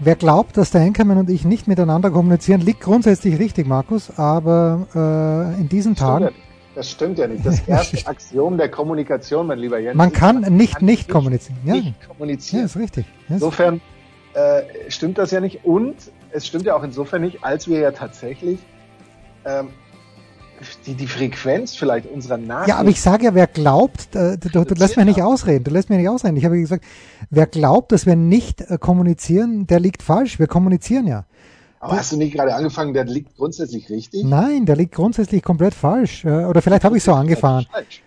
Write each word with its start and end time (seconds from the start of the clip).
Wer 0.00 0.14
glaubt, 0.16 0.56
dass 0.56 0.70
der 0.70 0.80
Henkermann 0.82 1.18
und 1.18 1.30
ich 1.30 1.44
nicht 1.44 1.66
miteinander 1.66 2.10
kommunizieren, 2.10 2.60
liegt 2.60 2.80
grundsätzlich 2.80 3.38
richtig, 3.38 3.66
Markus, 3.66 4.16
aber 4.16 4.86
äh, 5.56 5.60
in 5.60 5.68
diesen 5.68 5.96
Tagen. 5.96 6.26
ja, 6.26 6.30
das 6.76 6.90
stimmt 6.90 7.18
ja 7.18 7.26
nicht. 7.26 7.44
Das 7.44 7.60
erste 7.66 8.06
Axiom 8.06 8.56
der 8.58 8.68
Kommunikation, 8.70 9.48
mein 9.48 9.58
lieber 9.58 9.78
Jens. 9.80 9.96
Man 9.96 10.12
kann 10.12 10.40
nicht 10.56 10.76
kann 10.76 10.84
nicht 10.84 11.08
kommunizieren. 11.08 11.58
Ja, 11.64 11.74
Nicht 11.74 11.86
ja 12.00 12.06
kommunizieren. 12.06 12.64
ist 12.66 12.76
richtig. 12.76 13.06
Ja, 13.28 13.36
ist- 13.36 13.42
Insofern 13.42 13.80
äh, 14.34 14.62
stimmt 14.88 15.18
das 15.18 15.32
ja 15.32 15.40
nicht. 15.40 15.64
Und 15.64 15.96
es 16.30 16.46
stimmt 16.46 16.64
ja 16.66 16.76
auch 16.76 16.84
insofern 16.84 17.22
nicht, 17.22 17.42
als 17.42 17.66
wir 17.66 17.80
ja 17.80 17.90
tatsächlich 17.90 18.60
ähm, 19.44 19.70
die, 20.86 20.94
die 20.94 21.06
Frequenz 21.06 21.74
vielleicht 21.74 22.10
unserer 22.10 22.36
Nachrichten. 22.36 22.70
Ja, 22.70 22.76
aber 22.78 22.88
ich 22.88 23.00
sage 23.00 23.24
ja, 23.24 23.34
wer 23.34 23.46
glaubt, 23.46 24.14
äh, 24.14 24.38
du, 24.38 24.48
du, 24.48 24.64
du 24.64 24.74
lässt 24.74 24.96
mich 24.96 25.06
nicht 25.06 25.22
ausreden, 25.22 25.64
du 25.64 25.70
lässt 25.70 25.90
mich 25.90 25.98
nicht 25.98 26.08
ausreden. 26.08 26.36
Ich 26.36 26.44
habe 26.44 26.58
gesagt, 26.58 26.84
wer 27.30 27.46
glaubt, 27.46 27.92
dass 27.92 28.06
wir 28.06 28.16
nicht 28.16 28.60
äh, 28.62 28.78
kommunizieren, 28.78 29.66
der 29.66 29.80
liegt 29.80 30.02
falsch. 30.02 30.38
Wir 30.38 30.46
kommunizieren 30.46 31.06
ja. 31.06 31.24
aber 31.80 31.98
hast 31.98 32.12
du 32.12 32.16
nicht 32.16 32.34
gerade 32.34 32.54
angefangen, 32.54 32.94
der 32.94 33.04
liegt 33.04 33.36
grundsätzlich 33.36 33.90
richtig? 33.90 34.24
Nein, 34.24 34.66
der 34.66 34.76
liegt 34.76 34.94
grundsätzlich 34.94 35.42
komplett 35.42 35.74
falsch. 35.74 36.24
Äh, 36.24 36.44
Oder 36.44 36.62
vielleicht 36.62 36.84
habe 36.84 36.96
ich 36.96 37.02
so 37.02 37.12
angefahren. 37.12 37.66
Falsch. 37.70 38.02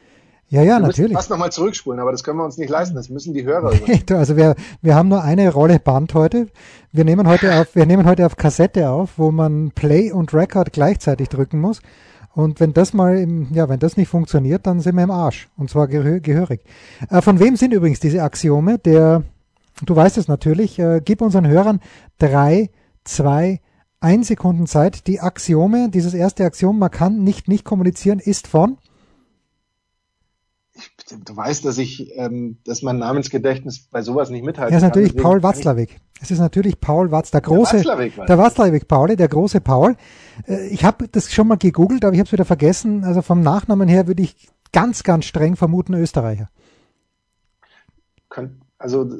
Ja, 0.51 0.63
ja, 0.63 0.79
Wir 0.79 0.87
natürlich. 0.87 1.13
fast 1.13 1.29
nochmal 1.29 1.49
zurückspulen, 1.49 2.01
aber 2.01 2.11
das 2.11 2.25
können 2.25 2.37
wir 2.37 2.43
uns 2.43 2.57
nicht 2.57 2.69
leisten. 2.69 2.93
Das 2.95 3.09
müssen 3.09 3.33
die 3.33 3.45
Hörer. 3.45 3.71
Du, 4.05 4.17
Also 4.17 4.35
wir, 4.35 4.55
wir 4.81 4.95
haben 4.95 5.07
nur 5.07 5.23
eine 5.23 5.49
Rolle 5.53 5.79
Band 5.79 6.13
heute. 6.13 6.47
Wir 6.91 7.05
nehmen 7.05 7.25
heute 7.25 7.55
auf, 7.61 7.73
wir 7.73 7.85
nehmen 7.85 8.05
heute 8.05 8.25
auf 8.25 8.35
Kassette 8.35 8.89
auf, 8.89 9.11
wo 9.15 9.31
man 9.31 9.71
Play 9.71 10.11
und 10.11 10.33
Record 10.33 10.73
gleichzeitig 10.73 11.29
drücken 11.29 11.61
muss. 11.61 11.81
Und 12.33 12.59
wenn 12.59 12.73
das 12.73 12.93
mal, 12.93 13.17
im, 13.17 13.47
ja, 13.53 13.67
wenn 13.67 13.79
das 13.79 13.97
nicht 13.97 14.07
funktioniert, 14.07 14.65
dann 14.65 14.79
sind 14.79 14.95
wir 14.95 15.03
im 15.03 15.11
Arsch. 15.11 15.49
Und 15.57 15.69
zwar 15.69 15.87
gehö 15.87 16.21
gehörig. 16.21 16.61
Äh, 17.09 17.21
von 17.21 17.39
wem 17.39 17.55
sind 17.55 17.73
übrigens 17.73 17.99
diese 17.99 18.23
Axiome? 18.23 18.79
Der, 18.79 19.23
du 19.85 19.95
weißt 19.95 20.17
es 20.17 20.27
natürlich, 20.27 20.79
äh, 20.79 21.01
gib 21.03 21.21
unseren 21.21 21.47
Hörern 21.47 21.81
drei, 22.19 22.69
zwei, 23.03 23.59
ein 23.99 24.23
Sekunden 24.23 24.65
Zeit. 24.65 25.07
Die 25.07 25.19
Axiome, 25.19 25.89
dieses 25.89 26.13
erste 26.13 26.45
Axiom, 26.45 26.79
man 26.79 26.91
kann 26.91 27.23
nicht 27.23 27.47
nicht 27.47 27.65
kommunizieren, 27.65 28.19
ist 28.19 28.47
von 28.47 28.77
Du 31.25 31.35
weißt, 31.35 31.65
dass 31.65 31.77
ich, 31.77 32.11
ähm, 32.17 32.57
dass 32.65 32.81
mein 32.81 32.97
Namensgedächtnis 32.97 33.87
bei 33.91 34.01
sowas 34.01 34.29
nicht 34.29 34.43
mithalten 34.45 34.71
Ja, 34.71 34.77
ist 34.77 34.81
kann. 34.81 34.89
natürlich 34.89 35.15
Paul 35.15 35.39
kann 35.41 35.51
ich- 35.51 35.57
Watzlawick. 35.57 35.99
Es 36.21 36.29
ist 36.31 36.39
natürlich 36.39 36.79
Paul 36.79 37.11
Watz, 37.11 37.31
der 37.31 37.41
große, 37.41 37.77
Watzlawick 37.77 38.13
der 38.27 38.37
Watzlawick 38.37 38.87
Pauli, 38.87 39.15
der 39.15 39.27
große 39.27 39.59
Paul. 39.61 39.95
Äh, 40.47 40.67
Ich 40.67 40.83
habe 40.83 41.07
das 41.07 41.31
schon 41.33 41.47
mal 41.47 41.57
gegoogelt, 41.57 42.05
aber 42.05 42.13
ich 42.13 42.19
habe 42.19 42.27
es 42.27 42.31
wieder 42.31 42.45
vergessen. 42.45 43.03
Also 43.03 43.21
vom 43.21 43.41
Nachnamen 43.41 43.87
her 43.89 44.07
würde 44.07 44.21
ich 44.23 44.49
ganz, 44.71 45.03
ganz 45.03 45.25
streng 45.25 45.55
vermuten 45.55 45.93
Österreicher. 45.95 46.49
Also 48.77 49.17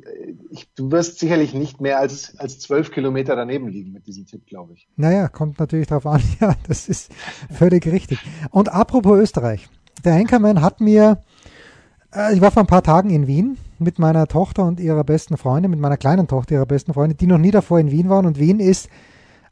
ich, 0.50 0.74
du 0.74 0.92
wirst 0.92 1.20
sicherlich 1.20 1.54
nicht 1.54 1.82
mehr 1.82 2.00
als 2.00 2.38
als 2.40 2.60
zwölf 2.60 2.92
Kilometer 2.92 3.36
daneben 3.36 3.68
liegen 3.68 3.92
mit 3.92 4.08
diesem 4.08 4.26
Tipp, 4.26 4.46
glaube 4.48 4.74
ich. 4.74 4.88
Naja, 4.96 5.28
kommt 5.28 5.60
natürlich 5.60 5.88
drauf 5.88 6.06
an. 6.08 6.22
Ja, 6.40 6.56
das 6.68 6.88
ist 6.88 7.12
völlig 7.52 7.86
richtig. 7.88 8.20
Und 8.52 8.70
apropos 8.70 9.20
Österreich. 9.20 9.70
Der 10.04 10.14
Henkermann 10.14 10.62
hat 10.62 10.82
mir, 10.82 11.22
ich 12.34 12.42
war 12.42 12.52
vor 12.52 12.64
ein 12.64 12.68
paar 12.68 12.84
Tagen 12.84 13.10
in 13.10 13.28
Wien 13.28 13.58
mit 13.80 13.98
meiner 13.98 14.28
Tochter 14.28 14.66
und 14.66 14.80
ihrer 14.80 15.04
besten 15.04 15.38
Freundin, 15.38 15.72
mit 15.72 15.80
meiner 15.80 15.98
kleinen 15.98 16.28
Tochter 16.28 16.56
ihrer 16.56 16.66
besten 16.66 16.94
Freundin, 16.94 17.18
die 17.18 17.28
noch 17.28 17.38
nie 17.38 17.52
davor 17.52 17.80
in 17.80 17.92
Wien 17.92 18.10
waren. 18.10 18.26
Und 18.26 18.38
Wien 18.38 18.60
ist 18.60 18.90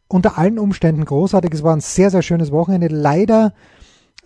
unter 0.08 0.38
allen 0.38 0.60
Umständen 0.60 1.06
großartig. 1.06 1.54
Es 1.54 1.64
war 1.64 1.74
ein 1.74 1.82
sehr, 1.82 2.12
sehr 2.12 2.22
schönes 2.22 2.52
Wochenende. 2.52 2.88
Leider 2.88 3.54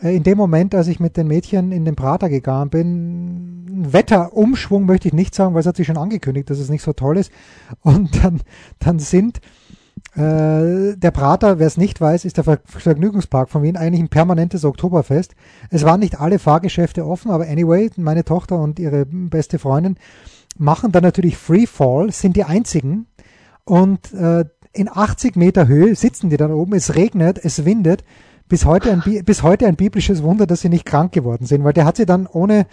äh, 0.01 0.15
in 0.15 0.23
dem 0.23 0.37
Moment, 0.37 0.73
als 0.73 0.87
ich 0.87 0.99
mit 0.99 1.15
den 1.15 1.27
Mädchen 1.27 1.71
in 1.71 1.85
den 1.85 1.95
Prater 1.95 2.29
gegangen 2.29 2.69
bin, 2.69 3.93
Wetterumschwung 3.93 4.85
möchte 4.85 5.07
ich 5.07 5.13
nicht 5.13 5.35
sagen, 5.35 5.53
weil 5.53 5.61
es 5.61 5.67
hat 5.67 5.77
sich 5.77 5.87
schon 5.87 5.97
angekündigt, 5.97 6.49
dass 6.49 6.59
es 6.59 6.69
nicht 6.69 6.83
so 6.83 6.93
toll 6.93 7.17
ist. 7.17 7.31
Und 7.81 8.23
dann, 8.23 8.41
dann 8.79 8.99
sind 8.99 9.41
äh, 10.15 10.95
der 10.95 11.11
Prater, 11.11 11.59
wer 11.59 11.67
es 11.67 11.77
nicht 11.77 11.99
weiß, 11.99 12.25
ist 12.25 12.37
der 12.37 12.43
Ver 12.43 12.59
Vergnügungspark 12.65 13.49
von 13.49 13.63
Wien 13.63 13.77
eigentlich 13.77 14.01
ein 14.01 14.09
permanentes 14.09 14.63
Oktoberfest. 14.65 15.35
Es 15.69 15.83
waren 15.83 15.99
nicht 15.99 16.19
alle 16.19 16.39
Fahrgeschäfte 16.39 17.05
offen, 17.05 17.31
aber 17.31 17.47
anyway, 17.47 17.89
meine 17.97 18.23
Tochter 18.23 18.59
und 18.59 18.79
ihre 18.79 19.05
beste 19.05 19.57
Freundin 19.59 19.97
machen 20.57 20.91
dann 20.91 21.03
natürlich 21.03 21.37
Freefall, 21.37 22.11
sind 22.11 22.35
die 22.35 22.43
einzigen 22.43 23.07
und 23.65 24.13
äh, 24.13 24.45
in 24.73 24.89
80 24.91 25.35
Meter 25.35 25.67
Höhe 25.67 25.95
sitzen 25.95 26.29
die 26.29 26.37
dann 26.37 26.51
oben, 26.51 26.73
es 26.73 26.95
regnet, 26.95 27.39
es 27.43 27.65
windet. 27.65 28.03
Bis 28.49 28.65
heute, 28.65 28.91
ein, 28.91 29.01
Bi- 29.01 29.23
bis 29.23 29.41
heute 29.41 29.65
ein 29.67 29.75
biblisches 29.75 30.21
Wunder, 30.21 30.45
dass 30.45 30.61
sie 30.61 30.69
nicht 30.69 30.85
krank 30.85 31.11
geworden 31.11 31.45
sind, 31.45 31.63
weil 31.63 31.73
der 31.73 31.85
hat 31.85 31.97
sie 31.97 32.05
dann 32.05 32.27
ohne, 32.27 32.65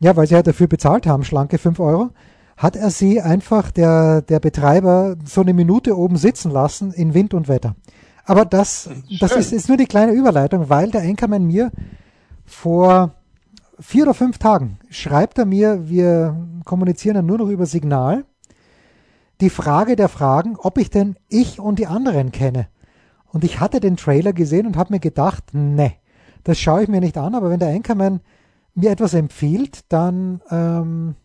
ja, 0.00 0.16
weil 0.16 0.26
sie 0.26 0.34
ja 0.34 0.42
dafür 0.42 0.66
bezahlt 0.68 1.06
haben, 1.06 1.22
schlanke 1.22 1.58
5 1.58 1.78
Euro, 1.80 2.10
hat 2.62 2.76
er 2.76 2.90
sie 2.90 3.20
einfach, 3.20 3.72
der, 3.72 4.22
der 4.22 4.38
Betreiber, 4.38 5.16
so 5.24 5.40
eine 5.40 5.52
Minute 5.52 5.98
oben 5.98 6.16
sitzen 6.16 6.52
lassen 6.52 6.92
in 6.92 7.12
Wind 7.12 7.34
und 7.34 7.48
Wetter. 7.48 7.74
Aber 8.24 8.44
das, 8.44 8.88
das 9.18 9.32
ist, 9.32 9.52
ist 9.52 9.66
nur 9.66 9.76
die 9.76 9.86
kleine 9.86 10.12
Überleitung, 10.12 10.70
weil 10.70 10.92
der 10.92 11.02
Enkermann 11.02 11.44
mir 11.44 11.72
vor 12.44 13.14
vier 13.80 14.04
oder 14.04 14.14
fünf 14.14 14.38
Tagen 14.38 14.78
schreibt 14.90 15.38
er 15.38 15.44
mir, 15.44 15.88
wir 15.88 16.36
kommunizieren 16.64 17.16
dann 17.16 17.26
nur 17.26 17.38
noch 17.38 17.48
über 17.48 17.66
Signal, 17.66 18.24
die 19.40 19.50
Frage 19.50 19.96
der 19.96 20.08
Fragen, 20.08 20.54
ob 20.56 20.78
ich 20.78 20.88
denn 20.88 21.16
ich 21.28 21.58
und 21.58 21.80
die 21.80 21.88
anderen 21.88 22.30
kenne. 22.30 22.68
Und 23.32 23.42
ich 23.42 23.58
hatte 23.58 23.80
den 23.80 23.96
Trailer 23.96 24.32
gesehen 24.32 24.68
und 24.68 24.76
habe 24.76 24.92
mir 24.92 25.00
gedacht, 25.00 25.52
ne, 25.52 25.94
das 26.44 26.60
schaue 26.60 26.84
ich 26.84 26.88
mir 26.88 27.00
nicht 27.00 27.18
an, 27.18 27.34
aber 27.34 27.50
wenn 27.50 27.58
der 27.58 27.70
Anchorman 27.70 28.20
mir 28.76 28.92
etwas 28.92 29.14
empfiehlt, 29.14 29.80
dann, 29.88 30.40
ähm, 30.48 31.16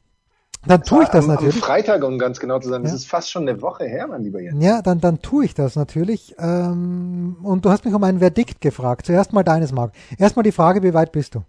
dann 0.66 0.84
tue 0.84 1.03
ich 1.03 1.09
das 1.09 1.25
am, 1.25 1.31
natürlich. 1.31 1.56
Am 1.56 1.62
Freitag, 1.62 2.03
um 2.03 2.18
ganz 2.18 2.40
genau 2.40 2.59
zu 2.59 2.69
sein, 2.69 2.84
das 2.84 2.91
Ja. 2.91 2.95
ist 2.97 3.07
fast 3.07 3.29
schon 3.31 3.47
eine 3.47 3.62
Woche 3.62 3.85
her, 3.85 4.07
mein 4.07 4.23
lieber 4.23 4.41
Jens. 4.41 4.63
Ja, 4.63 4.81
dann, 4.81 5.00
dann 5.00 5.22
tue 5.22 5.45
ich 5.45 5.53
das 5.53 5.75
natürlich. 5.75 6.35
Ähm, 6.40 7.38
und 7.44 7.63
du 7.66 7.69
hast 7.69 7.85
mich 7.85 7.94
um 7.94 8.03
ein 8.03 8.19
Verdikt 8.19 8.62
gefragt. 8.62 9.06
Zuerst 9.06 9.34
mal 9.34 9.44
deines, 9.44 9.72
Marc. 9.72 9.94
Erstmal 10.17 10.44
die 10.44 10.51
Frage, 10.51 10.84
wie 10.84 10.94
weit 10.94 11.12
bist 11.12 11.35
du? 11.35 11.44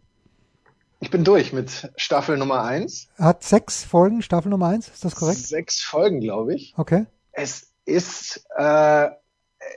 Ich 1.00 1.10
bin 1.10 1.22
durch 1.24 1.52
mit 1.52 1.92
Staffel 1.96 2.36
Nummer 2.36 2.62
eins. 2.64 3.08
Hat 3.18 3.44
sechs 3.44 3.84
Folgen, 3.84 4.20
Staffel 4.20 4.50
Nummer 4.50 4.66
eins, 4.66 4.88
ist 4.88 5.04
das 5.04 5.14
korrekt? 5.14 5.38
Sechs 5.38 5.80
Folgen, 5.80 6.20
glaube 6.20 6.54
ich. 6.54 6.74
Okay. 6.76 7.06
Es 7.32 7.68
ist, 7.84 8.44
äh, 8.56 9.08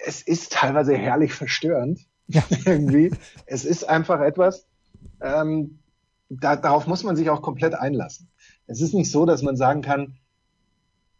es 0.05 0.21
ist 0.23 0.51
teilweise 0.53 0.95
herrlich 0.95 1.33
verstörend. 1.33 1.99
Ja. 2.27 2.43
Irgendwie. 2.65 3.11
Es 3.45 3.65
ist 3.65 3.87
einfach 3.87 4.19
etwas, 4.21 4.65
ähm, 5.21 5.77
da, 6.29 6.55
darauf 6.55 6.87
muss 6.87 7.03
man 7.03 7.15
sich 7.15 7.29
auch 7.29 7.41
komplett 7.43 7.75
einlassen. 7.75 8.27
Es 8.71 8.81
ist 8.81 8.93
nicht 8.93 9.11
so, 9.11 9.25
dass 9.25 9.41
man 9.41 9.57
sagen 9.57 9.81
kann, 9.81 10.15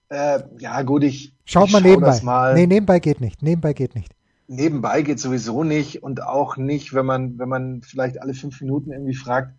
äh, 0.09 0.39
ja 0.59 0.81
gut, 0.83 1.03
ich, 1.03 1.33
Schaut 1.45 1.67
ich 1.67 1.73
mal 1.73 1.81
schau 1.81 1.87
nebenbei. 1.87 2.07
das 2.07 2.23
mal. 2.23 2.53
Nee, 2.53 2.67
nebenbei 2.67 2.99
geht 2.99 3.21
nicht. 3.21 3.41
Nebenbei 3.41 3.73
geht 3.73 3.95
nicht. 3.95 4.13
nebenbei 4.47 5.01
geht 5.01 5.19
sowieso 5.19 5.63
nicht 5.63 6.03
und 6.03 6.23
auch 6.23 6.57
nicht, 6.57 6.93
wenn 6.93 7.05
man, 7.05 7.39
wenn 7.39 7.49
man 7.49 7.81
vielleicht 7.81 8.21
alle 8.21 8.33
fünf 8.33 8.59
Minuten 8.61 8.91
irgendwie 8.91 9.15
fragt, 9.15 9.53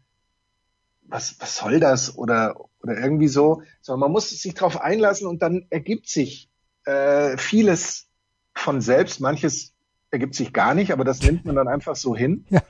was, 1.02 1.36
was 1.40 1.56
soll 1.56 1.80
das 1.80 2.16
oder, 2.16 2.56
oder 2.82 2.98
irgendwie 2.98 3.28
so, 3.28 3.62
sondern 3.80 4.00
man 4.00 4.12
muss 4.12 4.30
sich 4.30 4.54
darauf 4.54 4.80
einlassen 4.80 5.26
und 5.26 5.42
dann 5.42 5.66
ergibt 5.70 6.08
sich 6.08 6.50
äh, 6.84 7.36
vieles 7.36 8.08
von 8.54 8.80
selbst, 8.80 9.20
manches 9.20 9.72
ergibt 10.10 10.34
sich 10.34 10.52
gar 10.52 10.74
nicht, 10.74 10.92
aber 10.92 11.04
das 11.04 11.22
nimmt 11.22 11.44
man 11.46 11.56
dann 11.56 11.68
einfach 11.68 11.96
so 11.96 12.14
hin. 12.14 12.44
Ja. 12.50 12.60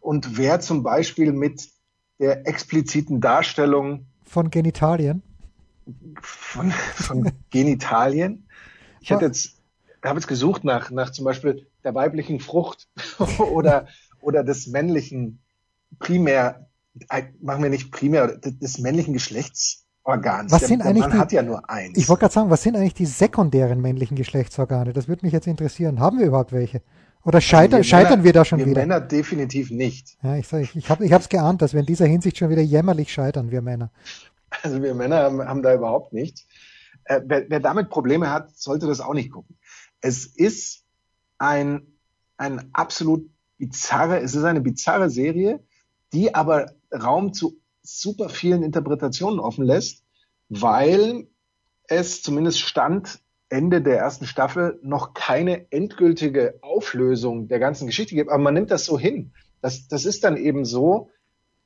Und 0.00 0.38
wer 0.38 0.60
zum 0.60 0.82
Beispiel 0.82 1.32
mit 1.32 1.68
der 2.18 2.46
expliziten 2.46 3.20
Darstellung 3.20 4.06
Von 4.28 4.50
Genitalien. 4.50 5.22
von, 6.20 6.70
von 6.70 7.32
Genitalien. 7.50 8.46
Ich 9.00 9.10
hätte 9.10 9.26
jetzt, 9.26 9.56
habe 10.04 10.18
jetzt 10.18 10.28
gesucht 10.28 10.64
nach, 10.64 10.90
nach 10.90 11.10
zum 11.10 11.24
Beispiel 11.24 11.66
der 11.84 11.94
weiblichen 11.94 12.40
Frucht 12.40 12.88
oder, 13.38 13.86
oder 14.20 14.44
des 14.44 14.66
männlichen 14.66 15.40
primär, 15.98 16.68
äh, 17.08 17.22
machen 17.40 17.62
wir 17.62 17.70
nicht 17.70 17.90
primär, 17.90 18.36
des, 18.36 18.58
des 18.58 18.78
männlichen 18.78 19.14
Geschlechtsorgans. 19.14 20.52
Was 20.52 20.60
der, 20.60 20.68
sind 20.68 20.80
der 20.80 20.88
eigentlich 20.90 21.02
Mann 21.04 21.12
die- 21.12 21.18
hat 21.18 21.32
ja 21.32 21.42
nur 21.42 21.68
eins. 21.70 21.96
Ich 21.96 22.08
wollte 22.08 22.20
gerade 22.20 22.34
sagen, 22.34 22.50
was 22.50 22.62
sind 22.62 22.76
eigentlich 22.76 22.94
die 22.94 23.06
sekundären 23.06 23.80
männlichen 23.80 24.16
Geschlechtsorgane? 24.16 24.92
Das 24.92 25.08
würde 25.08 25.24
mich 25.24 25.32
jetzt 25.32 25.46
interessieren. 25.46 26.00
Haben 26.00 26.18
wir 26.18 26.26
überhaupt 26.26 26.52
welche? 26.52 26.82
Oder 27.24 27.40
scheitern, 27.40 27.74
Also 27.74 27.76
wir 27.78 27.84
scheitern 27.84 28.10
Männer, 28.10 28.24
wir 28.24 28.32
da 28.32 28.44
schon 28.44 28.58
wir 28.58 28.66
wieder? 28.66 28.80
Männer 28.80 29.00
definitiv 29.00 29.70
nicht. 29.70 30.16
Ja, 30.22 30.36
ich, 30.36 30.46
sag, 30.46 30.62
ich, 30.62 30.76
ich 30.76 30.90
habe 30.90 31.04
es 31.04 31.28
geahnt, 31.28 31.62
dass 31.62 31.72
wir 31.72 31.80
in 31.80 31.86
dieser 31.86 32.06
Hinsicht 32.06 32.38
schon 32.38 32.50
wieder 32.50 32.62
jämmerlich 32.62 33.12
scheitern, 33.12 33.50
wir 33.50 33.62
Männer. 33.62 33.90
Also 34.62 34.82
wir 34.82 34.94
Männer 34.94 35.22
haben, 35.24 35.42
haben 35.42 35.62
da 35.62 35.74
überhaupt 35.74 36.12
nichts. 36.12 36.46
Äh, 37.04 37.20
wer, 37.24 37.48
wer 37.48 37.60
damit 37.60 37.90
Probleme 37.90 38.30
hat, 38.30 38.56
sollte 38.56 38.86
das 38.86 39.00
auch 39.00 39.14
nicht 39.14 39.30
gucken. 39.30 39.58
Es 40.00 40.26
ist 40.26 40.84
ein, 41.38 41.86
ein 42.36 42.70
absolut 42.72 43.28
bizarre, 43.58 44.20
es 44.20 44.34
ist 44.34 44.44
eine 44.44 44.60
bizarre 44.60 45.10
Serie, 45.10 45.60
die 46.12 46.34
aber 46.34 46.72
Raum 46.92 47.32
zu 47.32 47.60
super 47.82 48.28
vielen 48.28 48.62
Interpretationen 48.62 49.40
offen 49.40 49.64
lässt, 49.64 50.04
weil 50.48 51.28
es 51.84 52.22
zumindest 52.22 52.60
Stand 52.60 53.20
Ende 53.48 53.80
der 53.80 53.98
ersten 53.98 54.26
Staffel 54.26 54.78
noch 54.82 55.14
keine 55.14 55.70
endgültige 55.72 56.58
Auflösung 56.60 57.48
der 57.48 57.58
ganzen 57.58 57.86
Geschichte 57.86 58.14
gibt. 58.14 58.30
Aber 58.30 58.42
man 58.42 58.54
nimmt 58.54 58.70
das 58.70 58.84
so 58.84 58.98
hin. 58.98 59.32
Das, 59.62 59.88
das 59.88 60.04
ist 60.04 60.24
dann 60.24 60.36
eben 60.36 60.64
so, 60.64 61.10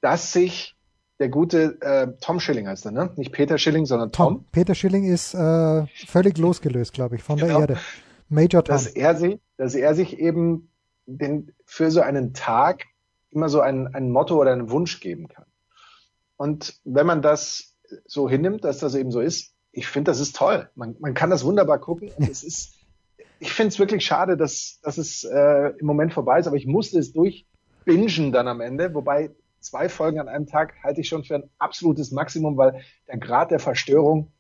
dass 0.01 0.33
sich 0.33 0.77
der 1.19 1.29
gute 1.29 1.81
äh, 1.81 2.09
Tom 2.21 2.41
Schilling 2.41 2.67
heißt 2.67 2.87
er, 2.87 2.93
ne? 2.93 3.11
Nicht 3.17 3.33
Peter 3.33 3.59
Schilling, 3.59 3.87
sondern 3.87 4.11
Tom. 4.13 4.35
Tom. 4.35 4.45
Peter 4.51 4.75
Schilling 4.75 5.05
ist 5.05 5.35
äh, 5.35 5.87
völlig 6.07 6.39
losgelöst, 6.39 6.93
glaube 6.93 7.17
ich, 7.17 7.23
von 7.23 7.37
Genau. 7.37 7.61
der 7.61 7.61
Erde. 7.61 7.81
Major 8.29 8.65
Tom. 8.65 8.75
dass 8.75 8.87
er 8.87 9.15
sich, 9.17 9.39
dass 9.57 9.75
er 9.75 9.95
sich 9.95 10.19
eben 10.19 10.71
den, 11.07 11.53
für 11.65 11.91
so 11.91 12.01
einen 12.01 12.33
Tag 12.35 12.85
immer 13.31 13.49
so 13.49 13.61
ein, 13.61 13.95
ein 13.95 14.11
Motto 14.11 14.41
oder 14.41 14.53
einen 14.53 14.71
Wunsch 14.71 15.01
geben 15.01 15.29
kann. 15.29 15.45
Und 16.37 16.81
wenn 16.85 17.07
man 17.07 17.23
das 17.23 17.77
so 18.07 18.29
hinnimmt, 18.29 18.65
dass 18.65 18.79
das 18.79 18.95
eben 18.95 19.11
so 19.11 19.21
ist, 19.21 19.52
ich 19.73 19.87
finde, 19.89 20.11
das 20.11 20.21
ist 20.21 20.37
toll. 20.37 20.69
Man, 20.75 20.97
man 21.01 21.15
kann 21.15 21.31
das 21.31 21.45
wunderbar 21.45 21.79
gucken. 21.79 22.11
Und 22.17 22.29
es 22.31 22.45
ist, 22.45 22.75
ich 23.39 23.53
finde 23.53 23.69
es 23.69 23.79
wirklich 23.79 24.05
schade, 24.05 24.37
dass, 24.37 24.79
dass 24.83 24.99
es 24.99 25.25
äh, 25.25 25.73
im 25.79 25.87
Moment 25.87 26.13
vorbei 26.13 26.39
ist, 26.39 26.47
aber 26.47 26.57
ich 26.57 26.67
musste 26.67 26.99
es 26.99 27.13
durchbingen 27.13 28.33
dann 28.33 28.49
am 28.49 28.61
Ende, 28.61 28.95
wobei 28.95 29.31
zwei 29.61 29.89
Folgen 29.89 30.21
an 30.21 30.29
einem 30.29 30.47
Tag 30.47 30.75
halte 30.83 31.01
ich 31.01 31.09
schon 31.09 31.25
für 31.25 31.37
ein 31.37 31.51
absolutes 31.59 32.11
Maximum, 32.11 32.57
weil 32.57 32.83
der 33.09 33.19
Grad 33.19 33.51
der 33.51 33.59
Verstörung, 33.59 34.33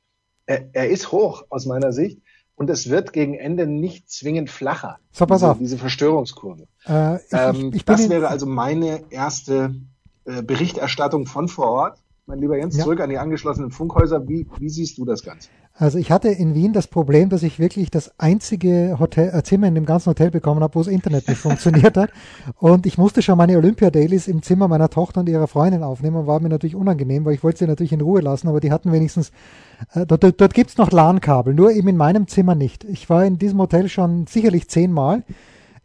er, 0.46 0.68
er 0.72 0.90
ist 0.90 1.12
hoch 1.12 1.44
aus 1.48 1.66
meiner 1.66 1.92
Sicht. 1.92 2.20
Und 2.54 2.68
es 2.68 2.90
wird 2.90 3.12
gegen 3.12 3.34
Ende 3.34 3.66
nicht 3.66 4.10
zwingend 4.10 4.50
flacher. 4.50 4.98
So, 5.10 5.26
pass 5.26 5.40
diese, 5.40 5.50
auf. 5.50 5.58
Diese 5.58 5.78
Verstörungskurve. 5.78 6.68
Äh, 6.86 7.16
ich, 7.16 7.22
Ähm, 7.32 7.68
ich, 7.70 7.76
ich 7.76 7.84
das 7.84 8.08
wäre 8.10 8.28
also 8.28 8.46
meine 8.46 9.04
erste 9.10 9.74
äh, 10.26 10.42
Berichterstattung 10.42 11.26
von 11.26 11.48
vor 11.48 11.70
Ort. 11.70 12.01
Mein 12.32 12.38
lieber 12.40 12.56
Jens, 12.56 12.78
Ja. 12.78 12.84
zurück 12.84 12.98
an 13.00 13.10
die 13.10 13.18
angeschlossenen 13.18 13.70
Funkhäuser. 13.70 14.26
Wie, 14.26 14.46
wie 14.58 14.70
siehst 14.70 14.96
du 14.96 15.04
das 15.04 15.22
Ganze? 15.22 15.50
Also 15.74 15.98
ich 15.98 16.10
hatte 16.10 16.28
in 16.28 16.54
Wien 16.54 16.72
das 16.72 16.86
Problem, 16.86 17.28
dass 17.28 17.42
ich 17.42 17.58
wirklich 17.58 17.90
das 17.90 18.18
einzige 18.18 18.96
Hotel, 18.98 19.34
äh, 19.34 19.42
Zimmer 19.42 19.66
in 19.66 19.74
dem 19.74 19.84
ganzen 19.84 20.08
Hotel 20.08 20.30
bekommen 20.30 20.62
habe, 20.62 20.74
wo 20.74 20.78
das 20.78 20.86
Internet 20.88 21.28
nicht 21.28 21.36
funktioniert 21.42 21.94
hat. 21.98 22.08
Und 22.58 22.86
ich 22.86 22.96
musste 22.96 23.20
schon 23.20 23.36
meine 23.36 23.58
Olympia-Dailies 23.58 24.28
im 24.28 24.40
Zimmer 24.40 24.66
meiner 24.66 24.88
Tochter 24.88 25.20
und 25.20 25.28
ihrer 25.28 25.46
Freundin 25.46 25.82
aufnehmen. 25.82 26.26
War 26.26 26.40
mir 26.40 26.48
natürlich 26.48 26.74
unangenehm, 26.74 27.26
weil 27.26 27.34
ich 27.34 27.44
wollte 27.44 27.58
sie 27.58 27.66
natürlich 27.66 27.92
in 27.92 28.00
Ruhe 28.00 28.22
lassen, 28.22 28.48
aber 28.48 28.60
die 28.60 28.72
hatten 28.72 28.92
wenigstens, 28.92 29.30
äh, 29.92 30.06
dort, 30.06 30.24
dort, 30.24 30.40
dort 30.40 30.54
gibt's 30.54 30.78
noch 30.78 30.90
LAN-Kabel, 30.90 31.52
nur 31.52 31.70
eben 31.72 31.88
in 31.88 31.98
meinem 31.98 32.28
Zimmer 32.28 32.54
nicht. 32.54 32.84
Ich 32.84 33.10
war 33.10 33.26
in 33.26 33.36
diesem 33.36 33.58
Hotel 33.58 33.90
schon 33.90 34.26
sicherlich 34.26 34.70
zehnmal, 34.70 35.22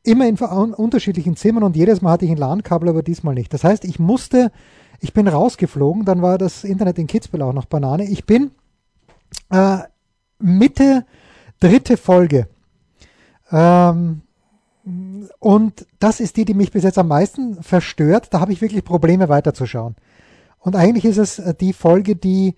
immer 0.03 0.25
in 0.29 0.37
unterschiedlichen 0.37 1.35
Zimmern 1.35 1.63
und 1.63 1.75
jedes 1.75 2.01
Mal 2.01 2.11
hatte 2.11 2.23
ich 2.23 2.31
ein 2.31 2.37
LAN-Kabel, 2.37 2.87
aber 2.87 3.03
diesmal 3.03 3.33
nicht. 3.33 3.53
Das 3.53 3.65
heißt, 3.65 3.83
ich 3.83 3.99
musste, 3.99 4.53
ich 4.99 5.13
bin 5.13 5.27
rausgeflogen, 5.27 6.05
dann 6.05 6.21
war 6.21 6.37
das 6.37 6.63
Internet 6.63 6.97
in 6.97 7.07
Kitzbühel 7.07 7.43
auch 7.43 7.53
noch 7.53 7.65
Banane. 7.65 8.05
Ich 8.05 8.25
bin 8.25 8.51
äh, 9.49 9.79
Mitte 10.39 11.05
dritte 11.59 11.97
Folge. 11.97 12.47
Ähm, 13.51 14.21
und 15.39 15.85
das 15.99 16.19
ist 16.19 16.37
die, 16.37 16.45
die 16.45 16.53
mich 16.53 16.71
bis 16.71 16.83
jetzt 16.83 16.97
am 16.97 17.09
meisten 17.09 17.61
verstört. 17.61 18.29
Da 18.31 18.39
habe 18.39 18.53
ich 18.53 18.61
wirklich 18.61 18.83
Probleme 18.83 19.29
weiterzuschauen. 19.29 19.95
Und 20.59 20.75
eigentlich 20.75 21.05
ist 21.05 21.17
es 21.17 21.39
äh, 21.39 21.53
die 21.53 21.73
Folge, 21.73 22.15
die 22.15 22.55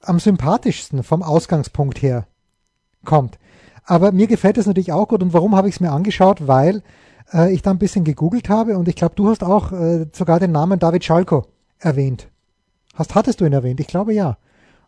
am 0.00 0.20
sympathischsten 0.20 1.02
vom 1.02 1.22
Ausgangspunkt 1.22 2.02
her 2.02 2.26
kommt. 3.04 3.38
Aber 3.84 4.12
mir 4.12 4.26
gefällt 4.26 4.58
es 4.58 4.66
natürlich 4.66 4.92
auch 4.92 5.08
gut. 5.08 5.22
Und 5.22 5.32
warum 5.32 5.56
habe 5.56 5.68
ich 5.68 5.76
es 5.76 5.80
mir 5.80 5.92
angeschaut? 5.92 6.46
Weil 6.46 6.82
äh, 7.32 7.52
ich 7.52 7.62
da 7.62 7.70
ein 7.70 7.78
bisschen 7.78 8.04
gegoogelt 8.04 8.48
habe 8.48 8.76
und 8.76 8.88
ich 8.88 8.96
glaube, 8.96 9.14
du 9.14 9.28
hast 9.28 9.42
auch 9.42 9.72
äh, 9.72 10.06
sogar 10.12 10.40
den 10.40 10.52
Namen 10.52 10.78
David 10.78 11.04
Schalko 11.04 11.46
erwähnt. 11.80 12.28
Hast, 12.94 13.14
hattest 13.14 13.40
du 13.40 13.44
ihn 13.44 13.52
erwähnt? 13.52 13.80
Ich 13.80 13.86
glaube 13.86 14.12
ja. 14.14 14.38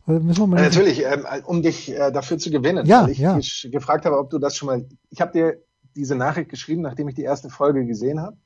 Müssen 0.06 0.38
wir 0.40 0.46
mal 0.46 0.58
Äh, 0.58 0.62
Natürlich, 0.64 1.04
ähm, 1.04 1.24
um 1.44 1.62
dich 1.62 1.92
äh, 1.92 2.10
dafür 2.10 2.38
zu 2.38 2.50
gewinnen, 2.50 2.86
Ja, 2.86 3.04
weil 3.04 3.10
ich 3.10 3.18
ja. 3.18 3.38
gefragt 3.70 4.04
habe, 4.06 4.18
ob 4.18 4.30
du 4.30 4.38
das 4.38 4.56
schon 4.56 4.66
mal. 4.66 4.84
Ich 5.10 5.20
habe 5.20 5.32
dir 5.32 5.62
diese 5.94 6.16
Nachricht 6.16 6.48
geschrieben, 6.50 6.82
nachdem 6.82 7.08
ich 7.08 7.14
die 7.14 7.22
erste 7.22 7.50
Folge 7.50 7.84
gesehen 7.86 8.20
habe 8.20 8.36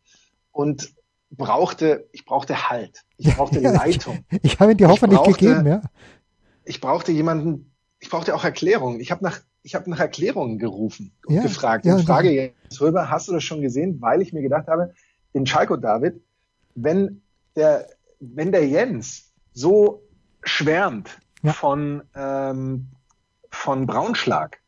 und 0.53 0.93
brauchte, 1.31 2.09
ich 2.13 2.25
brauchte 2.27 2.69
Halt, 2.69 3.03
ich 3.17 3.27
brauchte 3.37 3.61
Ja, 3.61 3.71
Leitung, 3.73 4.25
Ich, 4.31 4.39
ich 4.55 4.61
habe 4.61 4.73
ihn 4.73 4.77
dir 4.79 4.87
Ich 4.87 4.91
hoffentlich 4.93 5.21
brauchte- 5.21 5.45
gegeben, 5.47 5.67
ja. 5.67 5.83
ich 6.65 6.81
brauchte 6.81 7.13
jemanden, 7.13 7.73
ich 8.01 8.11
brauchte 8.11 8.35
auch 8.35 8.45
Erklärungen. 8.45 9.01
Ich 9.01 9.11
habe 9.11 9.25
nach, 9.25 9.41
ich 9.63 9.75
habe 9.75 9.89
nach 9.89 10.01
Erklärungen 10.01 10.59
gerufen 10.59 11.13
und 11.27 11.37
Ja, 11.37 11.43
gefragt. 11.43 11.87
ja, 11.87 11.97
und- 11.97 12.05
frage 12.05 12.31
jetzt 12.31 12.81
rüber, 12.81 13.11
hast 13.11 13.29
du 13.29 13.33
das 13.33 13.43
schon 13.45 13.63
gesehen? 13.63 14.01
Weil 14.03 14.21
ich 14.21 14.33
mir 14.35 14.43
gedacht 14.43 14.67
habe, 14.69 14.93
den 15.33 15.47
Schalko 15.47 15.77
David, 15.77 16.21
wenn 16.75 17.23
der, 17.57 17.87
wenn 18.21 18.53
der 18.53 18.67
Jens 18.67 19.33
so 19.53 20.03
schwärmt 20.43 21.19
Ja. 21.43 21.53
von, 21.53 22.03
ähm, 22.15 22.89
von 23.51 23.87
Braunschlag, 23.87 24.59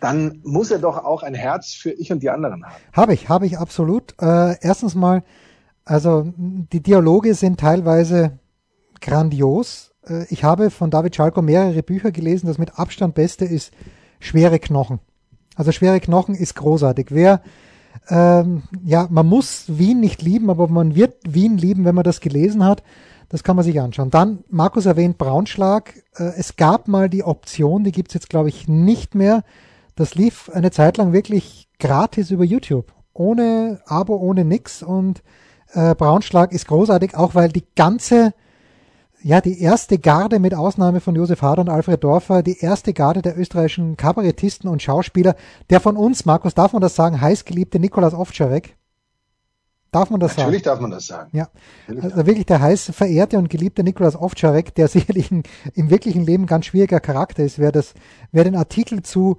dann 0.00 0.40
muss 0.44 0.70
er 0.70 0.78
doch 0.78 1.02
auch 1.02 1.22
ein 1.22 1.34
Herz 1.34 1.72
für 1.72 1.90
ich 1.90 2.12
und 2.12 2.22
die 2.22 2.30
anderen 2.30 2.64
haben. 2.64 2.74
Habe 2.92 3.14
ich, 3.14 3.28
habe 3.28 3.46
ich 3.46 3.58
absolut. 3.58 4.14
Äh, 4.20 4.56
erstens 4.60 4.94
mal, 4.94 5.24
also 5.84 6.32
die 6.36 6.82
Dialoge 6.82 7.34
sind 7.34 7.58
teilweise 7.60 8.38
grandios. 9.00 9.94
Äh, 10.06 10.24
ich 10.28 10.44
habe 10.44 10.70
von 10.70 10.90
David 10.90 11.16
Schalko 11.16 11.42
mehrere 11.42 11.82
Bücher 11.82 12.12
gelesen. 12.12 12.46
Das 12.46 12.58
mit 12.58 12.78
Abstand 12.78 13.14
beste 13.14 13.44
ist 13.44 13.72
Schwere 14.20 14.58
Knochen. 14.58 15.00
Also 15.56 15.72
Schwere 15.72 16.00
Knochen 16.00 16.34
ist 16.34 16.54
großartig. 16.54 17.06
Wer, 17.10 17.40
ähm, 18.08 18.64
ja, 18.84 19.06
man 19.10 19.26
muss 19.26 19.64
Wien 19.68 20.00
nicht 20.00 20.22
lieben, 20.22 20.50
aber 20.50 20.68
man 20.68 20.94
wird 20.94 21.16
Wien 21.26 21.56
lieben, 21.56 21.84
wenn 21.84 21.94
man 21.94 22.04
das 22.04 22.20
gelesen 22.20 22.64
hat. 22.64 22.82
Das 23.28 23.42
kann 23.42 23.56
man 23.56 23.64
sich 23.64 23.80
anschauen. 23.80 24.10
Dann, 24.10 24.44
Markus 24.48 24.86
erwähnt 24.86 25.18
Braunschlag. 25.18 25.94
Äh, 26.16 26.32
es 26.36 26.56
gab 26.56 26.88
mal 26.88 27.08
die 27.08 27.24
Option, 27.24 27.84
die 27.84 27.92
gibt's 27.92 28.14
jetzt, 28.14 28.28
glaube 28.28 28.48
ich, 28.48 28.68
nicht 28.68 29.14
mehr. 29.14 29.42
Das 29.96 30.14
lief 30.14 30.50
eine 30.52 30.70
Zeit 30.70 30.96
lang 30.96 31.12
wirklich 31.12 31.68
gratis 31.78 32.30
über 32.30 32.44
YouTube. 32.44 32.92
Ohne 33.12 33.80
Abo, 33.86 34.16
ohne 34.16 34.44
nix. 34.44 34.82
Und 34.82 35.22
äh, 35.72 35.94
Braunschlag 35.94 36.52
ist 36.52 36.68
großartig, 36.68 37.16
auch 37.16 37.34
weil 37.34 37.48
die 37.48 37.64
ganze, 37.74 38.34
ja, 39.24 39.40
die 39.40 39.58
erste 39.58 39.98
Garde 39.98 40.38
mit 40.38 40.54
Ausnahme 40.54 41.00
von 41.00 41.16
Josef 41.16 41.40
Hader 41.40 41.62
und 41.62 41.70
Alfred 41.70 42.04
Dorfer, 42.04 42.42
die 42.42 42.58
erste 42.58 42.92
Garde 42.92 43.22
der 43.22 43.38
österreichischen 43.38 43.96
Kabarettisten 43.96 44.68
und 44.68 44.82
Schauspieler, 44.82 45.34
der 45.70 45.80
von 45.80 45.96
uns, 45.96 46.26
Markus, 46.26 46.54
darf 46.54 46.74
man 46.74 46.82
das 46.82 46.94
sagen, 46.94 47.22
heißgeliebte 47.22 47.78
Nikolaus 47.78 48.12
Ovtcharek. 48.12 48.76
Darf 49.90 50.10
man 50.10 50.20
das 50.20 50.36
Natürlich 50.36 50.62
sagen? 50.62 50.74
darf 50.74 50.80
man 50.82 50.90
das 50.90 51.06
sagen. 51.06 51.30
Ja, 51.32 51.48
Natürlich 51.86 52.04
also 52.04 52.26
wirklich 52.26 52.44
der 52.44 52.60
heiß 52.60 52.90
verehrte 52.94 53.38
und 53.38 53.48
geliebte 53.48 53.82
Nikolaus 53.82 54.14
Ovtcharek, 54.14 54.74
der 54.74 54.88
sicherlich 54.88 55.30
ein, 55.30 55.42
im 55.72 55.88
wirklichen 55.88 56.26
Leben 56.26 56.44
ganz 56.44 56.66
schwieriger 56.66 57.00
Charakter 57.00 57.44
ist. 57.44 57.58
Wer 57.58 57.72
das, 57.72 57.94
wer 58.30 58.44
den 58.44 58.56
Artikel 58.56 59.02
zu 59.02 59.38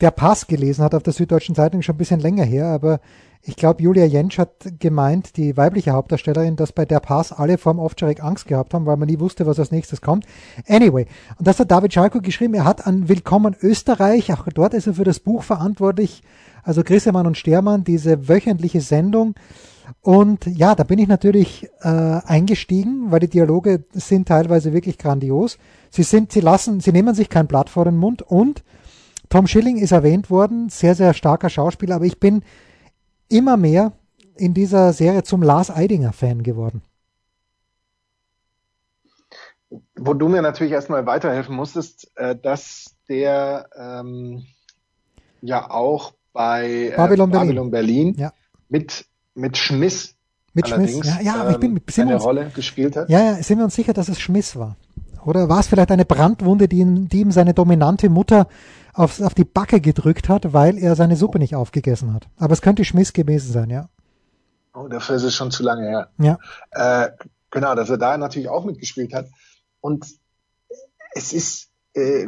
der 0.00 0.12
Pass 0.12 0.46
gelesen 0.46 0.84
hat 0.84 0.94
auf 0.94 1.02
der 1.02 1.12
Süddeutschen 1.12 1.56
Zeitung 1.56 1.82
schon 1.82 1.96
ein 1.96 1.98
bisschen 1.98 2.20
länger 2.20 2.44
her, 2.44 2.66
aber 2.66 3.00
ich 3.46 3.56
glaube, 3.56 3.82
Julia 3.82 4.06
Jentsch 4.06 4.38
hat 4.38 4.50
gemeint, 4.78 5.36
die 5.36 5.56
weibliche 5.56 5.92
Hauptdarstellerin, 5.92 6.56
dass 6.56 6.72
bei 6.72 6.86
der 6.86 7.00
Pass 7.00 7.30
alle 7.30 7.58
vor 7.58 7.74
dem 7.74 7.78
Ovtcharek 7.78 8.22
Angst 8.22 8.46
gehabt 8.46 8.72
haben, 8.72 8.86
weil 8.86 8.96
man 8.96 9.08
nie 9.08 9.20
wusste, 9.20 9.46
was 9.46 9.58
als 9.58 9.70
nächstes 9.70 10.00
kommt. 10.00 10.24
Anyway, 10.66 11.06
und 11.38 11.46
das 11.46 11.60
hat 11.60 11.70
David 11.70 11.92
Schalko 11.92 12.20
geschrieben. 12.20 12.54
Er 12.54 12.64
hat 12.64 12.86
an 12.86 13.08
Willkommen 13.08 13.54
Österreich, 13.60 14.32
auch 14.32 14.46
dort 14.54 14.72
ist 14.72 14.86
er 14.86 14.94
für 14.94 15.04
das 15.04 15.20
Buch 15.20 15.42
verantwortlich, 15.42 16.22
also 16.62 16.82
Grissemann 16.82 17.26
und 17.26 17.36
Stermann, 17.36 17.84
diese 17.84 18.28
wöchentliche 18.28 18.80
Sendung. 18.80 19.34
Und 20.00 20.46
ja, 20.46 20.74
da 20.74 20.84
bin 20.84 20.98
ich 20.98 21.08
natürlich 21.08 21.68
äh, 21.82 21.88
eingestiegen, 21.88 23.10
weil 23.10 23.20
die 23.20 23.28
Dialoge 23.28 23.84
sind 23.92 24.28
teilweise 24.28 24.72
wirklich 24.72 24.96
grandios. 24.96 25.58
Sie 25.90 26.02
sind, 26.02 26.32
sie 26.32 26.40
lassen, 26.40 26.80
sie 26.80 26.92
nehmen 26.92 27.14
sich 27.14 27.28
kein 27.28 27.46
Blatt 27.46 27.68
vor 27.68 27.84
den 27.84 27.98
Mund 27.98 28.22
und 28.22 28.64
Tom 29.28 29.46
Schilling 29.46 29.78
ist 29.78 29.92
erwähnt 29.92 30.30
worden, 30.30 30.68
sehr, 30.68 30.94
sehr 30.94 31.12
starker 31.12 31.50
Schauspieler, 31.50 31.96
aber 31.96 32.04
ich 32.04 32.20
bin 32.20 32.42
immer 33.34 33.56
mehr 33.56 33.92
in 34.36 34.54
dieser 34.54 34.92
Serie 34.92 35.22
zum 35.22 35.42
Lars 35.42 35.70
Eidinger 35.70 36.12
Fan 36.12 36.42
geworden. 36.42 36.82
Wo 39.96 40.14
du 40.14 40.28
mir 40.28 40.42
natürlich 40.42 40.72
erstmal 40.72 41.06
weiterhelfen 41.06 41.54
musstest, 41.56 42.10
äh, 42.16 42.36
dass 42.36 42.94
der 43.08 43.68
ähm, 43.76 44.44
ja 45.40 45.70
auch 45.70 46.14
bei 46.32 46.90
äh, 46.92 46.96
Babylon 46.96 47.30
Berlin. 47.30 47.46
Babylon 47.48 47.70
Berlin 47.70 48.14
Ja. 48.18 48.32
mit, 48.68 49.06
mit 49.34 49.56
Schmiss 49.56 50.14
Mit 50.52 50.68
Schmiss. 50.68 51.00
Ja, 51.04 51.20
ja, 51.20 51.50
ich 51.50 51.58
bin, 51.58 51.72
ähm, 51.76 51.82
sind 51.88 51.96
wir 51.96 52.02
eine 52.04 52.14
uns, 52.16 52.24
Rolle 52.24 52.50
gespielt 52.54 52.96
hat. 52.96 53.08
ja, 53.08 53.20
ja, 53.20 53.34
sind 53.42 53.58
wir 53.58 53.64
uns 53.64 53.74
sicher, 53.74 53.92
dass 53.92 54.08
es 54.08 54.20
Schmiss 54.20 54.56
war? 54.56 54.76
Oder 55.24 55.48
war 55.48 55.60
es 55.60 55.68
vielleicht 55.68 55.90
eine 55.90 56.04
Brandwunde, 56.04 56.68
die 56.68 56.78
ihm, 56.80 57.08
die 57.08 57.20
ihm 57.20 57.30
seine 57.32 57.54
dominante 57.54 58.10
Mutter 58.10 58.46
aufs, 58.94 59.20
auf 59.20 59.34
die 59.34 59.44
Backe 59.44 59.80
gedrückt 59.80 60.28
hat, 60.28 60.52
weil 60.52 60.78
er 60.78 60.96
seine 60.96 61.16
Suppe 61.16 61.38
nicht 61.38 61.54
aufgegessen 61.54 62.14
hat. 62.14 62.28
Aber 62.38 62.52
es 62.52 62.62
könnte 62.62 62.84
Schmiss 62.84 63.12
gewesen 63.12 63.52
sein, 63.52 63.70
ja. 63.70 63.88
Oh, 64.72 64.88
dafür 64.88 65.16
ist 65.16 65.22
es 65.22 65.34
schon 65.34 65.50
zu 65.50 65.62
lange 65.62 65.82
her. 65.82 66.10
Ja. 66.18 66.38
Äh, 66.70 67.10
genau, 67.50 67.74
dass 67.74 67.90
er 67.90 67.98
da 67.98 68.16
natürlich 68.16 68.48
auch 68.48 68.64
mitgespielt 68.64 69.12
hat. 69.14 69.26
Und 69.80 70.06
es 71.14 71.32
ist, 71.32 71.70
äh, 71.94 72.26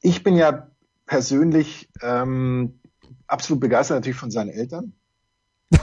ich 0.00 0.22
bin 0.22 0.36
ja 0.36 0.68
persönlich 1.06 1.88
ähm, 2.02 2.78
absolut 3.26 3.60
begeistert 3.60 3.96
natürlich 3.96 4.18
von 4.18 4.30
seinen 4.30 4.50
Eltern. 4.50 4.92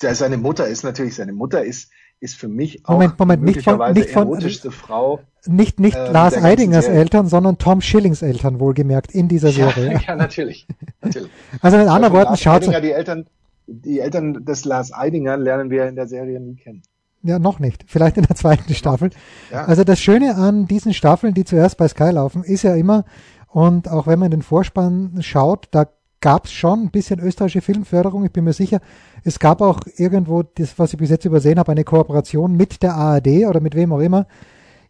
seine 0.00 0.38
Mutter 0.38 0.66
ist 0.66 0.84
natürlich, 0.84 1.16
seine 1.16 1.32
Mutter 1.32 1.64
ist, 1.64 1.90
ist 2.20 2.36
für 2.36 2.48
mich 2.48 2.84
auch 2.86 2.94
Moment, 2.94 3.18
Moment, 3.18 3.42
nicht 3.42 3.62
von, 3.62 3.92
nicht 3.92 4.10
von, 4.10 4.28
erotischste 4.28 4.70
Frau. 4.70 5.20
Nicht, 5.46 5.78
nicht 5.80 5.96
äh, 5.96 6.10
Lars 6.10 6.36
Eidingers 6.36 6.86
Serie. 6.86 7.00
Eltern, 7.00 7.26
sondern 7.28 7.58
Tom 7.58 7.80
Schillings 7.80 8.22
Eltern, 8.22 8.60
wohlgemerkt, 8.60 9.12
in 9.12 9.28
dieser 9.28 9.52
Serie. 9.52 9.92
Ja, 9.92 10.00
ja 10.08 10.16
natürlich, 10.16 10.66
natürlich. 11.00 11.30
Also 11.60 11.78
mit 11.78 11.88
anderen 11.88 12.14
Worten, 12.14 12.36
schaut 12.36 12.66
die 12.66 12.92
Eltern, 12.92 13.26
die 13.66 14.00
Eltern 14.00 14.44
des 14.44 14.64
Lars 14.64 14.92
Eidinger 14.92 15.36
lernen 15.36 15.70
wir 15.70 15.86
in 15.86 15.94
der 15.94 16.08
Serie 16.08 16.40
nie 16.40 16.56
kennen. 16.56 16.82
Ja, 17.22 17.38
noch 17.38 17.58
nicht. 17.58 17.84
Vielleicht 17.86 18.16
in 18.16 18.24
der 18.24 18.36
zweiten 18.36 18.72
Staffel. 18.74 19.10
Ja. 19.50 19.64
Also 19.64 19.84
das 19.84 20.00
Schöne 20.00 20.36
an 20.36 20.66
diesen 20.66 20.94
Staffeln, 20.94 21.34
die 21.34 21.44
zuerst 21.44 21.76
bei 21.76 21.88
Sky 21.88 22.10
laufen, 22.10 22.44
ist 22.44 22.62
ja 22.62 22.74
immer, 22.74 23.04
und 23.48 23.88
auch 23.88 24.06
wenn 24.06 24.18
man 24.18 24.30
den 24.30 24.42
Vorspann 24.42 25.18
schaut, 25.20 25.68
da 25.72 25.86
gab 26.20 26.46
es 26.46 26.52
schon 26.52 26.84
ein 26.84 26.90
bisschen 26.90 27.20
österreichische 27.20 27.60
Filmförderung, 27.60 28.24
ich 28.24 28.32
bin 28.32 28.44
mir 28.44 28.52
sicher. 28.52 28.80
Es 29.24 29.38
gab 29.38 29.60
auch 29.60 29.80
irgendwo, 29.96 30.42
das, 30.42 30.78
was 30.78 30.92
ich 30.92 30.98
bis 30.98 31.10
jetzt 31.10 31.24
übersehen 31.24 31.58
habe, 31.58 31.72
eine 31.72 31.84
Kooperation 31.84 32.56
mit 32.56 32.82
der 32.82 32.94
ARD 32.94 33.46
oder 33.46 33.60
mit 33.60 33.74
wem 33.74 33.92
auch 33.92 34.00
immer. 34.00 34.26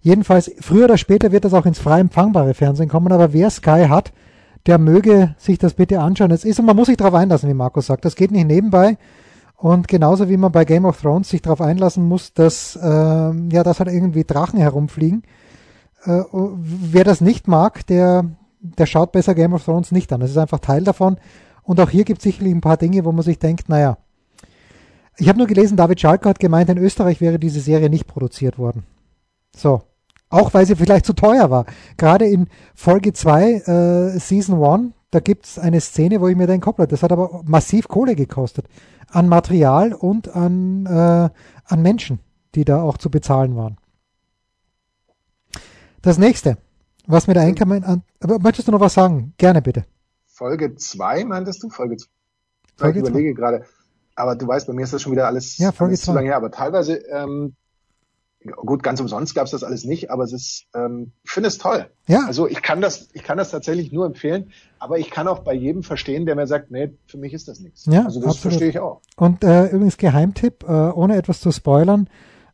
Jedenfalls, 0.00 0.50
früher 0.60 0.84
oder 0.84 0.96
später 0.96 1.32
wird 1.32 1.44
das 1.44 1.54
auch 1.54 1.66
ins 1.66 1.78
frei 1.78 2.00
empfangbare 2.00 2.54
Fernsehen 2.54 2.88
kommen, 2.88 3.12
aber 3.12 3.32
wer 3.32 3.50
Sky 3.50 3.86
hat, 3.88 4.12
der 4.66 4.78
möge 4.78 5.34
sich 5.38 5.58
das 5.58 5.74
bitte 5.74 6.00
anschauen. 6.00 6.30
Es 6.30 6.44
ist 6.44 6.60
und 6.60 6.66
man 6.66 6.76
muss 6.76 6.86
sich 6.86 6.96
darauf 6.96 7.14
einlassen, 7.14 7.48
wie 7.48 7.54
Markus 7.54 7.86
sagt. 7.86 8.04
Das 8.04 8.16
geht 8.16 8.30
nicht 8.30 8.46
nebenbei. 8.46 8.96
Und 9.56 9.88
genauso 9.88 10.28
wie 10.28 10.36
man 10.36 10.52
bei 10.52 10.64
Game 10.64 10.84
of 10.84 11.00
Thrones 11.00 11.30
sich 11.30 11.42
darauf 11.42 11.60
einlassen 11.60 12.06
muss, 12.06 12.32
dass 12.32 12.76
äh, 12.76 12.86
ja, 12.86 13.62
dass 13.64 13.80
halt 13.80 13.90
irgendwie 13.90 14.24
Drachen 14.24 14.60
herumfliegen. 14.60 15.24
Äh, 16.04 16.22
wer 16.32 17.02
das 17.02 17.20
nicht 17.20 17.48
mag, 17.48 17.84
der 17.86 18.24
der 18.60 18.86
schaut 18.86 19.12
besser 19.12 19.34
Game 19.34 19.52
of 19.52 19.64
Thrones 19.64 19.92
nicht 19.92 20.12
an. 20.12 20.20
Das 20.20 20.30
ist 20.30 20.38
einfach 20.38 20.60
Teil 20.60 20.84
davon. 20.84 21.16
Und 21.62 21.80
auch 21.80 21.90
hier 21.90 22.04
gibt 22.04 22.20
es 22.20 22.24
sicherlich 22.24 22.54
ein 22.54 22.60
paar 22.60 22.76
Dinge, 22.76 23.04
wo 23.04 23.12
man 23.12 23.22
sich 23.22 23.38
denkt, 23.38 23.68
naja, 23.68 23.98
ich 25.18 25.28
habe 25.28 25.38
nur 25.38 25.48
gelesen, 25.48 25.76
David 25.76 26.00
Schalke 26.00 26.28
hat 26.28 26.38
gemeint, 26.38 26.70
in 26.70 26.78
Österreich 26.78 27.20
wäre 27.20 27.38
diese 27.38 27.60
Serie 27.60 27.90
nicht 27.90 28.06
produziert 28.06 28.58
worden. 28.58 28.84
So. 29.54 29.82
Auch 30.30 30.54
weil 30.54 30.66
sie 30.66 30.76
vielleicht 30.76 31.06
zu 31.06 31.14
teuer 31.14 31.50
war. 31.50 31.64
Gerade 31.96 32.26
in 32.26 32.48
Folge 32.74 33.12
2, 33.12 33.52
äh, 33.52 34.18
Season 34.18 34.62
1, 34.62 34.92
da 35.10 35.20
gibt 35.20 35.46
es 35.46 35.58
eine 35.58 35.80
Szene, 35.80 36.20
wo 36.20 36.28
ich 36.28 36.36
mir 36.36 36.46
denke, 36.46 36.66
hoppla, 36.66 36.86
das 36.86 37.02
hat 37.02 37.12
aber 37.12 37.42
massiv 37.44 37.88
Kohle 37.88 38.14
gekostet. 38.14 38.66
An 39.08 39.26
Material 39.26 39.94
und 39.94 40.28
an, 40.28 40.86
äh, 40.86 41.30
an 41.64 41.82
Menschen, 41.82 42.20
die 42.54 42.64
da 42.64 42.82
auch 42.82 42.98
zu 42.98 43.10
bezahlen 43.10 43.56
waren. 43.56 43.78
Das 46.02 46.18
nächste. 46.18 46.58
Was 47.08 47.26
mit 47.26 47.36
der 47.36 47.42
Einkommen 47.42 47.82
an. 47.84 48.02
Aber 48.20 48.38
möchtest 48.38 48.68
du 48.68 48.72
noch 48.72 48.80
was 48.80 48.92
sagen? 48.92 49.32
Gerne 49.38 49.62
bitte. 49.62 49.86
Folge 50.26 50.76
2, 50.76 51.24
meintest 51.24 51.62
du? 51.62 51.70
Folge 51.70 51.96
2. 51.96 52.06
Folge 52.76 53.00
ich 53.00 53.08
überlege 53.08 53.34
gerade. 53.34 53.64
Aber 54.14 54.36
du 54.36 54.46
weißt, 54.46 54.66
bei 54.66 54.74
mir 54.74 54.84
ist 54.84 54.92
das 54.92 55.00
schon 55.00 55.12
wieder 55.12 55.26
alles, 55.26 55.56
ja, 55.56 55.72
Folge 55.72 55.92
alles 55.92 56.02
zu 56.02 56.12
lange 56.12 56.28
her. 56.28 56.36
Aber 56.36 56.50
teilweise, 56.50 56.96
ähm, 57.10 57.54
gut, 58.44 58.82
ganz 58.82 59.00
umsonst 59.00 59.34
gab 59.34 59.46
es 59.46 59.52
das 59.52 59.64
alles 59.64 59.84
nicht, 59.84 60.10
aber 60.10 60.24
es 60.24 60.34
ist, 60.34 60.66
ähm, 60.74 61.12
ich 61.24 61.30
finde 61.30 61.48
es 61.48 61.56
toll. 61.56 61.86
Ja. 62.08 62.26
Also 62.26 62.46
ich 62.46 62.60
kann 62.60 62.82
das, 62.82 63.08
ich 63.14 63.22
kann 63.22 63.38
das 63.38 63.50
tatsächlich 63.52 63.90
nur 63.90 64.04
empfehlen, 64.04 64.52
aber 64.78 64.98
ich 64.98 65.10
kann 65.10 65.28
auch 65.28 65.38
bei 65.38 65.54
jedem 65.54 65.82
verstehen, 65.84 66.26
der 66.26 66.36
mir 66.36 66.46
sagt, 66.46 66.70
nee, 66.70 66.92
für 67.06 67.16
mich 67.16 67.32
ist 67.32 67.48
das 67.48 67.60
nichts. 67.60 67.86
Ja, 67.86 68.04
also 68.04 68.20
das 68.20 68.36
absolut. 68.36 68.52
verstehe 68.52 68.68
ich 68.68 68.78
auch. 68.80 69.00
Und 69.16 69.44
äh, 69.44 69.68
übrigens 69.68 69.96
Geheimtipp, 69.96 70.62
äh, 70.68 70.72
ohne 70.72 71.16
etwas 71.16 71.40
zu 71.40 71.52
spoilern, 71.52 72.10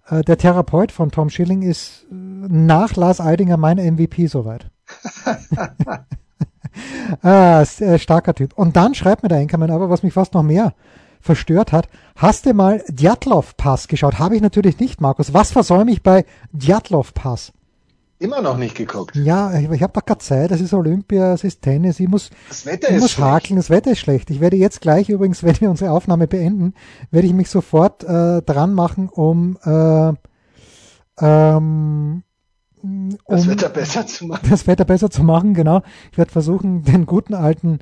äh, 0.06 0.22
der 0.22 0.38
Therapeut 0.38 0.92
von 0.92 1.10
Tom 1.10 1.28
Schilling 1.28 1.62
ist 1.62 2.06
nach 2.48 2.96
Lars 2.96 3.20
Eidinger 3.20 3.56
mein 3.56 3.78
MVP 3.78 4.26
soweit. 4.26 4.70
ah, 7.22 7.62
äh, 7.62 7.98
starker 7.98 8.34
Typ. 8.34 8.52
Und 8.54 8.76
dann 8.76 8.94
schreibt 8.94 9.22
mir 9.22 9.28
der 9.28 9.38
Enkermann 9.38 9.70
aber, 9.70 9.90
was 9.90 10.02
mich 10.02 10.12
fast 10.12 10.34
noch 10.34 10.42
mehr 10.42 10.74
verstört 11.20 11.72
hat. 11.72 11.88
Hast 12.16 12.46
du 12.46 12.52
mal 12.52 12.84
Djatlov 12.88 13.56
Pass 13.56 13.88
geschaut? 13.88 14.18
Habe 14.18 14.36
ich 14.36 14.42
natürlich 14.42 14.78
nicht, 14.78 15.00
Markus. 15.00 15.32
Was 15.32 15.52
versäume 15.52 15.90
ich 15.90 16.02
bei 16.02 16.24
Djatlov 16.52 17.14
Pass? 17.14 17.52
Immer 18.18 18.40
noch 18.42 18.56
nicht 18.56 18.76
geguckt. 18.76 19.16
Ja, 19.16 19.58
ich, 19.58 19.68
ich 19.70 19.82
habe 19.82 19.92
doch 19.92 20.04
keine 20.04 20.18
Zeit. 20.18 20.50
Das 20.50 20.60
ist 20.60 20.72
Olympia, 20.72 21.32
es 21.32 21.44
ist 21.44 21.62
Tennis. 21.62 21.98
Ich 21.98 22.08
muss, 22.08 22.30
das 22.48 22.64
Wetter 22.64 22.88
ich 22.88 22.96
ist 22.96 23.02
muss 23.02 23.10
schlecht. 23.12 23.28
hakeln. 23.28 23.56
Das 23.56 23.70
Wetter 23.70 23.90
ist 23.92 23.98
schlecht. 23.98 24.30
Ich 24.30 24.40
werde 24.40 24.56
jetzt 24.56 24.80
gleich 24.80 25.08
übrigens, 25.08 25.42
wenn 25.44 25.60
wir 25.60 25.70
unsere 25.70 25.90
Aufnahme 25.90 26.26
beenden, 26.26 26.74
werde 27.10 27.26
ich 27.26 27.34
mich 27.34 27.50
sofort 27.50 28.04
äh, 28.04 28.42
dran 28.42 28.74
machen, 28.74 29.08
um 29.08 29.58
äh, 29.64 30.12
ähm, 31.20 32.22
um 32.84 33.16
das 33.26 33.48
Wetter 33.48 33.68
besser 33.70 34.06
zu 34.06 34.26
machen. 34.26 34.46
Das 34.50 34.66
Wetter 34.66 34.84
besser 34.84 35.10
zu 35.10 35.22
machen, 35.22 35.54
genau. 35.54 35.82
Ich 36.12 36.18
werde 36.18 36.30
versuchen, 36.30 36.84
den 36.84 37.06
guten 37.06 37.34
alten 37.34 37.78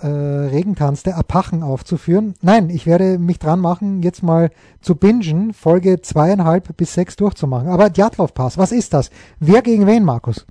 äh, 0.00 0.06
Regentanz 0.08 1.04
der 1.04 1.16
Apachen 1.16 1.62
aufzuführen. 1.62 2.34
Nein, 2.42 2.68
ich 2.70 2.86
werde 2.86 3.18
mich 3.18 3.38
dran 3.38 3.60
machen, 3.60 4.02
jetzt 4.02 4.22
mal 4.22 4.50
zu 4.80 4.96
bingen, 4.96 5.52
Folge 5.52 6.00
zweieinhalb 6.02 6.76
bis 6.76 6.94
sechs 6.94 7.14
durchzumachen. 7.16 7.68
Aber 7.68 7.88
Djatlov 7.88 8.34
Pass, 8.34 8.58
was 8.58 8.72
ist 8.72 8.92
das? 8.94 9.10
Wer 9.38 9.62
gegen 9.62 9.86
wen, 9.86 10.04
Markus? 10.04 10.44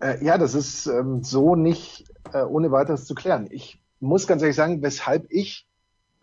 Äh, 0.00 0.24
ja, 0.24 0.38
das 0.38 0.54
ist 0.54 0.86
ähm, 0.86 1.22
so 1.22 1.54
nicht 1.54 2.06
äh, 2.32 2.42
ohne 2.42 2.70
weiteres 2.70 3.04
zu 3.04 3.14
klären. 3.14 3.48
Ich 3.50 3.82
muss 4.00 4.26
ganz 4.26 4.42
ehrlich 4.42 4.56
sagen, 4.56 4.80
weshalb 4.82 5.26
ich 5.28 5.66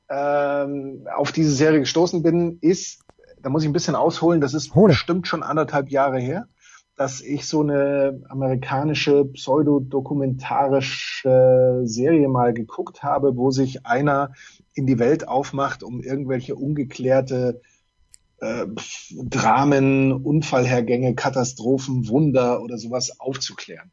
ähm, 0.10 1.08
auf 1.16 1.32
diese 1.32 1.52
Serie 1.52 1.80
gestoßen 1.80 2.24
bin, 2.24 2.58
ist, 2.62 3.05
da 3.46 3.52
muss 3.52 3.62
ich 3.62 3.70
ein 3.70 3.74
bisschen 3.74 3.96
ausholen, 3.96 4.42
das 4.42 4.56
ist 4.56 4.74
Hole. 4.74 4.94
bestimmt 4.94 5.28
schon 5.28 5.44
anderthalb 5.44 5.92
Jahre 5.92 6.20
her 6.20 6.48
dass 6.96 7.22
ich 7.22 7.46
so 7.46 7.62
eine 7.62 8.24
amerikanische 8.30 9.26
pseudodokumentarische 9.26 11.82
Serie 11.84 12.28
mal 12.30 12.54
geguckt 12.54 13.04
habe, 13.04 13.36
wo 13.36 13.52
sich 13.52 13.86
einer 13.86 14.32
in 14.74 14.88
die 14.88 14.98
Welt 14.98 15.28
aufmacht, 15.28 15.84
um 15.84 16.02
irgendwelche 16.02 16.56
ungeklärte 16.56 17.60
äh, 18.38 18.66
Dramen, 19.12 20.14
Unfallhergänge, 20.14 21.16
Katastrophen, 21.16 22.08
Wunder 22.08 22.62
oder 22.62 22.78
sowas 22.78 23.20
aufzuklären. 23.20 23.92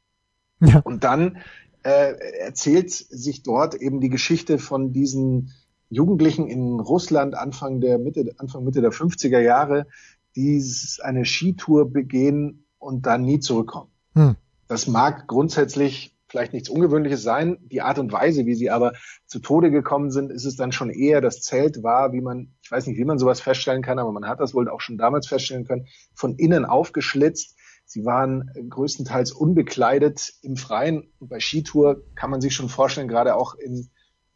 Ja. 0.60 0.78
Und 0.84 1.02
dann 1.02 1.38
äh, 1.82 2.14
erzählt 2.38 2.92
sich 2.92 3.42
dort 3.42 3.74
eben 3.74 4.00
die 4.00 4.10
Geschichte 4.10 4.58
von 4.58 4.92
diesen 4.92 5.50
Jugendlichen 5.92 6.48
in 6.48 6.80
Russland 6.80 7.34
Anfang 7.34 7.80
der 7.80 7.98
Mitte, 7.98 8.32
Anfang 8.38 8.64
Mitte 8.64 8.80
der 8.80 8.92
50er 8.92 9.40
Jahre, 9.40 9.86
die 10.34 10.64
eine 11.02 11.26
Skitour 11.26 11.90
begehen 11.92 12.64
und 12.78 13.04
dann 13.04 13.24
nie 13.24 13.40
zurückkommen. 13.40 13.90
Hm. 14.14 14.36
Das 14.68 14.86
mag 14.86 15.28
grundsätzlich 15.28 16.16
vielleicht 16.28 16.54
nichts 16.54 16.70
Ungewöhnliches 16.70 17.22
sein. 17.22 17.58
Die 17.60 17.82
Art 17.82 17.98
und 17.98 18.10
Weise, 18.10 18.46
wie 18.46 18.54
sie 18.54 18.70
aber 18.70 18.94
zu 19.26 19.38
Tode 19.38 19.70
gekommen 19.70 20.10
sind, 20.10 20.32
ist 20.32 20.46
es 20.46 20.56
dann 20.56 20.72
schon 20.72 20.88
eher, 20.88 21.20
das 21.20 21.42
Zelt 21.42 21.82
war, 21.82 22.14
wie 22.14 22.22
man, 22.22 22.54
ich 22.62 22.70
weiß 22.70 22.86
nicht, 22.86 22.96
wie 22.96 23.04
man 23.04 23.18
sowas 23.18 23.42
feststellen 23.42 23.82
kann, 23.82 23.98
aber 23.98 24.12
man 24.12 24.26
hat 24.26 24.40
das 24.40 24.54
wohl 24.54 24.70
auch 24.70 24.80
schon 24.80 24.96
damals 24.96 25.26
feststellen 25.26 25.66
können, 25.66 25.88
von 26.14 26.36
innen 26.36 26.64
aufgeschlitzt. 26.64 27.58
Sie 27.84 28.06
waren 28.06 28.50
größtenteils 28.70 29.32
unbekleidet 29.32 30.32
im 30.40 30.56
Freien. 30.56 31.12
Und 31.18 31.28
bei 31.28 31.38
Skitour 31.38 32.02
kann 32.14 32.30
man 32.30 32.40
sich 32.40 32.54
schon 32.54 32.70
vorstellen, 32.70 33.08
gerade 33.08 33.36
auch 33.36 33.54
in, 33.56 33.90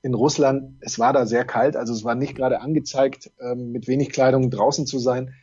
in 0.07 0.15
Russland, 0.15 0.77
es 0.81 1.01
war 1.01 1.13
da 1.13 1.27
sehr 1.27 1.45
kalt, 1.45 1.75
also 1.75 1.93
es 1.93 2.05
war 2.05 2.15
nicht 2.15 2.37
gerade 2.37 2.61
angezeigt, 2.61 3.33
ähm, 3.41 3.73
mit 3.73 3.89
wenig 3.89 4.11
Kleidung 4.11 4.53
draußen 4.53 4.87
zu 4.87 5.01
sein. 5.01 5.35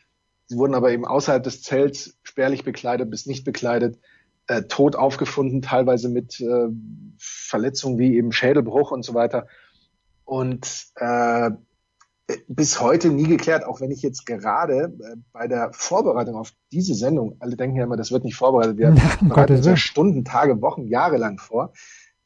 Sie 0.46 0.58
wurden 0.58 0.74
aber 0.74 0.91
eben 0.91 1.05
außerhalb 1.05 1.43
des 1.43 1.62
Zelts 1.63 2.17
spärlich 2.24 2.63
bekleidet 2.63 3.10
bis 3.12 3.25
nicht 3.25 3.43
bekleidet, 3.43 4.00
äh, 4.48 4.63
tot 4.63 4.96
aufgefunden, 4.96 5.62
teilweise 5.62 6.08
mit 6.08 6.39
äh, 6.39 6.70
Verletzungen 7.17 8.00
wie 8.00 8.15
eben 8.15 8.32
Schädelbruch 8.32 8.91
und 8.91 9.03
so 9.03 9.13
weiter. 9.13 9.48
Und 10.24 10.65
äh, 10.96 11.51
bis 12.48 12.79
heute 12.79 13.10
nie 13.10 13.27
geklärt, 13.27 13.65
auch 13.65 13.82
wenn 13.82 13.91
ich 13.91 14.01
jetzt 14.01 14.25
gerade 14.25 14.93
äh, 14.98 15.17
bei 15.34 15.50
der 15.50 15.72
Vorbereitung 15.74 16.36
auf 16.36 16.53
diese 16.72 16.96
Sendung, 16.96 17.36
alle 17.39 17.58
denken 17.58 17.75
ja 17.75 17.84
immer, 17.84 17.98
das 17.98 18.13
wird 18.13 18.24
nicht 18.24 18.38
vorbereitet, 18.38 18.77
wir 18.77 18.96
bereiten 19.27 19.58
uns 19.58 19.65
ja 19.65 19.75
Stunden, 19.75 20.24
Tage, 20.24 20.62
Wochen, 20.62 20.88
Jahre 20.88 21.17
lang 21.17 21.38
vor, 21.38 21.74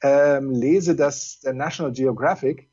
ähm, 0.01 0.51
lese, 0.51 0.95
dass 0.95 1.39
der 1.39 1.53
National 1.53 1.91
Geographic 1.91 2.69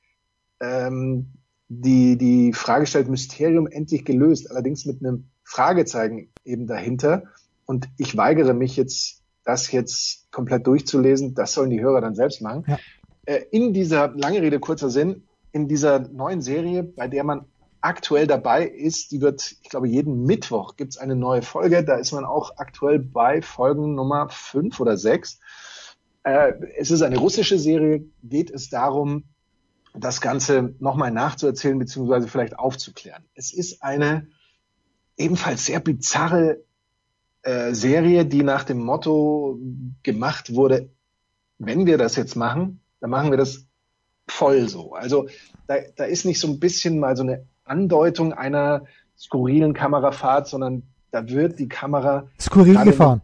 ähm, 0.60 1.32
die, 1.68 2.16
die 2.16 2.52
Frage 2.52 2.86
stellt, 2.86 3.08
Mysterium 3.08 3.66
endlich 3.66 4.04
gelöst, 4.04 4.50
allerdings 4.50 4.84
mit 4.84 5.00
einem 5.00 5.28
Fragezeichen 5.44 6.30
eben 6.44 6.66
dahinter. 6.66 7.24
Und 7.66 7.88
ich 7.96 8.16
weigere 8.16 8.54
mich 8.54 8.76
jetzt, 8.76 9.22
das 9.44 9.70
jetzt 9.72 10.30
komplett 10.30 10.66
durchzulesen. 10.66 11.34
Das 11.34 11.52
sollen 11.52 11.70
die 11.70 11.80
Hörer 11.80 12.00
dann 12.00 12.14
selbst 12.14 12.42
machen. 12.42 12.64
Ja. 12.66 12.78
Äh, 13.26 13.44
in 13.50 13.72
dieser, 13.72 14.08
lange 14.14 14.42
Rede, 14.42 14.60
kurzer 14.60 14.90
Sinn, 14.90 15.22
in 15.52 15.68
dieser 15.68 16.00
neuen 16.00 16.42
Serie, 16.42 16.82
bei 16.82 17.08
der 17.08 17.24
man 17.24 17.46
aktuell 17.80 18.26
dabei 18.26 18.66
ist, 18.66 19.12
die 19.12 19.20
wird, 19.20 19.56
ich 19.62 19.68
glaube, 19.68 19.88
jeden 19.88 20.24
Mittwoch 20.24 20.76
gibt's 20.76 20.96
eine 20.96 21.14
neue 21.14 21.42
Folge. 21.42 21.84
Da 21.84 21.96
ist 21.96 22.12
man 22.12 22.24
auch 22.24 22.56
aktuell 22.56 22.98
bei 22.98 23.42
Folgen 23.42 23.94
Nummer 23.94 24.28
fünf 24.30 24.80
oder 24.80 24.96
sechs. 24.96 25.38
Äh, 26.24 26.54
es 26.76 26.90
ist 26.90 27.02
eine 27.02 27.18
russische 27.18 27.58
Serie, 27.58 28.04
geht 28.22 28.50
es 28.50 28.70
darum, 28.70 29.24
das 29.94 30.20
Ganze 30.20 30.74
nochmal 30.80 31.12
nachzuerzählen, 31.12 31.78
beziehungsweise 31.78 32.26
vielleicht 32.26 32.58
aufzuklären. 32.58 33.22
Es 33.34 33.52
ist 33.52 33.82
eine 33.82 34.26
ebenfalls 35.16 35.66
sehr 35.66 35.78
bizarre 35.80 36.58
äh, 37.42 37.72
Serie, 37.72 38.24
die 38.26 38.42
nach 38.42 38.64
dem 38.64 38.78
Motto 38.78 39.58
gemacht 40.02 40.54
wurde, 40.54 40.90
wenn 41.58 41.86
wir 41.86 41.98
das 41.98 42.16
jetzt 42.16 42.34
machen, 42.34 42.80
dann 43.00 43.10
machen 43.10 43.30
wir 43.30 43.38
das 43.38 43.66
voll 44.26 44.68
so. 44.68 44.94
Also 44.94 45.28
da, 45.66 45.76
da 45.94 46.04
ist 46.04 46.24
nicht 46.24 46.40
so 46.40 46.48
ein 46.48 46.58
bisschen 46.58 46.98
mal 46.98 47.16
so 47.16 47.22
eine 47.22 47.46
Andeutung 47.64 48.32
einer 48.32 48.84
skurrilen 49.16 49.74
Kamerafahrt, 49.74 50.48
sondern 50.48 50.82
da 51.10 51.28
wird 51.28 51.58
die 51.58 51.68
Kamera 51.68 52.28
skurril 52.40 52.82
gefahren. 52.82 53.20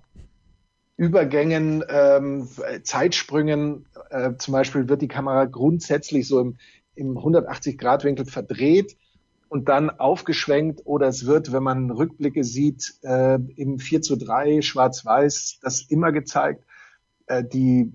Übergängen, 1.00 1.83
ähm, 1.88 2.47
Zeitsprüngen, 2.83 3.87
äh, 4.11 4.35
zum 4.37 4.52
Beispiel 4.52 4.90
wird 4.90 5.00
die 5.00 5.09
Kamera 5.09 5.47
grundsätzlich 5.47 6.28
so 6.28 6.40
im, 6.40 6.59
im 6.95 7.16
180-Grad-Winkel 7.16 8.26
verdreht 8.26 8.99
und 9.49 9.71
dann 9.71 9.88
aufgeschwenkt 9.88 10.83
oder 10.85 11.09
es 11.09 11.25
wird, 11.25 11.54
wenn 11.54 11.62
man 11.62 11.90
Rückblicke 11.90 12.45
sieht, 12.45 12.99
äh, 13.00 13.38
im 13.57 13.78
4 13.78 14.02
zu 14.02 14.16
3 14.16 14.61
schwarz-weiß 14.61 15.61
das 15.62 15.80
immer 15.88 16.12
gezeigt. 16.12 16.64
Äh, 17.28 17.45
die 17.45 17.95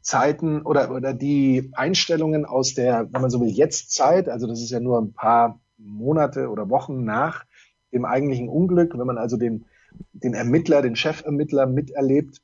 Zeiten 0.00 0.62
oder, 0.62 0.92
oder 0.92 1.14
die 1.14 1.72
Einstellungen 1.74 2.44
aus 2.44 2.72
der, 2.72 3.08
wenn 3.12 3.20
man 3.20 3.30
so 3.30 3.40
will, 3.40 3.48
Jetztzeit, 3.48 4.28
also 4.28 4.46
das 4.46 4.62
ist 4.62 4.70
ja 4.70 4.78
nur 4.78 5.00
ein 5.00 5.12
paar 5.12 5.58
Monate 5.76 6.50
oder 6.50 6.70
Wochen 6.70 7.02
nach 7.02 7.46
dem 7.92 8.04
eigentlichen 8.04 8.48
Unglück, 8.48 8.96
wenn 8.96 9.08
man 9.08 9.18
also 9.18 9.36
den, 9.36 9.64
den 10.12 10.34
Ermittler, 10.34 10.82
den 10.82 10.96
Chefermittler 10.96 11.66
miterlebt, 11.66 12.40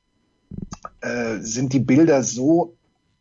äh, 1.01 1.37
sind 1.39 1.73
die 1.73 1.79
Bilder 1.79 2.23
so 2.23 2.77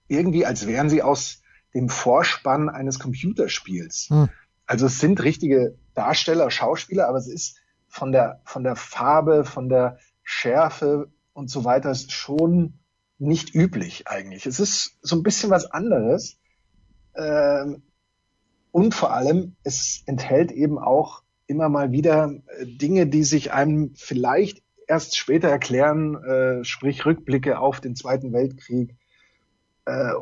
irgendwie, 0.08 0.46
als 0.46 0.66
wären 0.66 0.90
sie 0.90 1.02
aus 1.02 1.42
dem 1.74 1.88
Vorspann 1.88 2.68
eines 2.68 2.98
Computerspiels. 2.98 4.06
Hm. 4.10 4.28
Also 4.66 4.86
es 4.86 5.00
sind 5.00 5.22
richtige 5.22 5.76
Darsteller, 5.94 6.50
Schauspieler, 6.50 7.08
aber 7.08 7.18
es 7.18 7.28
ist 7.28 7.60
von 7.88 8.12
der, 8.12 8.40
von 8.44 8.64
der 8.64 8.76
Farbe, 8.76 9.44
von 9.44 9.68
der 9.68 9.98
Schärfe 10.22 11.10
und 11.32 11.50
so 11.50 11.64
weiter 11.64 11.94
schon 11.94 12.78
nicht 13.18 13.54
üblich 13.54 14.08
eigentlich. 14.08 14.46
Es 14.46 14.60
ist 14.60 14.98
so 15.02 15.16
ein 15.16 15.22
bisschen 15.22 15.50
was 15.50 15.70
anderes. 15.70 16.38
Ähm, 17.16 17.82
und 18.72 18.94
vor 18.94 19.12
allem, 19.12 19.56
es 19.62 20.02
enthält 20.06 20.50
eben 20.50 20.78
auch 20.78 21.23
immer 21.46 21.68
mal 21.68 21.92
wieder 21.92 22.32
äh, 22.58 22.66
Dinge, 22.66 23.06
die 23.06 23.24
sich 23.24 23.52
einem 23.52 23.92
vielleicht 23.94 24.62
erst 24.86 25.16
später 25.16 25.48
erklären, 25.48 26.16
äh, 26.24 26.64
sprich 26.64 27.06
Rückblicke 27.06 27.58
auf 27.58 27.80
den 27.80 27.96
Zweiten 27.96 28.32
Weltkrieg 28.32 28.96
äh, 29.84 30.12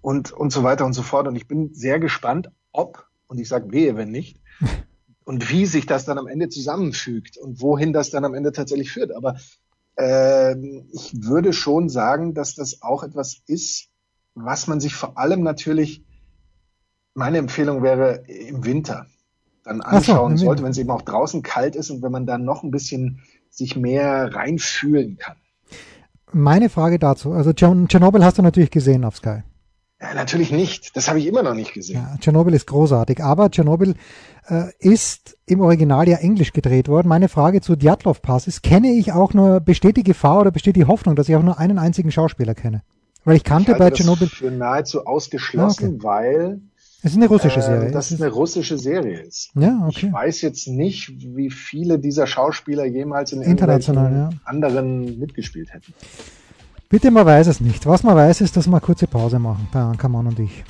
und, 0.00 0.32
und 0.32 0.52
so 0.52 0.62
weiter 0.62 0.84
und 0.84 0.92
so 0.92 1.02
fort. 1.02 1.26
Und 1.28 1.36
ich 1.36 1.48
bin 1.48 1.74
sehr 1.74 1.98
gespannt, 1.98 2.50
ob, 2.72 3.06
und 3.26 3.38
ich 3.38 3.48
sage 3.48 3.72
wehe, 3.72 3.96
wenn 3.96 4.10
nicht, 4.10 4.40
und 5.24 5.50
wie 5.50 5.66
sich 5.66 5.86
das 5.86 6.04
dann 6.04 6.18
am 6.18 6.26
Ende 6.26 6.48
zusammenfügt 6.48 7.36
und 7.36 7.60
wohin 7.60 7.92
das 7.92 8.10
dann 8.10 8.24
am 8.24 8.34
Ende 8.34 8.52
tatsächlich 8.52 8.92
führt. 8.92 9.12
Aber 9.12 9.36
äh, 9.96 10.56
ich 10.92 11.12
würde 11.22 11.52
schon 11.52 11.88
sagen, 11.88 12.34
dass 12.34 12.54
das 12.54 12.82
auch 12.82 13.02
etwas 13.02 13.42
ist, 13.46 13.88
was 14.34 14.66
man 14.66 14.80
sich 14.80 14.94
vor 14.94 15.18
allem 15.18 15.42
natürlich, 15.42 16.04
meine 17.14 17.38
Empfehlung 17.38 17.82
wäre 17.82 18.24
im 18.26 18.64
Winter 18.64 19.06
dann 19.64 19.80
anschauen 19.80 20.36
so, 20.36 20.46
sollte, 20.46 20.62
wenn 20.62 20.70
es 20.72 20.78
eben 20.78 20.90
auch 20.90 21.02
draußen 21.02 21.42
kalt 21.42 21.76
ist 21.76 21.90
und 21.90 22.02
wenn 22.02 22.12
man 22.12 22.26
dann 22.26 22.44
noch 22.44 22.62
ein 22.62 22.70
bisschen 22.70 23.20
sich 23.50 23.76
mehr 23.76 24.34
reinfühlen 24.34 25.18
kann. 25.18 25.36
Meine 26.32 26.70
Frage 26.70 26.98
dazu, 26.98 27.32
also 27.32 27.52
Tschernobyl 27.52 28.24
hast 28.24 28.38
du 28.38 28.42
natürlich 28.42 28.70
gesehen 28.70 29.04
auf 29.04 29.16
Sky. 29.16 29.42
Ja, 30.00 30.14
natürlich 30.14 30.50
nicht. 30.50 30.96
Das 30.96 31.08
habe 31.08 31.20
ich 31.20 31.26
immer 31.26 31.42
noch 31.42 31.54
nicht 31.54 31.74
gesehen. 31.74 31.96
Ja, 31.96 32.16
Tschernobyl 32.18 32.54
ist 32.54 32.66
großartig, 32.66 33.22
aber 33.22 33.50
Tschernobyl 33.50 33.94
äh, 34.48 34.64
ist 34.80 35.38
im 35.46 35.60
Original 35.60 36.08
ja 36.08 36.16
englisch 36.16 36.52
gedreht 36.52 36.88
worden. 36.88 37.06
Meine 37.06 37.28
Frage 37.28 37.60
zu 37.60 37.76
Djatlov 37.76 38.20
Pass 38.20 38.48
ist, 38.48 38.62
kenne 38.62 38.90
ich 38.92 39.12
auch 39.12 39.32
nur, 39.32 39.60
besteht 39.60 39.96
die 39.96 40.02
Gefahr 40.02 40.40
oder 40.40 40.50
besteht 40.50 40.74
die 40.74 40.86
Hoffnung, 40.86 41.14
dass 41.14 41.28
ich 41.28 41.36
auch 41.36 41.42
nur 41.42 41.58
einen 41.58 41.78
einzigen 41.78 42.10
Schauspieler 42.10 42.54
kenne? 42.54 42.82
Weil 43.24 43.36
ich 43.36 43.44
kannte 43.44 43.72
ich 43.72 43.78
bei 43.78 43.90
Tschernobyl. 43.90 44.26
für 44.26 44.50
nahezu 44.50 45.06
ausgeschlossen, 45.06 45.84
ah, 45.84 45.88
okay. 45.94 46.02
weil 46.02 46.60
es 47.04 47.10
ist 47.10 47.16
eine 47.16 47.26
russische 47.26 47.58
äh, 47.58 47.62
Serie. 47.62 47.88
Äh, 47.88 47.92
dass 47.92 48.12
es 48.12 48.22
eine 48.22 48.30
russische 48.30 48.78
Serie 48.78 49.20
ist. 49.20 49.50
Ja, 49.56 49.86
okay. 49.88 50.06
Ich 50.06 50.12
weiß 50.12 50.40
jetzt 50.42 50.68
nicht, 50.68 51.12
wie 51.36 51.50
viele 51.50 51.98
dieser 51.98 52.28
Schauspieler 52.28 52.84
jemals 52.84 53.32
in 53.32 53.42
International, 53.42 54.12
ja. 54.12 54.30
anderen 54.44 55.18
mitgespielt 55.18 55.72
hätten. 55.72 55.92
Bitte, 56.88 57.10
man 57.10 57.26
weiß 57.26 57.48
es 57.48 57.60
nicht. 57.60 57.86
Was 57.86 58.04
man 58.04 58.14
weiß, 58.14 58.40
ist, 58.40 58.56
dass 58.56 58.68
wir 58.68 58.74
eine 58.74 58.80
kurze 58.80 59.08
Pause 59.08 59.40
machen, 59.40 59.66
bei 59.72 59.80
Ankermann 59.80 60.28
und 60.28 60.38
ich. 60.38 60.62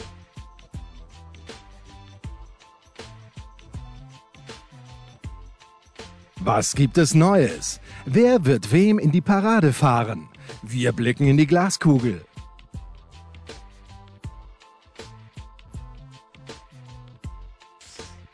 Was 6.40 6.74
gibt 6.74 6.96
es 6.96 7.14
Neues? 7.14 7.78
Wer 8.06 8.46
wird 8.46 8.72
wem 8.72 8.98
in 8.98 9.12
die 9.12 9.20
Parade 9.20 9.72
fahren? 9.72 10.28
Wir 10.62 10.92
blicken 10.92 11.26
in 11.26 11.36
die 11.36 11.46
Glaskugel. 11.46 12.22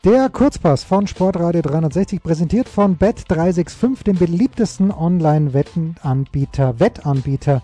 Der 0.05 0.29
Kurzpass 0.29 0.85
von 0.85 1.07
Sportradio 1.07 1.61
360 1.61 2.23
präsentiert 2.23 2.69
von 2.69 2.97
Bet365, 2.97 4.05
dem 4.05 4.15
beliebtesten 4.15 4.91
Online-Wettenanbieter, 4.91 6.79
Wettanbieter 6.79 7.61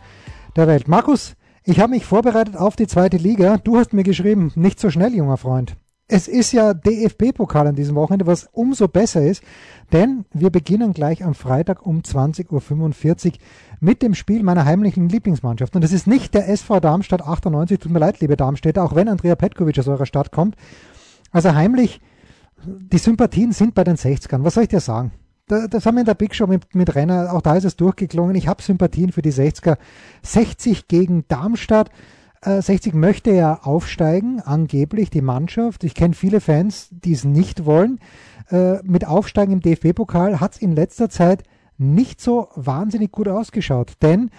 der 0.57 0.67
Welt. 0.67 0.89
Markus, 0.89 1.37
ich 1.63 1.79
habe 1.79 1.91
mich 1.91 2.05
vorbereitet 2.05 2.57
auf 2.57 2.75
die 2.75 2.87
zweite 2.87 3.15
Liga. 3.15 3.55
Du 3.55 3.77
hast 3.77 3.93
mir 3.93 4.03
geschrieben, 4.03 4.51
nicht 4.55 4.81
so 4.81 4.89
schnell, 4.89 5.15
junger 5.15 5.37
Freund. 5.37 5.77
Es 6.09 6.27
ist 6.27 6.51
ja 6.51 6.73
DFB-Pokal 6.73 7.67
an 7.67 7.75
diesem 7.75 7.95
Wochenende, 7.95 8.27
was 8.27 8.49
umso 8.51 8.89
besser 8.89 9.25
ist, 9.25 9.41
denn 9.93 10.25
wir 10.33 10.49
beginnen 10.49 10.91
gleich 10.91 11.23
am 11.23 11.35
Freitag 11.35 11.85
um 11.85 12.01
20.45 12.01 13.27
Uhr 13.27 13.31
mit 13.79 14.01
dem 14.01 14.13
Spiel 14.13 14.43
meiner 14.43 14.65
heimlichen 14.65 15.07
Lieblingsmannschaft. 15.07 15.73
Und 15.73 15.85
das 15.85 15.93
ist 15.93 16.05
nicht 16.05 16.33
der 16.33 16.49
SV 16.49 16.81
Darmstadt 16.81 17.21
98, 17.21 17.79
tut 17.79 17.93
mir 17.93 17.99
leid, 17.99 18.19
liebe 18.19 18.35
Darmstädter, 18.35 18.83
auch 18.83 18.93
wenn 18.93 19.07
Andrea 19.07 19.37
Petkovic 19.37 19.79
aus 19.79 19.87
eurer 19.87 20.05
Stadt 20.05 20.33
kommt. 20.33 20.57
Also 21.31 21.55
heimlich 21.55 22.01
die 22.65 22.97
Sympathien 22.97 23.51
sind 23.51 23.75
bei 23.75 23.83
den 23.83 23.95
60ern. 23.95 24.43
Was 24.43 24.55
soll 24.55 24.63
ich 24.63 24.69
dir 24.69 24.79
sagen? 24.79 25.11
das 25.47 25.85
haben 25.85 25.95
wir 25.95 26.01
in 26.01 26.07
der 26.07 26.15
Big 26.15 26.33
Show 26.33 26.47
mit, 26.47 26.73
mit 26.73 26.95
Renner, 26.95 27.31
auch 27.31 27.41
da 27.41 27.55
ist 27.55 27.65
es 27.65 27.75
durchgeklungen. 27.75 28.35
Ich 28.35 28.47
habe 28.47 28.63
Sympathien 28.63 29.11
für 29.11 29.21
die 29.21 29.31
60er. 29.31 29.77
60 30.23 30.87
gegen 30.87 31.25
Darmstadt. 31.27 31.91
Äh, 32.41 32.61
60 32.61 32.93
möchte 32.95 33.31
ja 33.31 33.59
aufsteigen, 33.61 34.41
angeblich 34.41 35.09
die 35.09 35.21
Mannschaft. 35.21 35.83
Ich 35.83 35.93
kenne 35.93 36.15
viele 36.15 36.41
Fans, 36.41 36.87
die 36.89 37.13
es 37.13 37.23
nicht 37.23 37.65
wollen. 37.65 37.99
Äh, 38.49 38.81
mit 38.83 39.05
Aufsteigen 39.05 39.53
im 39.53 39.61
DFB-Pokal 39.61 40.39
hat 40.39 40.55
es 40.55 40.61
in 40.61 40.71
letzter 40.71 41.09
Zeit 41.09 41.43
nicht 41.77 42.21
so 42.21 42.47
wahnsinnig 42.55 43.11
gut 43.11 43.27
ausgeschaut. 43.27 43.93
Denn 44.01 44.31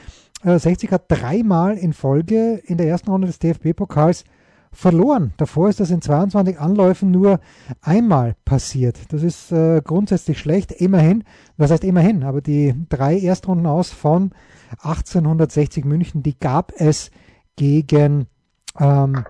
äh, 0.42 0.58
60 0.58 0.90
hat 0.90 1.04
dreimal 1.08 1.76
in 1.76 1.92
Folge 1.92 2.60
in 2.64 2.78
der 2.78 2.88
ersten 2.88 3.10
Runde 3.10 3.28
des 3.28 3.38
DFB-Pokals 3.38 4.24
verloren. 4.76 5.32
Davor 5.38 5.70
ist 5.70 5.80
das 5.80 5.90
in 5.90 6.02
22 6.02 6.60
Anläufen 6.60 7.10
nur 7.10 7.40
einmal 7.80 8.36
passiert. 8.44 8.98
Das 9.08 9.22
ist 9.22 9.50
äh, 9.50 9.80
grundsätzlich 9.82 10.38
schlecht. 10.38 10.70
Immerhin, 10.70 11.24
was 11.56 11.70
heißt 11.70 11.82
immerhin, 11.82 12.22
aber 12.22 12.42
die 12.42 12.74
drei 12.90 13.18
Erstrunden 13.18 13.66
aus 13.66 13.90
von 13.90 14.32
1860 14.82 15.84
München, 15.84 16.22
die 16.22 16.38
gab 16.38 16.72
es 16.76 17.10
gegen, 17.56 18.26
ähm, 18.78 19.24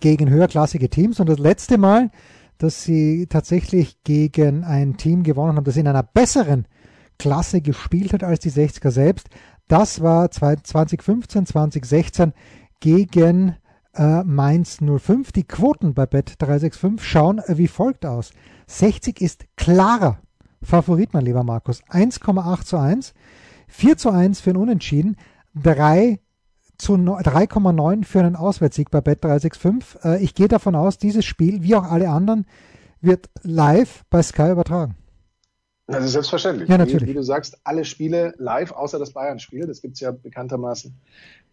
gegen 0.00 0.30
höherklassige 0.30 0.88
Teams. 0.88 1.20
Und 1.20 1.28
das 1.28 1.38
letzte 1.38 1.76
Mal, 1.76 2.10
dass 2.56 2.82
sie 2.82 3.26
tatsächlich 3.28 4.02
gegen 4.04 4.64
ein 4.64 4.96
Team 4.96 5.22
gewonnen 5.22 5.56
haben, 5.56 5.64
das 5.64 5.76
in 5.76 5.86
einer 5.86 6.02
besseren 6.02 6.66
Klasse 7.18 7.60
gespielt 7.60 8.14
hat 8.14 8.24
als 8.24 8.40
die 8.40 8.50
60er 8.50 8.90
selbst, 8.90 9.28
das 9.68 10.00
war 10.00 10.30
2015, 10.30 11.46
2016 11.46 12.32
gegen 12.80 13.56
äh, 13.94 14.22
Mainz 14.24 14.78
05. 14.78 15.32
Die 15.32 15.44
Quoten 15.44 15.94
bei 15.94 16.06
Bet 16.06 16.34
365 16.38 17.06
schauen 17.06 17.38
äh, 17.38 17.58
wie 17.58 17.68
folgt 17.68 18.06
aus. 18.06 18.32
60 18.66 19.20
ist 19.20 19.44
klarer 19.56 20.18
Favorit, 20.62 21.12
mein 21.12 21.24
lieber 21.24 21.42
Markus. 21.42 21.82
1,8 21.84 22.64
zu 22.64 22.76
1, 22.78 23.14
4 23.68 23.96
zu 23.96 24.10
1 24.10 24.40
für 24.40 24.50
ein 24.50 24.56
Unentschieden, 24.56 25.16
3 25.54 26.20
zu 26.78 26.94
3,9 26.94 28.04
für 28.04 28.20
einen 28.20 28.36
Auswärtssieg 28.36 28.90
bei 28.90 29.00
Bet 29.00 29.22
365. 29.24 30.04
Äh, 30.04 30.22
ich 30.22 30.34
gehe 30.34 30.48
davon 30.48 30.74
aus, 30.74 30.98
dieses 30.98 31.24
Spiel, 31.24 31.62
wie 31.62 31.74
auch 31.74 31.84
alle 31.84 32.10
anderen, 32.10 32.46
wird 33.00 33.30
live 33.42 34.04
bei 34.10 34.22
Sky 34.22 34.50
übertragen. 34.50 34.96
Das 35.86 36.04
ist 36.04 36.12
selbstverständlich. 36.12 36.68
Ja, 36.68 36.78
natürlich. 36.78 37.02
Wie, 37.02 37.08
wie, 37.08 37.14
du 37.14 37.22
sagst, 37.22 37.58
alle 37.64 37.84
Spiele 37.84 38.34
live, 38.38 38.72
außer 38.72 38.98
das 38.98 39.12
Bayern-Spiel, 39.12 39.66
das 39.66 39.82
gibt's 39.82 40.00
ja 40.00 40.12
bekanntermaßen 40.12 40.94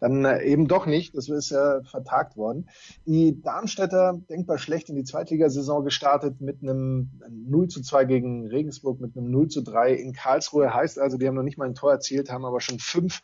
dann 0.00 0.24
äh, 0.24 0.42
eben 0.42 0.66
doch 0.66 0.86
nicht. 0.86 1.16
Das 1.16 1.28
ist 1.28 1.50
ja 1.50 1.82
vertagt 1.82 2.36
worden. 2.36 2.68
Die 3.06 3.40
Darmstädter 3.40 4.20
denkbar 4.28 4.58
schlecht 4.58 4.88
in 4.88 4.96
die 4.96 5.04
Zweitligasaison 5.04 5.84
gestartet 5.84 6.40
mit 6.40 6.62
einem 6.62 7.10
0 7.28 7.68
zu 7.68 7.82
2 7.82 8.06
gegen 8.06 8.46
Regensburg, 8.48 9.00
mit 9.00 9.16
einem 9.16 9.30
0 9.30 9.48
zu 9.48 9.62
3 9.62 9.94
in 9.94 10.12
Karlsruhe. 10.12 10.74
Heißt 10.74 10.98
also, 10.98 11.18
die 11.18 11.28
haben 11.28 11.36
noch 11.36 11.42
nicht 11.42 11.58
mal 11.58 11.68
ein 11.68 11.74
Tor 11.74 11.92
erzielt, 11.92 12.30
haben 12.30 12.44
aber 12.44 12.60
schon 12.60 12.78
fünf 12.78 13.20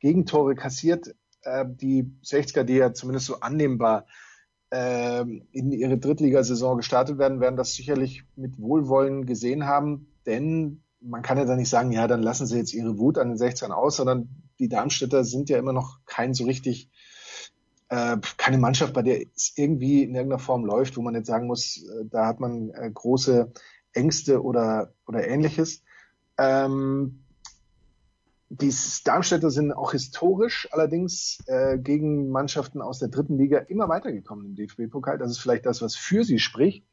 Gegentore 0.00 0.54
kassiert. 0.54 1.14
Äh, 1.42 1.64
die 1.66 2.12
60er, 2.22 2.62
die 2.62 2.74
ja 2.74 2.92
zumindest 2.92 3.26
so 3.26 3.40
annehmbar 3.40 4.06
äh, 4.70 5.22
in 5.22 5.72
ihre 5.72 5.98
Drittligasaison 5.98 6.76
gestartet 6.76 7.18
werden, 7.18 7.40
werden 7.40 7.56
das 7.56 7.72
sicherlich 7.72 8.24
mit 8.36 8.58
Wohlwollen 8.58 9.24
gesehen 9.24 9.66
haben, 9.66 10.12
denn 10.26 10.82
man 11.00 11.22
kann 11.22 11.38
ja 11.38 11.44
dann 11.44 11.58
nicht 11.58 11.68
sagen, 11.68 11.92
ja, 11.92 12.06
dann 12.06 12.22
lassen 12.22 12.46
sie 12.46 12.58
jetzt 12.58 12.74
ihre 12.74 12.98
Wut 12.98 13.18
an 13.18 13.28
den 13.28 13.38
16 13.38 13.70
aus, 13.70 13.96
sondern 13.96 14.47
die 14.58 14.68
Darmstädter 14.68 15.24
sind 15.24 15.48
ja 15.48 15.58
immer 15.58 15.72
noch 15.72 15.98
kein 16.06 16.34
so 16.34 16.44
richtig 16.44 16.90
äh, 17.88 18.18
keine 18.36 18.58
Mannschaft, 18.58 18.92
bei 18.92 19.02
der 19.02 19.22
es 19.34 19.52
irgendwie 19.56 20.02
in 20.02 20.14
irgendeiner 20.14 20.38
Form 20.40 20.64
läuft, 20.64 20.96
wo 20.96 21.02
man 21.02 21.14
jetzt 21.14 21.26
sagen 21.26 21.46
muss, 21.46 21.78
äh, 21.78 22.04
da 22.10 22.26
hat 22.26 22.40
man 22.40 22.70
äh, 22.70 22.90
große 22.92 23.52
Ängste 23.92 24.42
oder, 24.42 24.92
oder 25.06 25.26
ähnliches. 25.26 25.82
Ähm, 26.36 27.24
die 28.50 28.72
Darmstädter 29.04 29.50
sind 29.50 29.72
auch 29.72 29.92
historisch 29.92 30.68
allerdings 30.72 31.38
äh, 31.46 31.78
gegen 31.78 32.30
Mannschaften 32.30 32.80
aus 32.80 32.98
der 32.98 33.08
dritten 33.08 33.36
Liga 33.36 33.58
immer 33.58 33.88
weitergekommen 33.88 34.46
im 34.46 34.54
DFB-Pokal. 34.54 35.18
Das 35.18 35.30
ist 35.30 35.38
vielleicht 35.38 35.66
das, 35.66 35.82
was 35.82 35.96
für 35.96 36.24
sie 36.24 36.38
spricht. 36.38 36.86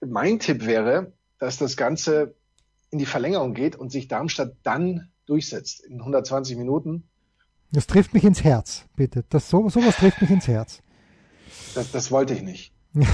Mein 0.00 0.38
Tipp 0.38 0.66
wäre, 0.66 1.12
dass 1.38 1.58
das 1.58 1.76
Ganze 1.76 2.34
in 2.90 2.98
die 2.98 3.06
Verlängerung 3.06 3.54
geht 3.54 3.74
und 3.74 3.90
sich 3.90 4.06
Darmstadt 4.06 4.56
dann 4.62 5.10
durchsetzt 5.28 5.84
in 5.84 5.98
120 6.00 6.56
Minuten. 6.56 7.04
Das 7.70 7.86
trifft 7.86 8.14
mich 8.14 8.24
ins 8.24 8.42
Herz, 8.42 8.86
bitte. 8.96 9.24
Das, 9.28 9.50
so, 9.50 9.68
sowas 9.68 9.96
trifft 9.96 10.22
mich 10.22 10.30
ins 10.30 10.48
Herz. 10.48 10.80
Das, 11.74 11.92
das 11.92 12.10
wollte 12.10 12.34
ich 12.34 12.42
nicht. 12.42 12.72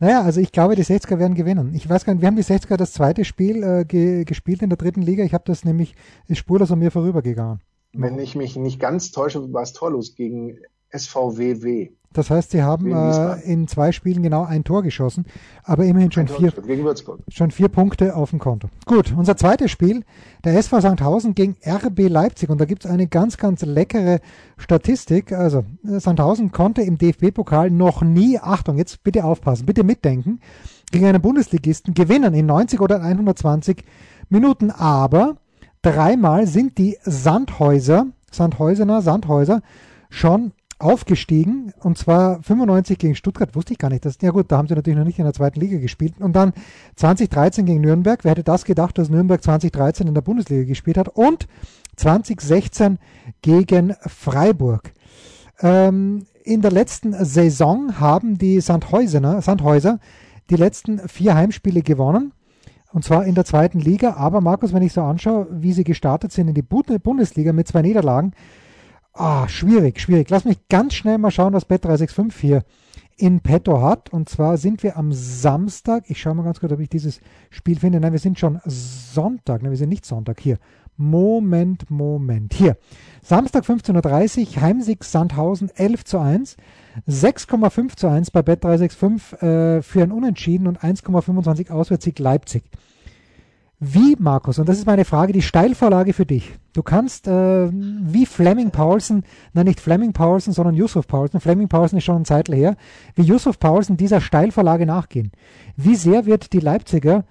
naja, 0.00 0.22
also 0.22 0.40
ich 0.40 0.50
glaube, 0.50 0.74
die 0.76 0.84
60er 0.84 1.18
werden 1.18 1.34
gewinnen. 1.34 1.74
Ich 1.74 1.88
weiß 1.88 2.04
gar 2.04 2.14
nicht, 2.14 2.22
wir 2.22 2.26
haben 2.26 2.36
die 2.36 2.42
60er 2.42 2.76
das 2.76 2.92
zweite 2.92 3.24
Spiel 3.24 3.62
äh, 3.62 3.84
ge 3.84 4.24
gespielt 4.24 4.62
in 4.62 4.70
der 4.70 4.76
dritten 4.78 5.02
Liga. 5.02 5.24
Ich 5.24 5.34
habe 5.34 5.44
das 5.46 5.64
nämlich, 5.64 5.94
ist 6.26 6.38
spurlos 6.38 6.72
an 6.72 6.80
mir 6.80 6.90
vorübergegangen. 6.90 7.60
Wenn 7.92 8.18
ich 8.18 8.34
mich 8.34 8.56
nicht 8.56 8.80
ganz 8.80 9.12
täusche, 9.12 9.52
war 9.52 9.62
es 9.62 9.72
torlos 9.72 10.16
gegen 10.16 10.58
SVWW. 10.90 11.92
Das 12.14 12.30
heißt, 12.30 12.52
sie 12.52 12.62
haben 12.62 12.92
äh, 12.92 13.40
in 13.40 13.66
zwei 13.66 13.90
Spielen 13.90 14.22
genau 14.22 14.44
ein 14.44 14.62
Tor 14.62 14.84
geschossen, 14.84 15.26
aber 15.64 15.84
immerhin 15.84 16.12
schon 16.12 16.28
vier, 16.28 16.52
schon 17.28 17.50
vier 17.50 17.68
Punkte 17.68 18.14
auf 18.14 18.30
dem 18.30 18.38
Konto. 18.38 18.68
Gut, 18.86 19.12
unser 19.16 19.36
zweites 19.36 19.72
Spiel, 19.72 20.04
der 20.44 20.56
SV 20.56 20.80
Sandhausen 20.80 21.34
gegen 21.34 21.56
RB 21.66 22.08
Leipzig. 22.08 22.50
Und 22.50 22.60
da 22.60 22.66
gibt 22.66 22.84
es 22.84 22.90
eine 22.90 23.08
ganz, 23.08 23.36
ganz 23.36 23.62
leckere 23.62 24.20
Statistik. 24.56 25.32
Also 25.32 25.64
Sandhausen 25.82 26.52
konnte 26.52 26.82
im 26.82 26.98
DFB-Pokal 26.98 27.70
noch 27.70 28.02
nie, 28.02 28.38
Achtung, 28.38 28.78
jetzt 28.78 29.02
bitte 29.02 29.24
aufpassen, 29.24 29.66
bitte 29.66 29.82
mitdenken, 29.82 30.40
gegen 30.92 31.06
einen 31.06 31.20
Bundesligisten 31.20 31.94
gewinnen 31.94 32.32
in 32.32 32.46
90 32.46 32.80
oder 32.80 33.02
120 33.02 33.84
Minuten. 34.28 34.70
Aber 34.70 35.34
dreimal 35.82 36.46
sind 36.46 36.78
die 36.78 36.96
Sandhäuser, 37.02 38.06
Sandhäusener, 38.30 39.02
Sandhäuser 39.02 39.62
schon 40.10 40.52
aufgestiegen 40.78 41.72
und 41.80 41.98
zwar 41.98 42.42
95 42.42 42.98
gegen 42.98 43.14
Stuttgart, 43.14 43.54
wusste 43.54 43.72
ich 43.72 43.78
gar 43.78 43.90
nicht. 43.90 44.04
Das, 44.04 44.18
ja 44.20 44.30
gut, 44.30 44.50
da 44.50 44.58
haben 44.58 44.68
sie 44.68 44.74
natürlich 44.74 44.98
noch 44.98 45.06
nicht 45.06 45.18
in 45.18 45.24
der 45.24 45.32
zweiten 45.32 45.60
Liga 45.60 45.78
gespielt. 45.78 46.14
Und 46.18 46.34
dann 46.34 46.52
2013 46.96 47.66
gegen 47.66 47.80
Nürnberg. 47.80 48.24
Wer 48.24 48.32
hätte 48.32 48.44
das 48.44 48.64
gedacht, 48.64 48.98
dass 48.98 49.08
Nürnberg 49.08 49.42
2013 49.42 50.06
in 50.06 50.14
der 50.14 50.22
Bundesliga 50.22 50.64
gespielt 50.64 50.98
hat? 50.98 51.08
Und 51.08 51.46
2016 51.96 52.98
gegen 53.42 53.94
Freiburg. 54.06 54.92
Ähm, 55.60 56.26
in 56.42 56.60
der 56.60 56.72
letzten 56.72 57.12
Saison 57.24 58.00
haben 58.00 58.36
die 58.36 58.60
Sandhäuser, 58.60 59.40
Sandhäuser 59.40 60.00
die 60.50 60.56
letzten 60.56 61.08
vier 61.08 61.34
Heimspiele 61.34 61.82
gewonnen. 61.82 62.32
Und 62.92 63.04
zwar 63.04 63.24
in 63.24 63.34
der 63.34 63.44
zweiten 63.44 63.80
Liga. 63.80 64.14
Aber 64.14 64.40
Markus, 64.40 64.72
wenn 64.72 64.82
ich 64.82 64.92
so 64.92 65.02
anschaue, 65.02 65.48
wie 65.50 65.72
sie 65.72 65.84
gestartet 65.84 66.32
sind 66.32 66.48
in 66.48 66.54
die 66.54 66.62
Bundesliga 66.62 67.52
mit 67.52 67.66
zwei 67.66 67.82
Niederlagen, 67.82 68.32
Ah, 69.16 69.46
schwierig, 69.46 70.00
schwierig. 70.00 70.28
Lass 70.30 70.44
mich 70.44 70.68
ganz 70.68 70.94
schnell 70.94 71.18
mal 71.18 71.30
schauen, 71.30 71.52
was 71.52 71.70
Bet365 71.70 72.32
hier 72.40 72.64
in 73.16 73.40
petto 73.40 73.80
hat. 73.80 74.12
Und 74.12 74.28
zwar 74.28 74.56
sind 74.56 74.82
wir 74.82 74.96
am 74.96 75.12
Samstag. 75.12 76.04
Ich 76.08 76.20
schaue 76.20 76.34
mal 76.34 76.42
ganz 76.42 76.58
kurz, 76.58 76.72
ob 76.72 76.80
ich 76.80 76.88
dieses 76.88 77.20
Spiel 77.50 77.78
finde. 77.78 78.00
Nein, 78.00 78.10
wir 78.10 78.18
sind 78.18 78.40
schon 78.40 78.60
Sonntag. 78.64 79.62
Nein, 79.62 79.70
wir 79.70 79.78
sind 79.78 79.90
nicht 79.90 80.04
Sonntag. 80.04 80.40
Hier. 80.40 80.58
Moment, 80.96 81.88
Moment. 81.90 82.54
Hier. 82.54 82.76
Samstag 83.22 83.64
15.30 83.64 84.56
Uhr, 84.56 84.62
Heimsieg 84.62 85.04
Sandhausen 85.04 85.70
11 85.70 86.04
zu 86.04 86.18
1. 86.18 86.56
6,5 87.08 87.96
zu 87.96 88.08
1 88.08 88.32
bei 88.32 88.40
Bet365 88.40 89.76
äh, 89.76 89.82
für 89.82 90.02
ein 90.02 90.10
Unentschieden 90.10 90.66
und 90.66 90.80
1,25 90.80 91.70
Auswärtssieg 91.70 92.18
Leipzig. 92.18 92.64
Wie, 93.86 94.16
Markus, 94.18 94.58
und 94.58 94.66
das 94.66 94.78
ist 94.78 94.86
meine 94.86 95.04
Frage, 95.04 95.34
die 95.34 95.42
Steilvorlage 95.42 96.14
für 96.14 96.24
dich. 96.24 96.54
Du 96.72 96.82
kannst 96.82 97.28
äh, 97.28 97.70
wie 97.70 98.24
Fleming 98.24 98.70
Paulsen, 98.70 99.24
nein 99.52 99.66
nicht 99.66 99.78
Fleming 99.78 100.14
Paulsen, 100.14 100.54
sondern 100.54 100.74
Yusuf 100.74 101.06
Paulsen, 101.06 101.38
Fleming 101.38 101.68
Paulsen 101.68 101.98
ist 101.98 102.04
schon 102.04 102.22
ein 102.22 102.24
Zeitl 102.24 102.54
her, 102.54 102.76
wie 103.14 103.22
Yusuf 103.22 103.58
Paulsen 103.58 103.98
dieser 103.98 104.22
Steilvorlage 104.22 104.86
nachgehen. 104.86 105.32
Wie 105.76 105.96
sehr 105.96 106.24
wird 106.24 106.54
die 106.54 106.60
Leipziger 106.60 107.26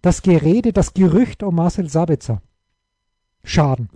das 0.00 0.22
Gerede, 0.22 0.72
das 0.72 0.94
Gerücht 0.94 1.42
um 1.42 1.54
Marcel 1.56 1.90
Sabitzer 1.90 2.40
schaden? 3.44 3.90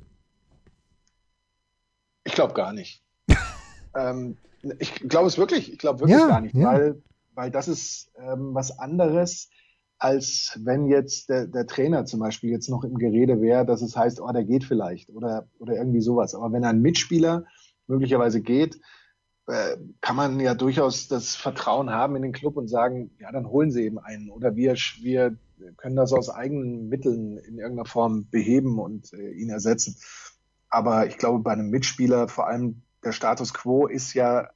Ich 2.24 2.34
glaube 2.34 2.52
gar 2.52 2.74
nicht. 2.74 3.02
ähm, 3.96 4.36
ich 4.78 4.94
glaube 5.08 5.28
es 5.28 5.38
wirklich, 5.38 5.72
ich 5.72 5.78
glaube 5.78 6.00
wirklich 6.00 6.18
ja, 6.18 6.26
gar 6.26 6.40
nicht, 6.42 6.54
ja. 6.54 6.66
weil, 6.66 7.02
weil 7.34 7.50
das 7.50 7.68
ist 7.68 8.10
ähm, 8.18 8.54
was 8.54 8.78
anderes 8.78 9.48
als 10.02 10.58
wenn 10.60 10.88
jetzt 10.88 11.28
der, 11.28 11.46
der 11.46 11.64
Trainer 11.68 12.04
zum 12.06 12.18
Beispiel 12.18 12.50
jetzt 12.50 12.68
noch 12.68 12.82
im 12.82 12.98
Gerede 12.98 13.40
wäre, 13.40 13.64
dass 13.64 13.82
es 13.82 13.96
heißt, 13.96 14.20
oh, 14.20 14.32
der 14.32 14.42
geht 14.42 14.64
vielleicht 14.64 15.10
oder, 15.10 15.46
oder 15.60 15.74
irgendwie 15.74 16.00
sowas. 16.00 16.34
Aber 16.34 16.52
wenn 16.52 16.64
ein 16.64 16.82
Mitspieler 16.82 17.44
möglicherweise 17.86 18.42
geht, 18.42 18.80
äh, 19.46 19.76
kann 20.00 20.16
man 20.16 20.40
ja 20.40 20.56
durchaus 20.56 21.06
das 21.06 21.36
Vertrauen 21.36 21.90
haben 21.90 22.16
in 22.16 22.22
den 22.22 22.32
Club 22.32 22.56
und 22.56 22.66
sagen, 22.66 23.12
ja, 23.20 23.30
dann 23.30 23.46
holen 23.46 23.70
sie 23.70 23.84
eben 23.84 24.00
einen 24.00 24.28
oder 24.30 24.56
wir, 24.56 24.74
wir 24.74 25.36
können 25.76 25.94
das 25.94 26.12
aus 26.12 26.30
eigenen 26.30 26.88
Mitteln 26.88 27.38
in 27.38 27.58
irgendeiner 27.58 27.88
Form 27.88 28.28
beheben 28.28 28.80
und 28.80 29.12
äh, 29.12 29.30
ihn 29.30 29.50
ersetzen. 29.50 29.94
Aber 30.68 31.06
ich 31.06 31.16
glaube, 31.16 31.44
bei 31.44 31.52
einem 31.52 31.70
Mitspieler, 31.70 32.26
vor 32.26 32.48
allem 32.48 32.82
der 33.04 33.12
Status 33.12 33.54
quo 33.54 33.86
ist 33.86 34.14
ja, 34.14 34.50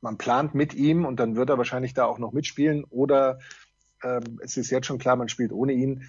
man 0.00 0.18
plant 0.18 0.54
mit 0.54 0.72
ihm 0.72 1.04
und 1.04 1.18
dann 1.18 1.34
wird 1.34 1.50
er 1.50 1.58
wahrscheinlich 1.58 1.94
da 1.94 2.04
auch 2.04 2.20
noch 2.20 2.32
mitspielen 2.32 2.84
oder 2.84 3.40
ähm, 4.04 4.38
es 4.42 4.56
ist 4.56 4.70
jetzt 4.70 4.86
schon 4.86 4.98
klar, 4.98 5.16
man 5.16 5.28
spielt 5.28 5.52
ohne 5.52 5.72
ihn. 5.72 6.04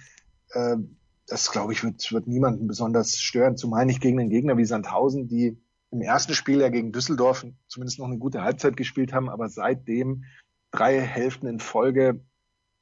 Ähm, 0.54 0.96
das, 1.26 1.50
glaube 1.50 1.72
ich, 1.72 1.82
wird, 1.82 2.12
wird 2.12 2.28
niemanden 2.28 2.68
besonders 2.68 3.18
stören. 3.18 3.56
Zumal 3.56 3.84
nicht 3.86 4.00
gegen 4.00 4.20
einen 4.20 4.30
Gegner 4.30 4.56
wie 4.56 4.64
Sandhausen, 4.64 5.26
die 5.26 5.58
im 5.90 6.00
ersten 6.00 6.34
Spiel 6.34 6.60
ja 6.60 6.68
gegen 6.68 6.92
Düsseldorf 6.92 7.46
zumindest 7.68 7.98
noch 7.98 8.06
eine 8.06 8.18
gute 8.18 8.42
Halbzeit 8.42 8.76
gespielt 8.76 9.12
haben, 9.12 9.28
aber 9.28 9.48
seitdem 9.48 10.24
drei 10.70 11.00
Hälften 11.00 11.46
in 11.46 11.58
Folge 11.58 12.20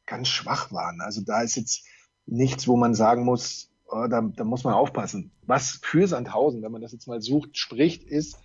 ganz 0.06 0.28
schwach 0.28 0.72
waren. 0.72 1.00
Also 1.00 1.22
da 1.22 1.42
ist 1.42 1.56
jetzt 1.56 1.86
nichts, 2.26 2.66
wo 2.66 2.76
man 2.76 2.94
sagen 2.94 3.24
muss, 3.24 3.70
oh, 3.86 4.06
da, 4.08 4.20
da 4.20 4.44
muss 4.44 4.64
man 4.64 4.74
aufpassen. 4.74 5.30
Was 5.42 5.78
für 5.82 6.06
Sandhausen, 6.06 6.62
wenn 6.62 6.72
man 6.72 6.82
das 6.82 6.92
jetzt 6.92 7.06
mal 7.06 7.20
sucht, 7.20 7.56
spricht, 7.56 8.04
ist, 8.04 8.38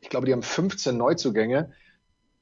ich 0.00 0.08
glaube, 0.08 0.26
die 0.26 0.32
haben 0.32 0.42
15 0.42 0.96
Neuzugänge 0.96 1.72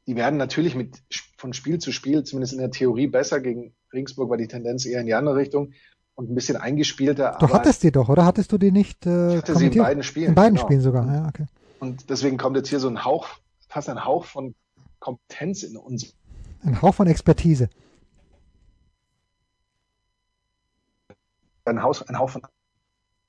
die 0.08 0.16
werden 0.16 0.38
natürlich 0.38 0.74
mit 0.74 1.02
von 1.36 1.52
Spiel 1.52 1.78
zu 1.78 1.92
Spiel, 1.92 2.24
zumindest 2.24 2.54
in 2.54 2.60
der 2.60 2.70
Theorie, 2.70 3.08
besser. 3.08 3.40
Gegen 3.40 3.74
Regensburg 3.92 4.30
war 4.30 4.38
die 4.38 4.48
Tendenz 4.48 4.86
eher 4.86 5.00
in 5.00 5.06
die 5.06 5.12
andere 5.12 5.36
Richtung 5.36 5.74
und 6.14 6.30
ein 6.30 6.34
bisschen 6.34 6.56
eingespielter. 6.56 7.36
Du 7.38 7.50
hattest 7.50 7.82
die 7.82 7.92
doch, 7.92 8.08
oder 8.08 8.24
hattest 8.24 8.50
du 8.50 8.56
die 8.56 8.72
nicht? 8.72 9.04
Äh, 9.04 9.32
ich 9.32 9.36
hatte 9.36 9.54
sie 9.54 9.66
in 9.66 9.76
beiden 9.76 10.02
Spielen. 10.02 10.30
In 10.30 10.34
beiden 10.34 10.54
genau. 10.54 10.66
Spielen 10.66 10.80
sogar, 10.80 11.06
ja, 11.06 11.28
okay. 11.28 11.44
Und 11.78 12.08
deswegen 12.08 12.38
kommt 12.38 12.56
jetzt 12.56 12.70
hier 12.70 12.80
so 12.80 12.88
ein 12.88 13.04
Hauch, 13.04 13.28
fast 13.68 13.90
ein 13.90 14.02
Hauch 14.02 14.24
von 14.24 14.54
Kompetenz 14.98 15.62
in 15.62 15.76
uns. 15.76 16.14
Ein 16.62 16.80
Hauch 16.80 16.94
von 16.94 17.06
Expertise. 17.06 17.68
Ein, 21.66 21.82
Haus, 21.82 22.00
ein 22.00 22.18
Hauch 22.18 22.30
von 22.30 22.40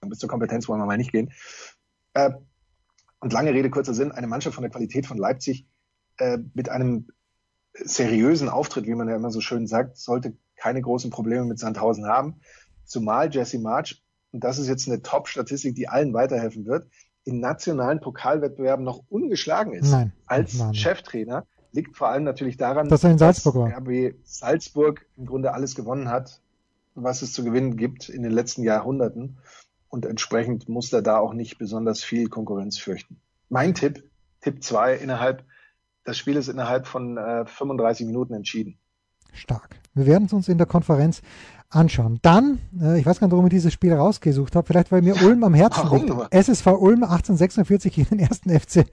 bis 0.07 0.19
zur 0.19 0.29
Kompetenz 0.29 0.69
wollen 0.69 0.79
wir 0.79 0.85
mal 0.85 0.97
nicht 0.97 1.11
gehen. 1.11 1.33
Äh, 2.13 2.31
und 3.19 3.33
lange 3.33 3.53
Rede, 3.53 3.69
kurzer 3.69 3.93
Sinn, 3.93 4.13
eine 4.13 4.27
Mannschaft 4.27 4.55
von 4.55 4.61
der 4.61 4.71
Qualität 4.71 5.05
von 5.05 5.17
Leipzig 5.17 5.67
äh, 6.19 6.37
mit 6.53 6.69
einem 6.69 7.07
seriösen 7.73 8.49
Auftritt, 8.49 8.85
wie 8.85 8.95
man 8.95 9.09
ja 9.09 9.15
immer 9.15 9.31
so 9.31 9.41
schön 9.41 9.67
sagt, 9.67 9.97
sollte 9.97 10.35
keine 10.55 10.81
großen 10.81 11.09
Probleme 11.11 11.45
mit 11.45 11.59
Sandhausen 11.59 12.05
haben. 12.05 12.41
Zumal 12.85 13.33
Jesse 13.33 13.59
March, 13.59 14.03
und 14.31 14.43
das 14.43 14.59
ist 14.59 14.67
jetzt 14.67 14.87
eine 14.87 15.01
Top-Statistik, 15.01 15.75
die 15.75 15.87
allen 15.87 16.13
weiterhelfen 16.13 16.65
wird, 16.65 16.87
in 17.23 17.39
nationalen 17.39 17.99
Pokalwettbewerben 17.99 18.83
noch 18.83 19.03
ungeschlagen 19.09 19.73
ist. 19.73 19.91
Nein, 19.91 20.13
als 20.25 20.55
Mann. 20.55 20.73
Cheftrainer 20.73 21.45
liegt 21.71 21.95
vor 21.95 22.09
allem 22.09 22.23
natürlich 22.23 22.57
daran, 22.57 22.89
dass, 22.89 23.03
er 23.03 23.11
in 23.11 23.17
Salzburg 23.17 23.69
dass 23.69 23.77
RB 23.79 24.15
Salzburg 24.23 25.05
im 25.17 25.25
Grunde 25.25 25.53
alles 25.53 25.75
gewonnen 25.75 26.09
hat, 26.09 26.41
was 26.95 27.21
es 27.21 27.33
zu 27.33 27.43
gewinnen 27.43 27.77
gibt 27.77 28.09
in 28.09 28.23
den 28.23 28.31
letzten 28.31 28.63
Jahrhunderten. 28.63 29.37
Und 29.87 30.05
entsprechend 30.05 30.69
muss 30.69 30.91
er 30.93 31.01
da 31.01 31.17
auch 31.17 31.33
nicht 31.33 31.57
besonders 31.57 32.03
viel 32.03 32.29
Konkurrenz 32.29 32.77
fürchten. 32.77 33.19
Mein 33.49 33.73
Tipp, 33.73 34.03
Tipp 34.41 34.63
zwei 34.63 34.95
innerhalb 34.95 35.43
das 36.09 36.17
Spiel 36.17 36.35
ist 36.37 36.47
innerhalb 36.47 36.87
von 36.87 37.17
äh, 37.17 37.45
35 37.45 38.07
Minuten 38.07 38.33
entschieden. 38.33 38.79
Stark. 39.31 39.75
Wir 39.93 40.07
werden 40.07 40.25
es 40.25 40.33
uns 40.33 40.49
in 40.49 40.57
der 40.57 40.65
Konferenz 40.65 41.21
anschauen. 41.69 42.17
Dann, 42.23 42.57
äh, 42.81 42.99
ich 42.99 43.05
weiß 43.05 43.19
gar 43.19 43.27
nicht, 43.27 43.31
warum 43.31 43.45
ich 43.45 43.51
dieses 43.51 43.71
Spiel 43.71 43.93
rausgesucht 43.93 44.55
habe, 44.55 44.65
vielleicht 44.65 44.91
weil 44.91 45.03
mir 45.03 45.15
Ulm 45.23 45.43
am 45.43 45.53
Herzen 45.53 45.87
liegt. 45.91 46.09
SSV 46.31 46.65
Ulm 46.65 47.03
1846 47.03 47.97
in 47.99 48.05
den 48.05 48.19
ersten 48.19 48.49
FC 48.49 48.85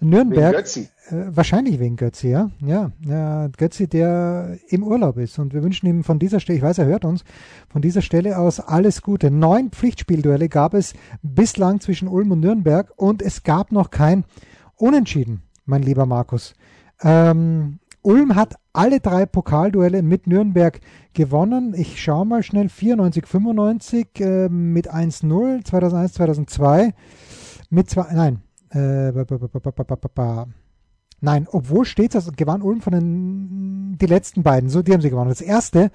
Nürnberg. 0.00 0.52
Wegen 0.52 0.62
Götzi. 0.62 0.88
Äh, 1.08 1.24
wahrscheinlich 1.30 1.80
wegen 1.80 1.96
Götzi, 1.96 2.28
ja. 2.28 2.50
Ja, 2.60 2.92
ja 3.00 3.48
Götzi, 3.56 3.88
der 3.88 4.58
im 4.68 4.82
Urlaub 4.82 5.16
ist. 5.16 5.38
Und 5.38 5.54
wir 5.54 5.62
wünschen 5.62 5.86
ihm 5.86 6.04
von 6.04 6.18
dieser 6.18 6.38
Stelle, 6.38 6.58
ich 6.58 6.62
weiß, 6.62 6.76
er 6.76 6.84
hört 6.84 7.06
uns, 7.06 7.24
von 7.70 7.80
dieser 7.80 8.02
Stelle 8.02 8.38
aus 8.38 8.60
alles 8.60 9.00
Gute. 9.00 9.30
Neun 9.30 9.70
Pflichtspielduelle 9.70 10.50
gab 10.50 10.74
es 10.74 10.92
bislang 11.22 11.80
zwischen 11.80 12.08
Ulm 12.08 12.32
und 12.32 12.40
Nürnberg 12.40 12.92
und 12.96 13.22
es 13.22 13.42
gab 13.42 13.72
noch 13.72 13.90
kein 13.90 14.24
Unentschieden, 14.76 15.42
mein 15.68 15.82
lieber 15.82 16.06
Markus. 16.06 16.54
Ähm, 17.02 17.78
Ulm 18.02 18.34
hat 18.34 18.54
alle 18.72 19.00
drei 19.00 19.26
Pokalduelle 19.26 20.02
mit 20.02 20.26
Nürnberg 20.26 20.80
gewonnen. 21.12 21.74
Ich 21.76 22.02
schaue 22.02 22.26
mal 22.26 22.42
schnell. 22.42 22.68
94, 22.68 23.26
95 23.26 24.20
äh, 24.20 24.48
mit 24.48 24.92
1-0, 24.92 25.64
2001, 25.64 26.12
2002 26.14 26.94
mit 27.70 27.90
zwei, 27.90 28.06
nein, 28.14 28.42
äh, 28.70 29.12
Nein, 31.20 31.48
obwohl 31.50 31.84
steht 31.84 32.14
das 32.14 32.30
gewann 32.36 32.62
Ulm 32.62 32.80
von 32.80 32.92
den 32.92 33.98
die 34.00 34.06
letzten 34.06 34.44
beiden, 34.44 34.70
so 34.70 34.82
die 34.82 34.92
haben 34.92 35.00
sie 35.00 35.10
gewonnen. 35.10 35.30
Das 35.30 35.40
erste 35.40 35.90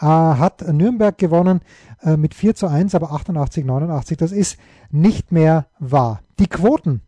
äh, 0.00 0.06
hat 0.06 0.62
Nürnberg 0.72 1.18
gewonnen 1.18 1.60
äh, 2.02 2.16
mit 2.16 2.32
4 2.32 2.54
zu 2.54 2.68
1, 2.68 2.94
aber 2.94 3.10
88, 3.12 3.64
89, 3.64 4.16
das 4.16 4.30
ist 4.30 4.56
nicht 4.90 5.32
mehr 5.32 5.66
wahr. 5.80 6.20
Die 6.38 6.46
Quoten 6.46 7.02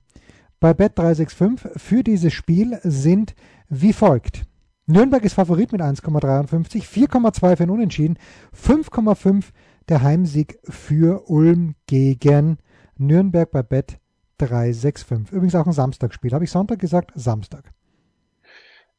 bei 0.61 0.73
Bet365 0.73 1.79
für 1.79 2.05
dieses 2.05 2.35
Spiel 2.35 2.79
sind 2.83 3.35
wie 3.69 3.95
folgt. 3.95 4.45
Nürnberg 4.87 5.25
ist 5.25 5.35
Favorit 5.35 5.73
mit 5.73 5.81
1,53, 5.81 6.83
4,2 6.83 7.57
für 7.57 7.63
ein 7.63 7.71
Unentschieden, 7.71 8.19
5,5 8.55 9.47
der 9.89 10.03
Heimsieg 10.03 10.59
für 10.65 11.29
Ulm 11.31 11.77
gegen 11.87 12.59
Nürnberg 12.97 13.51
bei 13.51 13.63
Bet 13.63 13.99
365. 14.39 15.33
Übrigens 15.33 15.55
auch 15.55 15.67
ein 15.67 15.73
Samstagspiel. 15.73 16.33
Habe 16.33 16.45
ich 16.45 16.51
Sonntag 16.51 16.79
gesagt? 16.79 17.13
Samstag. 17.15 17.73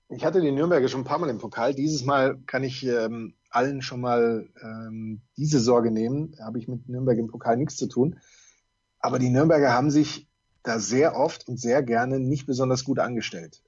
Ich 0.09 0.25
hatte 0.25 0.41
die 0.41 0.51
Nürnberger 0.51 0.87
schon 0.87 1.01
ein 1.01 1.05
paar 1.05 1.19
Mal 1.19 1.29
im 1.29 1.37
Pokal. 1.37 1.73
Dieses 1.73 2.05
Mal 2.05 2.39
kann 2.45 2.63
ich 2.63 2.85
ähm, 2.85 3.35
allen 3.49 3.81
schon 3.81 4.01
mal 4.01 4.49
ähm, 4.61 5.21
diese 5.37 5.59
Sorge 5.59 5.91
nehmen. 5.91 6.33
Da 6.37 6.45
habe 6.45 6.57
ich 6.57 6.67
mit 6.67 6.89
Nürnberg 6.89 7.17
im 7.17 7.27
Pokal 7.27 7.57
nichts 7.57 7.77
zu 7.77 7.87
tun. 7.87 8.19
Aber 8.99 9.19
die 9.19 9.29
Nürnberger 9.29 9.73
haben 9.73 9.89
sich 9.89 10.30
da 10.63 10.79
sehr 10.79 11.15
oft 11.15 11.47
und 11.47 11.59
sehr 11.59 11.83
gerne 11.83 12.19
nicht 12.19 12.45
besonders 12.45 12.83
gut 12.83 12.99
angestellt 12.99 13.61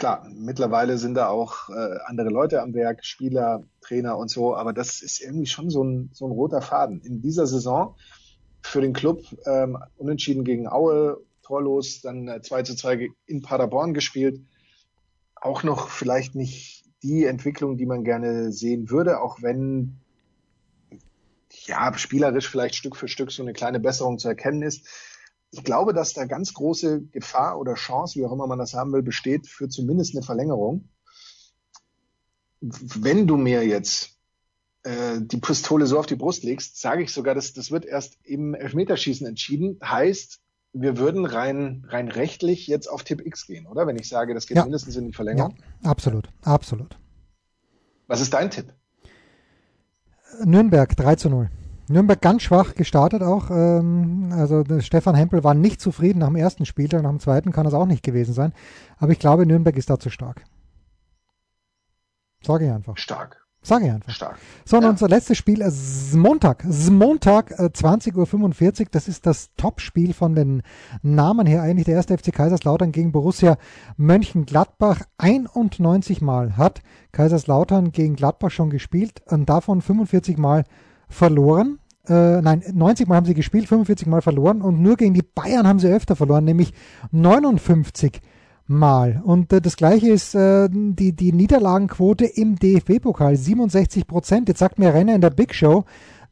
klar, 0.00 0.26
mittlerweile 0.34 0.96
sind 0.96 1.14
da 1.14 1.28
auch 1.28 1.68
äh, 1.68 1.98
andere 2.06 2.30
Leute 2.30 2.62
am 2.62 2.72
Werk, 2.72 3.04
Spieler, 3.04 3.64
Trainer 3.82 4.16
und 4.16 4.30
so, 4.30 4.56
aber 4.56 4.72
das 4.72 5.02
ist 5.02 5.20
irgendwie 5.20 5.46
schon 5.46 5.68
so 5.68 5.84
ein, 5.84 6.08
so 6.14 6.26
ein 6.26 6.32
roter 6.32 6.62
Faden. 6.62 7.02
In 7.02 7.20
dieser 7.20 7.46
Saison 7.46 7.94
für 8.62 8.80
den 8.80 8.94
Club 8.94 9.22
ähm, 9.44 9.76
unentschieden 9.98 10.42
gegen 10.42 10.66
Aue, 10.66 11.20
torlos, 11.42 12.00
dann 12.00 12.28
äh, 12.28 12.40
2 12.40 12.62
zu 12.62 12.76
2 12.76 13.10
in 13.26 13.42
Paderborn 13.42 13.92
gespielt. 13.92 14.40
Auch 15.34 15.64
noch 15.64 15.90
vielleicht 15.90 16.34
nicht 16.34 16.86
die 17.02 17.26
Entwicklung, 17.26 17.76
die 17.76 17.86
man 17.86 18.02
gerne 18.02 18.52
sehen 18.52 18.88
würde, 18.88 19.20
auch 19.20 19.42
wenn 19.42 20.00
ja 21.66 21.92
spielerisch 21.98 22.48
vielleicht 22.48 22.74
Stück 22.74 22.96
für 22.96 23.08
Stück 23.08 23.30
so 23.30 23.42
eine 23.42 23.52
kleine 23.52 23.80
Besserung 23.80 24.18
zu 24.18 24.28
erkennen 24.28 24.62
ist 24.62 24.88
ich 25.52 25.64
glaube, 25.64 25.92
dass 25.92 26.12
da 26.12 26.26
ganz 26.26 26.54
große 26.54 27.02
Gefahr 27.02 27.58
oder 27.58 27.74
Chance, 27.74 28.18
wie 28.18 28.24
auch 28.24 28.32
immer 28.32 28.46
man 28.46 28.58
das 28.58 28.74
haben 28.74 28.92
will, 28.92 29.02
besteht 29.02 29.46
für 29.48 29.68
zumindest 29.68 30.14
eine 30.14 30.24
Verlängerung. 30.24 30.88
Wenn 32.60 33.26
du 33.26 33.36
mir 33.36 33.66
jetzt 33.66 34.16
äh, 34.82 35.20
die 35.20 35.38
Pistole 35.38 35.86
so 35.86 35.98
auf 35.98 36.06
die 36.06 36.16
Brust 36.16 36.44
legst, 36.44 36.80
sage 36.80 37.02
ich 37.02 37.12
sogar, 37.12 37.34
dass 37.34 37.52
das 37.52 37.70
wird 37.70 37.84
erst 37.84 38.18
im 38.22 38.54
Elfmeterschießen 38.54 39.26
entschieden. 39.26 39.78
Heißt, 39.82 40.40
wir 40.72 40.98
würden 40.98 41.26
rein, 41.26 41.84
rein 41.88 42.08
rechtlich 42.08 42.66
jetzt 42.68 42.86
auf 42.86 43.02
Tipp 43.02 43.26
X 43.26 43.46
gehen, 43.46 43.66
oder? 43.66 43.86
Wenn 43.86 43.96
ich 43.96 44.08
sage, 44.08 44.34
das 44.34 44.46
geht 44.46 44.56
ja. 44.56 44.62
mindestens 44.62 44.94
in 44.96 45.06
die 45.06 45.12
Verlängerung. 45.12 45.56
Ja, 45.82 45.90
absolut, 45.90 46.28
absolut. 46.42 46.96
Was 48.06 48.20
ist 48.20 48.32
dein 48.34 48.50
Tipp? 48.50 48.72
Nürnberg 50.44 50.96
3 50.96 51.16
zu 51.16 51.28
0. 51.28 51.50
Nürnberg 51.90 52.20
ganz 52.20 52.42
schwach 52.42 52.74
gestartet 52.74 53.22
auch. 53.22 53.50
Ähm, 53.50 54.32
also 54.32 54.64
Stefan 54.78 55.14
Hempel 55.14 55.42
war 55.42 55.54
nicht 55.54 55.80
zufrieden 55.80 56.20
nach 56.20 56.28
dem 56.28 56.36
ersten 56.36 56.64
Spieltag, 56.64 57.02
nach 57.02 57.10
dem 57.10 57.20
zweiten 57.20 57.52
kann 57.52 57.66
es 57.66 57.74
auch 57.74 57.86
nicht 57.86 58.02
gewesen 58.02 58.32
sein. 58.32 58.52
Aber 58.98 59.12
ich 59.12 59.18
glaube, 59.18 59.44
Nürnberg 59.44 59.76
ist 59.76 59.90
da 59.90 59.98
zu 59.98 60.08
stark. 60.08 60.44
Sage 62.42 62.66
ich 62.66 62.70
einfach. 62.70 62.96
Stark. 62.96 63.44
Sage 63.62 63.86
ich 63.86 63.92
einfach. 63.92 64.12
Stark. 64.12 64.38
So, 64.64 64.76
und 64.76 64.84
ja. 64.84 64.90
unser 64.90 65.08
letztes 65.08 65.36
Spiel 65.36 65.60
ist 65.60 66.14
Montag. 66.14 66.64
Montag, 66.64 67.50
äh, 67.58 67.64
20.45 67.64 68.80
Uhr. 68.80 68.86
Das 68.92 69.08
ist 69.08 69.26
das 69.26 69.50
Topspiel 69.56 70.14
von 70.14 70.34
den 70.34 70.62
Namen 71.02 71.46
her. 71.46 71.62
Eigentlich 71.62 71.84
der 71.84 71.96
erste 71.96 72.16
FC 72.16 72.32
Kaiserslautern 72.32 72.92
gegen 72.92 73.12
Borussia 73.12 73.58
Mönchengladbach. 73.96 75.02
91 75.18 76.22
Mal 76.22 76.56
hat 76.56 76.80
Kaiserslautern 77.12 77.92
gegen 77.92 78.14
Gladbach 78.16 78.50
schon 78.50 78.70
gespielt 78.70 79.22
und 79.26 79.50
davon 79.50 79.82
45 79.82 80.38
Mal 80.38 80.64
verloren. 81.10 81.78
Äh, 82.08 82.40
nein, 82.40 82.62
90 82.72 83.06
Mal 83.08 83.16
haben 83.16 83.26
sie 83.26 83.34
gespielt, 83.34 83.68
45 83.68 84.06
Mal 84.06 84.22
verloren 84.22 84.62
und 84.62 84.80
nur 84.80 84.96
gegen 84.96 85.12
die 85.12 85.22
Bayern 85.22 85.66
haben 85.66 85.78
sie 85.78 85.88
öfter 85.88 86.16
verloren, 86.16 86.44
nämlich 86.44 86.72
59 87.10 88.20
Mal. 88.66 89.20
Und 89.24 89.52
äh, 89.52 89.60
das 89.60 89.76
gleiche 89.76 90.08
ist 90.08 90.34
äh, 90.34 90.68
die, 90.70 91.12
die 91.12 91.32
Niederlagenquote 91.32 92.24
im 92.24 92.56
DFB-Pokal, 92.56 93.36
67 93.36 94.06
Prozent. 94.06 94.48
Jetzt 94.48 94.60
sagt 94.60 94.78
mir 94.78 94.94
Renner 94.94 95.14
in 95.14 95.20
der 95.20 95.30
Big 95.30 95.54
Show, 95.54 95.84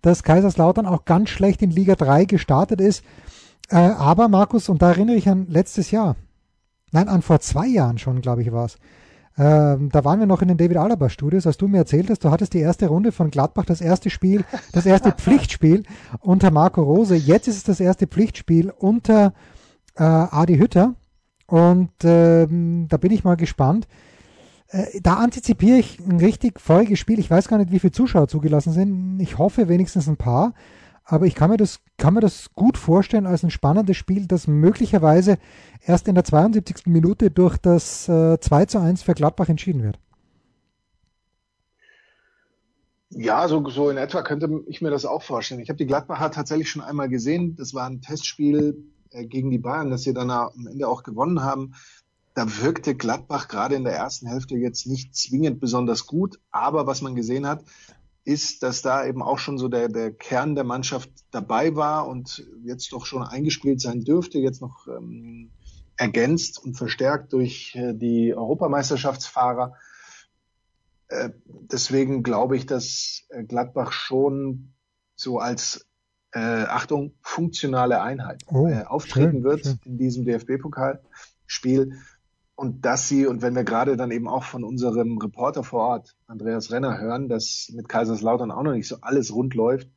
dass 0.03 0.23
Kaiserslautern 0.23 0.87
auch 0.87 1.05
ganz 1.05 1.31
schlecht 1.31 1.63
in 1.63 1.71
Liga 1.71 1.97
3 1.97 2.25
gestartet 2.25 2.81
ist. 2.81 3.05
Äh, 3.71 3.77
aber 3.77 4.29
Markus, 4.29 4.69
und 4.69 4.81
da 4.81 4.91
erinnere 4.91 5.17
ich 5.17 5.29
an 5.29 5.47
letztes 5.49 5.91
Jahr, 5.91 6.17
nein, 6.93 7.09
an 7.09 7.23
vor 7.23 7.41
zwei 7.41 7.67
Jahren 7.67 7.99
schon, 7.99 8.21
glaube 8.21 8.43
ich, 8.43 8.53
war 8.53 8.67
es. 8.67 8.79
Ähm, 9.39 9.91
da 9.93 10.05
waren 10.05 10.19
wir 10.19 10.27
noch 10.27 10.43
in 10.43 10.49
den 10.49 10.57
David 10.57 10.79
Alaba 10.79 11.09
Studios, 11.09 11.47
als 11.47 11.57
du 11.59 11.69
mir 11.69 11.79
erzählt 11.79 12.11
hast, 12.11 12.25
du 12.25 12.31
hattest 12.31 12.55
die 12.55 12.59
erste 12.59 12.89
Runde 12.89 13.13
von 13.13 13.31
Gladbach, 13.31 13.65
das 13.65 13.81
erste 13.81 14.11
Spiel, 14.11 14.45
das 14.73 14.85
erste 14.85 15.13
Pflichtspiel 15.17 15.85
unter 16.21 16.51
Marco 16.51 16.83
Rose. 16.83 17.15
Jetzt 17.15 17.47
ist 17.47 17.57
es 17.57 17.65
das 17.65 17.79
erste 17.79 18.09
Pflichtspiel 18.09 18.73
unter 18.77 19.33
äh, 19.97 20.03
Adi 20.03 20.59
Hütter. 20.59 20.95
Und 21.47 21.91
ähm, 22.03 22.87
da 22.89 22.97
bin 22.97 23.13
ich 23.13 23.23
mal 23.23 23.37
gespannt. 23.37 23.87
Äh, 24.69 25.01
da 25.01 25.15
antizipiere 25.15 25.79
ich 25.79 26.01
ein 26.01 26.19
richtig 26.19 26.61
feuriges 26.61 26.99
Spiel. 26.99 27.21
Ich 27.21 27.31
weiß 27.31 27.47
gar 27.47 27.59
nicht, 27.59 27.71
wie 27.71 27.79
viele 27.79 27.93
Zuschauer 27.93 28.27
zugelassen 28.29 28.73
sind. 28.73 29.21
Ich 29.21 29.39
hoffe 29.39 29.69
wenigstens 29.69 30.09
ein 30.09 30.17
paar. 30.17 30.53
Aber 31.11 31.25
ich 31.25 31.35
kann 31.35 31.49
mir 31.49 31.57
das, 31.57 31.81
kann 31.97 32.13
mir 32.13 32.21
das 32.21 32.51
gut 32.55 32.77
vorstellen 32.77 33.27
als 33.27 33.43
ein 33.43 33.51
spannendes 33.51 33.97
Spiel, 33.97 34.27
das 34.27 34.47
möglicherweise 34.47 35.39
erst 35.87 36.07
in 36.07 36.15
der 36.15 36.25
72. 36.25 36.85
Minute 36.85 37.31
durch 37.31 37.57
das 37.57 38.07
äh, 38.11 38.39
2 38.39 38.67
zu 38.67 38.79
1 38.79 39.03
für 39.03 39.15
Gladbach 39.15 39.49
entschieden 39.49 39.83
wird. 39.83 39.99
Ja, 43.09 43.49
so, 43.49 43.67
so 43.71 43.89
in 43.89 43.97
etwa 43.97 44.21
könnte 44.21 44.63
ich 44.67 44.83
mir 44.83 44.91
das 44.91 45.07
auch 45.07 45.23
vorstellen. 45.23 45.63
Ich 45.63 45.71
habe 45.71 45.79
die 45.79 45.87
Gladbacher 45.87 46.31
tatsächlich 46.31 46.71
schon 46.71 46.83
einmal 46.83 47.09
gesehen. 47.09 47.57
Das 47.57 47.73
war 47.73 47.87
ein 47.87 48.03
Testspiel 48.03 48.77
äh, 49.11 49.25
gegen 49.25 49.51
die 49.51 49.57
Bayern, 49.57 49.89
das 49.89 50.03
sie 50.03 50.13
dann 50.13 50.31
am 50.31 50.67
Ende 50.71 50.87
auch 50.87 51.05
gewonnen 51.05 51.43
haben. 51.43 51.73
Da 52.35 52.45
wirkte 52.61 52.95
Gladbach 52.95 53.49
gerade 53.49 53.77
in 53.77 53.85
der 53.85 53.95
ersten 53.95 54.27
Hälfte 54.27 54.57
jetzt 54.57 54.87
nicht 54.87 55.17
zwingend 55.17 55.59
besonders 55.59 56.07
gut. 56.07 56.39
Aber 56.51 56.87
was 56.87 57.01
man 57.01 57.15
gesehen 57.15 57.47
hat, 57.47 57.65
ist, 58.29 58.63
dass 58.63 58.83
da 58.83 59.07
eben 59.07 59.23
auch 59.23 59.39
schon 59.39 59.57
so 59.57 59.69
der, 59.69 59.89
der 59.89 60.13
Kern 60.13 60.55
der 60.55 60.65
Mannschaft 60.65 61.11
dabei 61.31 61.75
war 61.77 62.07
und 62.07 62.47
jetzt 62.63 62.93
doch 62.93 63.07
schon 63.07 63.23
eingespielt 63.23 63.81
sein 63.81 64.05
dürfte, 64.05 64.39
jetzt 64.39 64.61
noch 64.61 64.87
ähm, 64.87 65.51
ergänzt 65.97 66.63
und 66.63 66.75
verstärkt 66.75 67.33
durch 67.33 67.75
äh, 67.75 67.95
die 67.95 68.35
Europameisterschaftsfahrer. 68.35 69.75
Äh, 71.09 71.31
deswegen 71.47 72.23
glaube 72.23 72.59
ich, 72.59 72.67
dass 72.67 73.23
äh, 73.31 73.45
Gladbach 73.45 73.93
schon 73.93 74.75
so 75.17 75.39
als 75.39 75.87
äh, 76.33 76.39
Achtung 76.39 77.15
funktionale 77.23 78.03
Einheit 78.03 78.43
oh, 78.49 78.67
äh, 78.67 78.85
auftreten 78.85 79.31
schön, 79.31 79.45
wird 79.45 79.65
schön. 79.65 79.81
in 79.87 79.97
diesem 79.97 80.27
DFB-Pokalspiel 80.27 81.95
und 82.59 82.85
dass 82.85 83.07
sie, 83.07 83.25
und 83.25 83.41
wenn 83.41 83.55
wir 83.55 83.63
gerade 83.63 83.97
dann 83.97 84.11
eben 84.11 84.27
auch 84.27 84.43
von 84.43 84.65
unserem 84.65 85.19
Reporter 85.19 85.63
vor 85.63 85.81
Ort, 85.81 86.17
Andreas 86.27 86.73
Renner, 86.73 86.99
hören, 86.99 87.29
dass 87.29 87.71
mit 87.73 87.89
Kaiserslautern 87.89 88.51
auch 88.51 88.65
noch 88.65 88.73
nicht 88.73 88.89
so 88.89 88.97
alles 89.01 89.33
rund 89.33 89.55
läuft, 89.55 89.89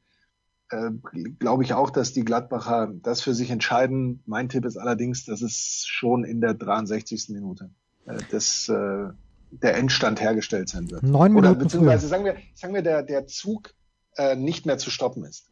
äh, 0.69 0.91
glaube 1.39 1.63
ich 1.63 1.73
auch, 1.73 1.89
dass 1.89 2.13
die 2.13 2.23
Gladbacher 2.23 2.93
das 3.01 3.21
für 3.21 3.33
sich 3.33 3.49
entscheiden. 3.49 4.21
Mein 4.27 4.47
Tipp 4.47 4.63
ist 4.65 4.77
allerdings, 4.77 5.25
dass 5.25 5.41
es 5.41 5.85
schon 5.87 6.23
in 6.23 6.39
der 6.39 6.53
63. 6.53 7.29
Minute 7.29 7.71
äh, 8.05 8.19
das, 8.29 8.69
äh, 8.69 9.07
der 9.49 9.77
Endstand 9.77 10.21
hergestellt 10.21 10.69
sein 10.69 10.91
wird. 10.91 11.01
Neun 11.01 11.33
Minuten 11.33 11.53
Oder 11.53 11.63
beziehungsweise 11.63 12.07
sagen 12.07 12.25
wir, 12.25 12.35
sagen 12.53 12.75
wir 12.75 12.83
der, 12.83 13.01
der 13.01 13.25
Zug 13.25 13.73
äh, 14.17 14.35
nicht 14.35 14.67
mehr 14.67 14.77
zu 14.77 14.91
stoppen 14.91 15.25
ist. 15.25 15.49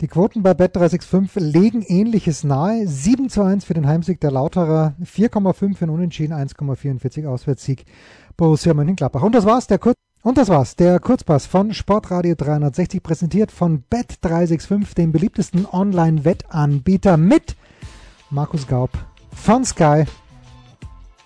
Die 0.00 0.06
Quoten 0.06 0.44
bei 0.44 0.52
Bet365 0.52 1.40
legen 1.40 1.82
ähnliches 1.82 2.44
nahe. 2.44 2.86
7 2.86 3.28
zu 3.30 3.42
1 3.42 3.64
für 3.64 3.74
den 3.74 3.88
Heimsieg 3.88 4.20
der 4.20 4.30
Lauterer, 4.30 4.94
4,5 5.04 5.74
für 5.74 5.86
den 5.86 5.90
Unentschieden, 5.90 6.34
1,44 6.34 7.26
Auswärtssieg 7.26 7.84
Borussia 8.36 8.74
Mönchengladbach. 8.74 9.22
Und 9.22 9.34
das 9.34 9.44
war's, 9.44 9.66
der, 9.66 9.80
Kur 9.80 9.94
Und 10.22 10.38
das 10.38 10.50
war's, 10.50 10.76
der 10.76 11.00
Kurzpass 11.00 11.46
von 11.46 11.74
Sportradio 11.74 12.36
360, 12.36 13.02
präsentiert 13.02 13.50
von 13.50 13.82
Bet365, 13.90 14.94
dem 14.94 15.10
beliebtesten 15.10 15.66
Online-Wettanbieter 15.66 17.16
mit 17.16 17.56
Markus 18.30 18.68
Gaub 18.68 18.90
von 19.34 19.64
Sky. 19.64 20.04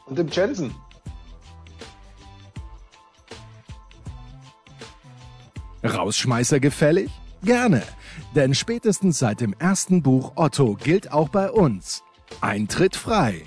Und 0.07 0.19
dem 0.19 0.29
Jensen. 0.29 0.75
Rausschmeißer 5.85 6.59
gefällig? 6.59 7.11
Gerne, 7.45 7.83
denn 8.35 8.55
spätestens 8.55 9.19
seit 9.19 9.41
dem 9.41 9.55
ersten 9.59 10.03
Buch 10.03 10.33
Otto 10.37 10.77
gilt 10.83 11.13
auch 11.13 11.29
bei 11.29 11.51
uns. 11.51 12.03
Eintritt 12.41 12.97
frei. 12.97 13.43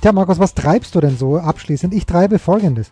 Tja, 0.00 0.12
Markus, 0.12 0.38
was 0.38 0.54
treibst 0.54 0.94
du 0.94 1.00
denn 1.00 1.16
so 1.16 1.38
abschließend? 1.38 1.92
Ich 1.92 2.06
treibe 2.06 2.38
folgendes. 2.38 2.90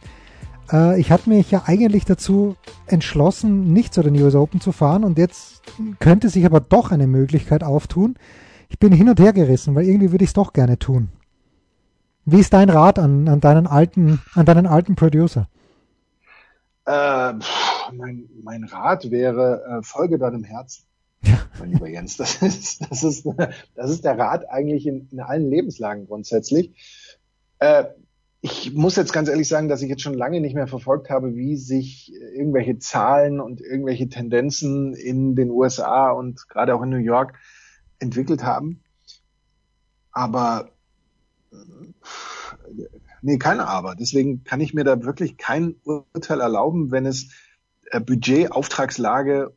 Äh, 0.70 1.00
ich 1.00 1.10
hatte 1.10 1.30
mich 1.30 1.50
ja 1.50 1.62
eigentlich 1.64 2.04
dazu 2.04 2.56
entschlossen, 2.86 3.72
nicht 3.72 3.94
zu 3.94 4.02
den 4.02 4.20
US 4.20 4.34
Open 4.34 4.60
zu 4.60 4.72
fahren 4.72 5.04
und 5.04 5.16
jetzt 5.16 5.62
könnte 6.00 6.28
sich 6.28 6.44
aber 6.44 6.60
doch 6.60 6.90
eine 6.90 7.06
Möglichkeit 7.06 7.64
auftun. 7.64 8.16
Ich 8.68 8.78
bin 8.78 8.92
hin 8.92 9.08
und 9.08 9.20
her 9.20 9.32
gerissen, 9.32 9.74
weil 9.74 9.86
irgendwie 9.86 10.12
würde 10.12 10.24
ich 10.24 10.30
es 10.30 10.34
doch 10.34 10.52
gerne 10.52 10.78
tun. 10.78 11.08
Wie 12.26 12.40
ist 12.40 12.52
dein 12.52 12.68
Rat 12.68 12.98
an, 12.98 13.26
an 13.26 13.40
deinen 13.40 13.66
alten, 13.66 14.20
an 14.34 14.44
deinen 14.44 14.66
alten 14.66 14.94
Producer? 14.94 15.48
Äh, 16.88 17.34
mein, 17.92 18.30
mein 18.42 18.64
Rat 18.64 19.10
wäre, 19.10 19.62
äh, 19.62 19.82
folge 19.82 20.18
deinem 20.18 20.42
Herzen. 20.42 20.84
Mein 21.58 21.72
lieber 21.72 21.86
Jens, 21.86 22.16
das 22.16 22.40
ist, 22.40 22.90
das 22.90 23.04
ist, 23.04 23.26
das 23.74 23.90
ist 23.90 24.04
der 24.04 24.18
Rat 24.18 24.48
eigentlich 24.48 24.86
in, 24.86 25.06
in 25.10 25.20
allen 25.20 25.50
Lebenslagen 25.50 26.06
grundsätzlich. 26.06 26.72
Äh, 27.58 27.84
ich 28.40 28.72
muss 28.72 28.96
jetzt 28.96 29.12
ganz 29.12 29.28
ehrlich 29.28 29.48
sagen, 29.48 29.68
dass 29.68 29.82
ich 29.82 29.90
jetzt 29.90 30.00
schon 30.00 30.14
lange 30.14 30.40
nicht 30.40 30.54
mehr 30.54 30.66
verfolgt 30.66 31.10
habe, 31.10 31.36
wie 31.36 31.56
sich 31.56 32.14
irgendwelche 32.14 32.78
Zahlen 32.78 33.40
und 33.40 33.60
irgendwelche 33.60 34.08
Tendenzen 34.08 34.94
in 34.94 35.36
den 35.36 35.50
USA 35.50 36.10
und 36.12 36.48
gerade 36.48 36.74
auch 36.74 36.82
in 36.82 36.88
New 36.88 36.96
York 36.96 37.34
entwickelt 37.98 38.44
haben. 38.44 38.82
Aber 40.10 40.70
nee, 43.22 43.38
keine 43.38 43.66
Aber. 43.66 43.94
Deswegen 43.94 44.44
kann 44.44 44.60
ich 44.60 44.74
mir 44.74 44.84
da 44.84 45.02
wirklich 45.02 45.36
kein 45.36 45.76
Urteil 45.84 46.40
erlauben, 46.40 46.90
wenn 46.90 47.06
es 47.06 47.28
äh, 47.90 48.00
Budget, 48.00 48.52
Auftragslage 48.52 49.54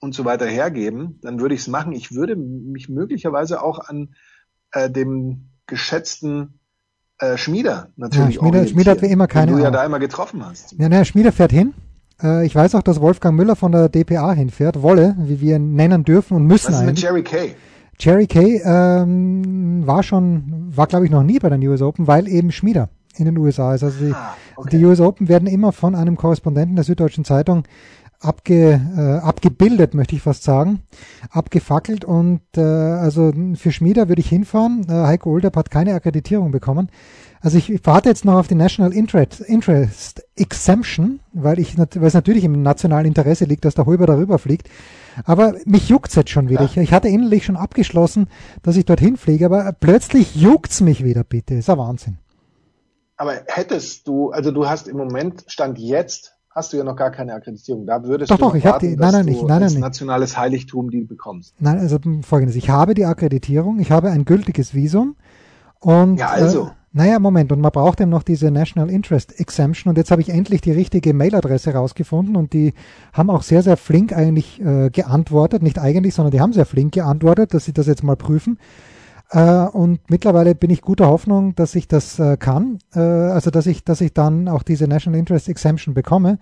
und 0.00 0.14
so 0.14 0.24
weiter 0.24 0.46
hergeben, 0.46 1.18
dann 1.22 1.40
würde 1.40 1.54
ich 1.54 1.62
es 1.62 1.68
machen. 1.68 1.92
Ich 1.92 2.12
würde 2.12 2.36
mich 2.36 2.88
möglicherweise 2.88 3.62
auch 3.62 3.78
an 3.80 4.14
äh, 4.72 4.90
dem 4.90 5.48
geschätzten 5.66 6.60
äh, 7.18 7.36
Schmieder 7.36 7.90
natürlich 7.96 8.36
ja, 8.36 8.42
Schmieder, 8.42 8.66
Schmieder 8.66 8.90
hat 8.92 9.02
wie 9.02 9.06
immer 9.06 9.26
keine 9.26 9.46
den 9.46 9.56
du 9.56 9.62
ja 9.62 9.70
da 9.70 9.84
immer 9.84 9.98
getroffen 9.98 10.44
hast. 10.44 10.74
Ja, 10.78 10.88
naja, 10.88 11.04
Schmieder 11.04 11.32
fährt 11.32 11.52
hin. 11.52 11.74
Äh, 12.22 12.46
ich 12.46 12.54
weiß 12.54 12.74
auch, 12.74 12.82
dass 12.82 13.00
Wolfgang 13.00 13.36
Müller 13.36 13.56
von 13.56 13.72
der 13.72 13.88
DPA 13.88 14.32
hinfährt. 14.32 14.82
Wolle, 14.82 15.16
wie 15.18 15.40
wir 15.40 15.56
ihn 15.56 15.74
nennen 15.74 16.04
dürfen 16.04 16.36
und 16.36 16.46
müssen. 16.46 16.72
Was 16.72 16.80
ist 16.80 16.86
mit 16.86 17.00
Jerry 17.00 17.22
Kay? 17.22 17.54
Jerry 18.00 18.26
Kay 18.26 18.60
ähm, 18.64 19.86
war 19.86 20.02
schon, 20.02 20.72
war 20.74 20.86
glaube 20.86 21.04
ich 21.04 21.10
noch 21.10 21.22
nie 21.22 21.38
bei 21.38 21.48
den 21.48 21.66
US 21.66 21.82
Open, 21.82 22.06
weil 22.06 22.28
eben 22.28 22.52
Schmieder 22.52 22.88
in 23.16 23.24
den 23.24 23.36
USA 23.38 23.74
ist. 23.74 23.82
Also 23.82 24.04
die, 24.04 24.12
ah, 24.12 24.36
okay. 24.56 24.78
die 24.78 24.84
US 24.84 25.00
Open 25.00 25.28
werden 25.28 25.48
immer 25.48 25.72
von 25.72 25.94
einem 25.94 26.16
Korrespondenten 26.16 26.76
der 26.76 26.84
Süddeutschen 26.84 27.24
Zeitung 27.24 27.64
abge, 28.20 28.80
äh, 28.96 29.24
abgebildet, 29.24 29.94
möchte 29.94 30.16
ich 30.16 30.22
fast 30.22 30.42
sagen, 30.42 30.82
abgefackelt 31.30 32.04
und 32.04 32.40
äh, 32.56 32.60
also 32.60 33.32
für 33.54 33.72
Schmieder 33.72 34.08
würde 34.08 34.20
ich 34.20 34.28
hinfahren. 34.28 34.86
Äh, 34.88 34.92
Heiko 34.92 35.30
Olderb 35.30 35.56
hat 35.56 35.70
keine 35.70 35.94
Akkreditierung 35.94 36.50
bekommen. 36.50 36.90
Also 37.40 37.58
ich 37.58 37.80
warte 37.84 38.08
jetzt 38.08 38.24
noch 38.24 38.34
auf 38.34 38.48
die 38.48 38.56
National 38.56 38.92
Interest, 38.92 39.40
Interest 39.40 40.24
Exemption, 40.34 41.20
weil 41.32 41.60
ich 41.60 41.78
weil 41.78 41.86
es 42.02 42.14
natürlich 42.14 42.44
im 42.44 42.62
nationalen 42.62 43.06
Interesse 43.06 43.44
liegt, 43.44 43.64
dass 43.64 43.76
der 43.76 43.86
Holber 43.86 44.06
darüber 44.06 44.38
fliegt. 44.38 44.68
Aber 45.24 45.54
mich 45.64 45.88
juckt's 45.88 46.14
jetzt 46.14 46.30
schon 46.30 46.48
wieder. 46.48 46.62
Ja. 46.62 46.66
Ich, 46.66 46.76
ich, 46.76 46.92
hatte 46.92 47.08
innerlich 47.08 47.44
schon 47.44 47.56
abgeschlossen, 47.56 48.28
dass 48.62 48.76
ich 48.76 48.84
dorthin 48.84 49.16
fliege, 49.16 49.46
aber 49.46 49.72
plötzlich 49.78 50.36
juckt's 50.36 50.80
mich 50.80 51.04
wieder, 51.04 51.24
bitte. 51.24 51.54
Ist 51.54 51.70
ein 51.70 51.78
Wahnsinn. 51.78 52.18
Aber 53.16 53.34
hättest 53.46 54.06
du, 54.06 54.30
also 54.30 54.52
du 54.52 54.68
hast 54.68 54.86
im 54.86 54.96
Moment, 54.96 55.44
Stand 55.48 55.78
jetzt, 55.78 56.34
hast 56.50 56.72
du 56.72 56.76
ja 56.76 56.84
noch 56.84 56.96
gar 56.96 57.10
keine 57.10 57.34
Akkreditierung. 57.34 57.86
Da 57.86 58.04
würdest 58.04 58.30
doch, 58.30 58.36
du 58.36 58.44
doch, 58.44 58.54
ich 58.54 58.64
warten, 58.64 58.90
die, 58.90 58.96
nein, 58.96 59.12
nein, 59.12 59.24
nicht, 59.24 59.42
nein, 59.42 59.60
nein, 59.60 59.70
nicht. 59.70 59.80
nationales 59.80 60.36
Heiligtum 60.36 60.90
die 60.90 61.02
bekommst. 61.02 61.54
Nein, 61.58 61.78
also 61.78 61.98
folgendes, 62.22 62.56
ich 62.56 62.70
habe 62.70 62.94
die 62.94 63.04
Akkreditierung, 63.04 63.80
ich 63.80 63.90
habe 63.90 64.10
ein 64.10 64.24
gültiges 64.24 64.74
Visum 64.74 65.16
und 65.80 66.16
ja, 66.18 66.28
also. 66.28 66.64
Äh, 66.64 66.70
naja, 66.90 67.18
Moment, 67.18 67.52
und 67.52 67.60
man 67.60 67.70
braucht 67.70 68.00
eben 68.00 68.10
noch 68.10 68.22
diese 68.22 68.50
National 68.50 68.90
Interest 68.90 69.38
Exemption 69.38 69.90
und 69.90 69.98
jetzt 69.98 70.10
habe 70.10 70.22
ich 70.22 70.30
endlich 70.30 70.62
die 70.62 70.72
richtige 70.72 71.12
Mailadresse 71.12 71.74
rausgefunden 71.74 72.34
und 72.34 72.54
die 72.54 72.72
haben 73.12 73.28
auch 73.28 73.42
sehr, 73.42 73.62
sehr 73.62 73.76
flink 73.76 74.14
eigentlich 74.14 74.60
äh, 74.60 74.88
geantwortet, 74.88 75.62
nicht 75.62 75.78
eigentlich, 75.78 76.14
sondern 76.14 76.32
die 76.32 76.40
haben 76.40 76.54
sehr 76.54 76.64
flink 76.64 76.94
geantwortet, 76.94 77.52
dass 77.52 77.66
sie 77.66 77.74
das 77.74 77.86
jetzt 77.86 78.02
mal 78.02 78.16
prüfen. 78.16 78.58
Äh, 79.30 79.66
und 79.66 80.10
mittlerweile 80.10 80.54
bin 80.54 80.70
ich 80.70 80.80
guter 80.80 81.08
Hoffnung, 81.08 81.54
dass 81.54 81.74
ich 81.74 81.88
das 81.88 82.18
äh, 82.18 82.38
kann, 82.38 82.78
äh, 82.94 83.00
also 83.00 83.50
dass 83.50 83.66
ich, 83.66 83.84
dass 83.84 84.00
ich 84.00 84.14
dann 84.14 84.48
auch 84.48 84.62
diese 84.62 84.88
National 84.88 85.18
Interest 85.18 85.48
Exemption 85.48 85.94
bekomme. 85.94 86.38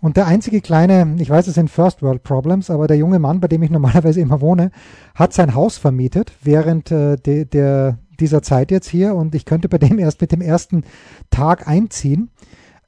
Und 0.00 0.16
der 0.16 0.26
einzige 0.26 0.60
kleine, 0.60 1.16
ich 1.18 1.30
weiß, 1.30 1.48
es 1.48 1.54
sind 1.54 1.70
First 1.70 2.02
World 2.02 2.22
Problems, 2.22 2.70
aber 2.70 2.86
der 2.86 2.96
junge 2.96 3.18
Mann, 3.18 3.40
bei 3.40 3.48
dem 3.48 3.62
ich 3.62 3.70
normalerweise 3.70 4.20
immer 4.20 4.40
wohne, 4.40 4.70
hat 5.14 5.32
sein 5.32 5.54
Haus 5.54 5.78
vermietet 5.78 6.32
während 6.42 6.90
äh, 6.92 7.16
de, 7.16 7.44
der, 7.44 7.98
dieser 8.20 8.42
Zeit 8.42 8.70
jetzt 8.70 8.88
hier 8.88 9.14
und 9.14 9.34
ich 9.34 9.44
könnte 9.44 9.68
bei 9.68 9.78
dem 9.78 9.98
erst 10.00 10.20
mit 10.20 10.32
dem 10.32 10.40
ersten 10.40 10.84
Tag 11.30 11.68
einziehen. 11.68 12.30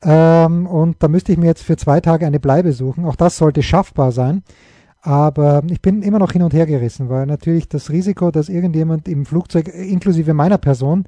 Ähm, 0.03 0.67
und 0.67 1.03
da 1.03 1.09
müsste 1.09 1.33
ich 1.33 1.39
mir 1.39 1.47
jetzt 1.47 1.63
für 1.63 1.77
zwei 1.77 2.01
Tage 2.01 2.27
eine 2.27 2.41
Bleibe 2.41 2.73
suchen. 2.73 3.05
Auch 3.05 3.17
das 3.17 3.37
sollte 3.37 3.63
schaffbar 3.63 4.13
sein. 4.13 4.43
Aber 5.01 5.63
ich 5.71 5.81
bin 5.81 6.03
immer 6.03 6.19
noch 6.19 6.33
hin 6.33 6.43
und 6.43 6.53
her 6.53 6.67
gerissen, 6.67 7.09
weil 7.09 7.27
natürlich 7.27 7.69
das 7.69 7.91
Risiko, 7.91 8.31
dass 8.31 8.49
irgendjemand 8.49 9.09
im 9.09 9.27
Flugzeug 9.27 9.69
inklusive 9.69 10.35
meiner 10.35 10.59
Person 10.59 11.05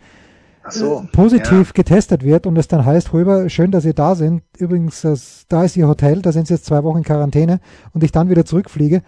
so, 0.69 1.05
positiv 1.13 1.69
ja. 1.69 1.73
getestet 1.75 2.23
wird 2.23 2.47
und 2.47 2.57
es 2.57 2.69
dann 2.69 2.85
heißt, 2.85 3.13
Holber, 3.13 3.49
schön, 3.49 3.71
dass 3.71 3.85
ihr 3.85 3.95
da 3.95 4.15
sind. 4.15 4.43
Übrigens, 4.59 5.01
das, 5.03 5.47
da 5.49 5.65
ist 5.65 5.77
ihr 5.77 5.89
Hotel, 5.89 6.23
da 6.23 6.33
sind 6.33 6.47
sie 6.47 6.55
jetzt 6.55 6.67
zwei 6.67 6.85
Wochen 6.85 6.99
in 6.99 7.05
Quarantäne 7.05 7.61
und 7.93 8.05
ich 8.05 8.13
dann 8.13 8.29
wieder 8.29 8.45
zurückfliege. 8.45 9.03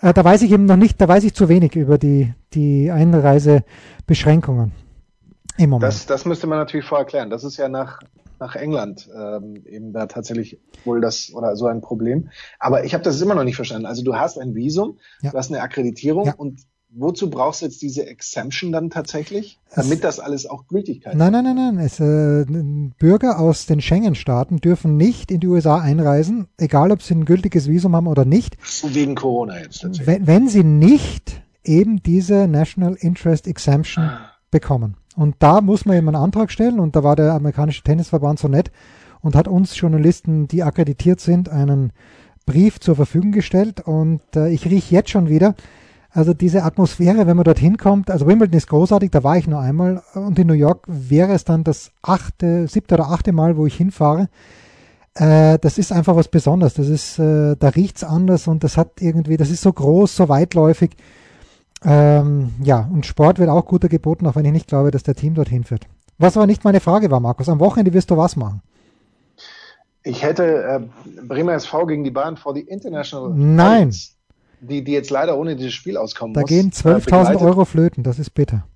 Äh, 0.00 0.14
da 0.14 0.24
weiß 0.24 0.42
ich 0.42 0.52
eben 0.52 0.64
noch 0.64 0.76
nicht, 0.76 1.00
da 1.00 1.08
weiß 1.08 1.24
ich 1.24 1.34
zu 1.34 1.48
wenig 1.48 1.74
über 1.76 1.98
die, 1.98 2.32
die 2.54 2.90
Einreisebeschränkungen 2.90 4.72
im 5.56 5.70
Moment. 5.70 5.92
Das, 5.92 6.06
das 6.06 6.24
müsste 6.24 6.46
man 6.46 6.58
natürlich 6.58 6.86
vorher 6.86 7.06
klären. 7.06 7.30
Das 7.30 7.44
ist 7.44 7.56
ja 7.56 7.68
nach, 7.68 8.00
nach 8.38 8.54
England 8.54 9.08
ähm, 9.14 9.64
eben 9.66 9.92
da 9.92 10.06
tatsächlich 10.06 10.60
wohl 10.84 11.00
das 11.00 11.32
oder 11.34 11.56
so 11.56 11.66
ein 11.66 11.80
Problem. 11.80 12.30
Aber 12.58 12.84
ich 12.84 12.94
habe 12.94 13.02
das 13.02 13.20
immer 13.20 13.34
noch 13.34 13.44
nicht 13.44 13.56
verstanden. 13.56 13.86
Also 13.86 14.04
du 14.04 14.14
hast 14.14 14.38
ein 14.38 14.54
Visum, 14.54 14.98
ja. 15.20 15.30
du 15.32 15.36
hast 15.36 15.50
eine 15.50 15.62
Akkreditierung 15.62 16.26
ja. 16.26 16.34
und 16.36 16.60
wozu 16.90 17.30
brauchst 17.30 17.62
du 17.62 17.66
jetzt 17.66 17.82
diese 17.82 18.06
Exemption 18.06 18.72
dann 18.72 18.90
tatsächlich, 18.90 19.58
damit 19.74 20.04
das 20.04 20.20
alles 20.20 20.46
auch 20.46 20.66
Gültigkeit 20.66 21.12
hat? 21.12 21.18
Nein, 21.18 21.32
nein, 21.32 21.44
nein, 21.44 21.74
nein. 21.74 21.78
Es, 21.78 22.00
äh, 22.00 22.44
Bürger 22.98 23.38
aus 23.38 23.66
den 23.66 23.80
Schengen-Staaten 23.80 24.58
dürfen 24.58 24.96
nicht 24.96 25.30
in 25.30 25.40
die 25.40 25.46
USA 25.46 25.78
einreisen, 25.78 26.48
egal 26.56 26.90
ob 26.90 27.02
sie 27.02 27.14
ein 27.14 27.24
gültiges 27.24 27.68
Visum 27.68 27.94
haben 27.94 28.06
oder 28.06 28.24
nicht. 28.24 28.56
Wegen 28.84 29.14
Corona 29.14 29.58
jetzt 29.60 29.82
tatsächlich. 29.82 30.06
Wenn, 30.06 30.26
wenn 30.26 30.48
sie 30.48 30.64
nicht 30.64 31.42
eben 31.64 32.02
diese 32.02 32.48
National 32.48 32.94
Interest 32.94 33.46
Exemption 33.46 34.04
ah. 34.04 34.32
bekommen. 34.50 34.96
Und 35.16 35.36
da 35.40 35.60
muss 35.60 35.84
man 35.84 35.96
eben 35.96 36.08
einen 36.08 36.22
Antrag 36.22 36.50
stellen 36.50 36.78
und 36.78 36.96
da 36.96 37.02
war 37.02 37.16
der 37.16 37.32
amerikanische 37.32 37.82
Tennisverband 37.82 38.38
so 38.38 38.48
nett 38.48 38.70
und 39.20 39.34
hat 39.34 39.48
uns 39.48 39.78
Journalisten, 39.78 40.48
die 40.48 40.62
akkreditiert 40.62 41.20
sind, 41.20 41.48
einen 41.48 41.92
Brief 42.46 42.80
zur 42.80 42.96
Verfügung 42.96 43.32
gestellt 43.32 43.80
und 43.80 44.22
äh, 44.34 44.48
ich 44.48 44.64
rieche 44.64 44.94
jetzt 44.94 45.10
schon 45.10 45.28
wieder, 45.28 45.54
also 46.18 46.34
diese 46.34 46.64
Atmosphäre, 46.64 47.28
wenn 47.28 47.36
man 47.36 47.44
dorthin 47.44 47.76
kommt, 47.76 48.10
also 48.10 48.26
Wimbledon 48.26 48.58
ist 48.58 48.66
großartig, 48.66 49.12
da 49.12 49.22
war 49.22 49.36
ich 49.36 49.46
nur 49.46 49.60
einmal 49.60 50.02
und 50.14 50.36
in 50.36 50.48
New 50.48 50.52
York 50.52 50.82
wäre 50.88 51.32
es 51.32 51.44
dann 51.44 51.62
das 51.62 51.92
achte, 52.02 52.66
siebte 52.66 52.96
oder 52.96 53.08
achte 53.12 53.30
Mal, 53.30 53.56
wo 53.56 53.66
ich 53.66 53.76
hinfahre. 53.76 54.28
Äh, 55.14 55.60
das 55.60 55.78
ist 55.78 55.92
einfach 55.92 56.16
was 56.16 56.26
Besonderes. 56.26 56.74
Das 56.74 56.88
ist, 56.88 57.20
äh, 57.20 57.54
da 57.56 57.68
riecht's 57.68 58.02
anders 58.02 58.48
und 58.48 58.64
das 58.64 58.76
hat 58.76 59.00
irgendwie, 59.00 59.36
das 59.36 59.48
ist 59.48 59.62
so 59.62 59.72
groß, 59.72 60.16
so 60.16 60.28
weitläufig. 60.28 60.96
Ähm, 61.84 62.50
ja, 62.64 62.90
und 62.92 63.06
Sport 63.06 63.38
wird 63.38 63.48
auch 63.48 63.66
guter 63.66 63.88
geboten, 63.88 64.26
auch 64.26 64.34
wenn 64.34 64.44
ich 64.44 64.50
nicht 64.50 64.66
glaube, 64.66 64.90
dass 64.90 65.04
der 65.04 65.14
Team 65.14 65.34
dorthin 65.34 65.62
führt. 65.62 65.86
Was 66.18 66.36
aber 66.36 66.48
nicht 66.48 66.64
meine 66.64 66.80
Frage 66.80 67.12
war, 67.12 67.20
Markus. 67.20 67.48
Am 67.48 67.60
Wochenende 67.60 67.92
wirst 67.92 68.10
du 68.10 68.16
was 68.16 68.34
machen? 68.34 68.60
Ich 70.02 70.24
hätte 70.24 70.44
äh, 70.44 70.80
Bremer 71.28 71.52
SV 71.52 71.86
gegen 71.86 72.02
die 72.02 72.10
Bayern 72.10 72.36
vor 72.36 72.54
die 72.54 72.62
International. 72.62 73.30
Nein. 73.36 73.92
Finals 73.92 74.17
die, 74.60 74.84
die 74.84 74.92
jetzt 74.92 75.10
leider 75.10 75.38
ohne 75.38 75.56
dieses 75.56 75.74
Spiel 75.74 75.96
auskommen 75.96 76.34
da 76.34 76.40
muss. 76.40 76.50
Da 76.50 76.56
gehen 76.56 76.70
12.000 76.70 77.32
äh, 77.32 77.36
Euro 77.36 77.64
flöten, 77.64 78.02
das 78.02 78.18
ist 78.18 78.30
bitter. 78.30 78.66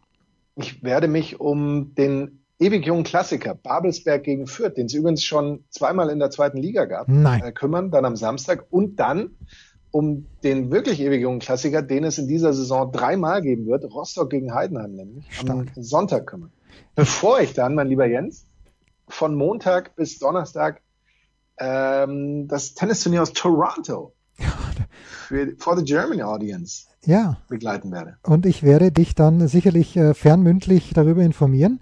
Ich 0.57 0.83
werde 0.83 1.09
mich 1.09 1.41
um 1.41 1.95
den 1.95 2.43
ewig 2.59 2.87
jungen 2.87 3.05
Klassiker 3.05 3.55
Babelsberg 3.55 4.22
gegen 4.22 4.47
Fürth, 4.47 4.76
den 4.76 4.87
es 4.87 4.95
übrigens 4.95 5.24
schon 5.24 5.64
zweimal 5.70 6.11
in 6.11 6.18
der 6.18 6.30
zweiten 6.30 6.59
Liga 6.59 6.85
gab, 6.85 7.09
äh, 7.09 7.53
kümmern, 7.53 7.91
dann 7.91 8.05
am 8.05 8.16
Samstag 8.16 8.66
und 8.70 8.97
dann 8.97 9.30
um 9.91 10.26
den 10.43 10.70
wirklich 10.72 11.01
ewig 11.01 11.20
jungen 11.20 11.39
Klassiker, 11.39 11.83
den 11.83 12.05
es 12.05 12.18
in 12.18 12.26
dieser 12.26 12.53
Saison 12.53 12.91
dreimal 12.91 13.43
geben 13.43 13.66
wird, 13.66 13.85
Rostock 13.85 14.30
gegen 14.30 14.55
Heidenheim 14.55 14.93
nämlich, 14.93 15.26
Stark. 15.30 15.68
am 15.76 15.83
Sonntag 15.83 16.26
kümmern. 16.26 16.51
Bevor 16.95 17.41
ich 17.41 17.53
dann, 17.53 17.74
mein 17.74 17.89
lieber 17.89 18.07
Jens, 18.07 18.47
von 19.09 19.35
Montag 19.35 19.95
bis 19.95 20.18
Donnerstag 20.18 20.80
ähm, 21.59 22.49
das 22.49 22.74
Tennisturnier 22.74 23.22
aus 23.22 23.35
Toronto 23.35 24.14
für 24.39 25.55
for 25.59 25.76
the 25.76 25.85
German 25.85 26.20
Audience 26.22 26.87
ja. 27.05 27.39
begleiten 27.49 27.91
werde. 27.93 28.16
Und 28.22 28.47
ich 28.47 28.62
werde 28.62 28.93
dich 28.93 29.14
dann 29.14 29.47
sicherlich 29.49 29.97
äh, 29.97 30.14
fernmündlich 30.14 30.93
darüber 30.95 31.22
informieren, 31.22 31.80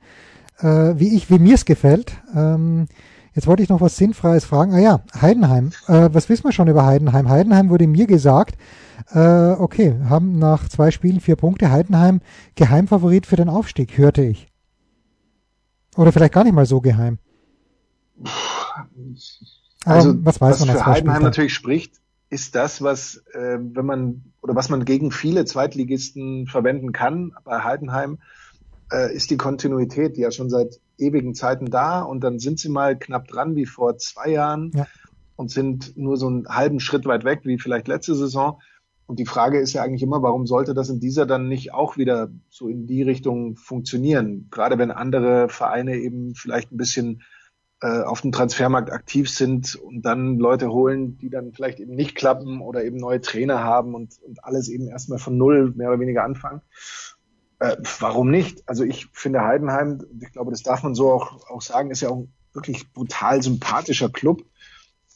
äh, 0.58 0.94
wie 0.96 1.14
ich, 1.14 1.30
wie 1.30 1.38
mir 1.38 1.54
es 1.54 1.64
gefällt. 1.64 2.12
Ähm, 2.34 2.86
jetzt 3.34 3.46
wollte 3.46 3.62
ich 3.62 3.68
noch 3.68 3.80
was 3.80 3.96
Sinnfreies 3.96 4.44
fragen. 4.44 4.74
Ah 4.74 4.78
ja, 4.78 5.00
Heidenheim. 5.20 5.70
Äh, 5.88 6.10
was 6.12 6.28
wissen 6.28 6.44
wir 6.44 6.52
schon 6.52 6.68
über 6.68 6.86
Heidenheim? 6.86 7.28
Heidenheim 7.28 7.70
wurde 7.70 7.86
mir 7.86 8.06
gesagt, 8.06 8.56
äh, 9.12 9.52
okay, 9.52 9.96
haben 10.08 10.38
nach 10.38 10.68
zwei 10.68 10.90
Spielen 10.90 11.20
vier 11.20 11.36
Punkte. 11.36 11.70
Heidenheim 11.70 12.20
Geheimfavorit 12.54 13.26
für 13.26 13.36
den 13.36 13.48
Aufstieg, 13.48 13.98
hörte 13.98 14.22
ich. 14.22 14.48
Oder 15.96 16.12
vielleicht 16.12 16.34
gar 16.34 16.44
nicht 16.44 16.54
mal 16.54 16.66
so 16.66 16.80
geheim. 16.80 17.18
Also, 19.84 20.14
was 20.24 20.40
weiß 20.40 20.60
was 20.60 20.70
für 20.70 20.86
Heidenheim 20.86 21.22
natürlich 21.22 21.54
spricht, 21.54 21.99
ist 22.30 22.54
das, 22.54 22.80
was, 22.80 23.22
äh, 23.32 23.58
wenn 23.60 23.84
man, 23.84 24.32
oder 24.40 24.54
was 24.54 24.68
man 24.68 24.84
gegen 24.84 25.10
viele 25.10 25.44
Zweitligisten 25.44 26.46
verwenden 26.46 26.92
kann 26.92 27.32
bei 27.44 27.62
Heidenheim, 27.62 28.18
äh, 28.92 29.14
ist 29.14 29.30
die 29.30 29.36
Kontinuität, 29.36 30.16
die 30.16 30.22
ja 30.22 30.30
schon 30.30 30.48
seit 30.48 30.80
ewigen 30.96 31.34
Zeiten 31.34 31.66
da 31.70 32.02
und 32.02 32.22
dann 32.22 32.38
sind 32.38 32.60
sie 32.60 32.68
mal 32.68 32.98
knapp 32.98 33.26
dran 33.26 33.56
wie 33.56 33.66
vor 33.66 33.98
zwei 33.98 34.30
Jahren 34.30 34.70
ja. 34.74 34.86
und 35.36 35.50
sind 35.50 35.96
nur 35.96 36.16
so 36.16 36.28
einen 36.28 36.48
halben 36.48 36.78
Schritt 36.78 37.04
weit 37.04 37.24
weg 37.24 37.40
wie 37.44 37.58
vielleicht 37.58 37.88
letzte 37.88 38.14
Saison. 38.14 38.60
Und 39.06 39.18
die 39.18 39.26
Frage 39.26 39.58
ist 39.58 39.72
ja 39.72 39.82
eigentlich 39.82 40.04
immer, 40.04 40.22
warum 40.22 40.46
sollte 40.46 40.72
das 40.72 40.88
in 40.88 41.00
dieser 41.00 41.26
dann 41.26 41.48
nicht 41.48 41.74
auch 41.74 41.96
wieder 41.96 42.30
so 42.48 42.68
in 42.68 42.86
die 42.86 43.02
Richtung 43.02 43.56
funktionieren? 43.56 44.46
Gerade 44.52 44.78
wenn 44.78 44.92
andere 44.92 45.48
Vereine 45.48 45.96
eben 45.96 46.36
vielleicht 46.36 46.70
ein 46.70 46.76
bisschen 46.76 47.22
äh, 47.82 48.02
auf 48.02 48.20
dem 48.20 48.32
Transfermarkt 48.32 48.92
aktiv 48.92 49.30
sind 49.30 49.74
und 49.74 50.02
dann 50.02 50.38
Leute 50.38 50.70
holen, 50.70 51.16
die 51.18 51.30
dann 51.30 51.52
vielleicht 51.52 51.80
eben 51.80 51.94
nicht 51.94 52.14
klappen 52.14 52.60
oder 52.60 52.84
eben 52.84 52.98
neue 52.98 53.20
Trainer 53.20 53.64
haben 53.64 53.94
und, 53.94 54.20
und 54.22 54.44
alles 54.44 54.68
eben 54.68 54.86
erstmal 54.86 55.18
von 55.18 55.36
null 55.36 55.72
mehr 55.74 55.88
oder 55.88 56.00
weniger 56.00 56.24
anfangen. 56.24 56.60
Äh, 57.58 57.76
warum 57.98 58.30
nicht? 58.30 58.62
Also 58.66 58.84
ich 58.84 59.08
finde 59.12 59.42
Heidenheim, 59.42 60.02
ich 60.20 60.32
glaube, 60.32 60.50
das 60.50 60.62
darf 60.62 60.82
man 60.82 60.94
so 60.94 61.10
auch, 61.10 61.48
auch 61.48 61.62
sagen, 61.62 61.90
ist 61.90 62.02
ja 62.02 62.10
auch 62.10 62.18
ein 62.18 62.32
wirklich 62.52 62.92
brutal 62.92 63.42
sympathischer 63.42 64.10
Club. 64.10 64.42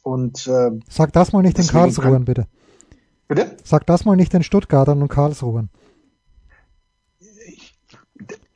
Und 0.03 0.47
äh, 0.47 0.71
Sag 0.89 1.13
das 1.13 1.33
mal 1.33 1.41
nicht 1.41 1.57
den 1.57 1.67
Karlsruhern, 1.67 2.25
bitte. 2.25 2.47
Bitte? 3.27 3.57
Sag 3.63 3.87
das 3.87 4.05
mal 4.05 4.15
nicht 4.15 4.33
den 4.33 4.43
Stuttgartern 4.43 5.01
und 5.01 5.07
Karlsruhern. 5.07 5.69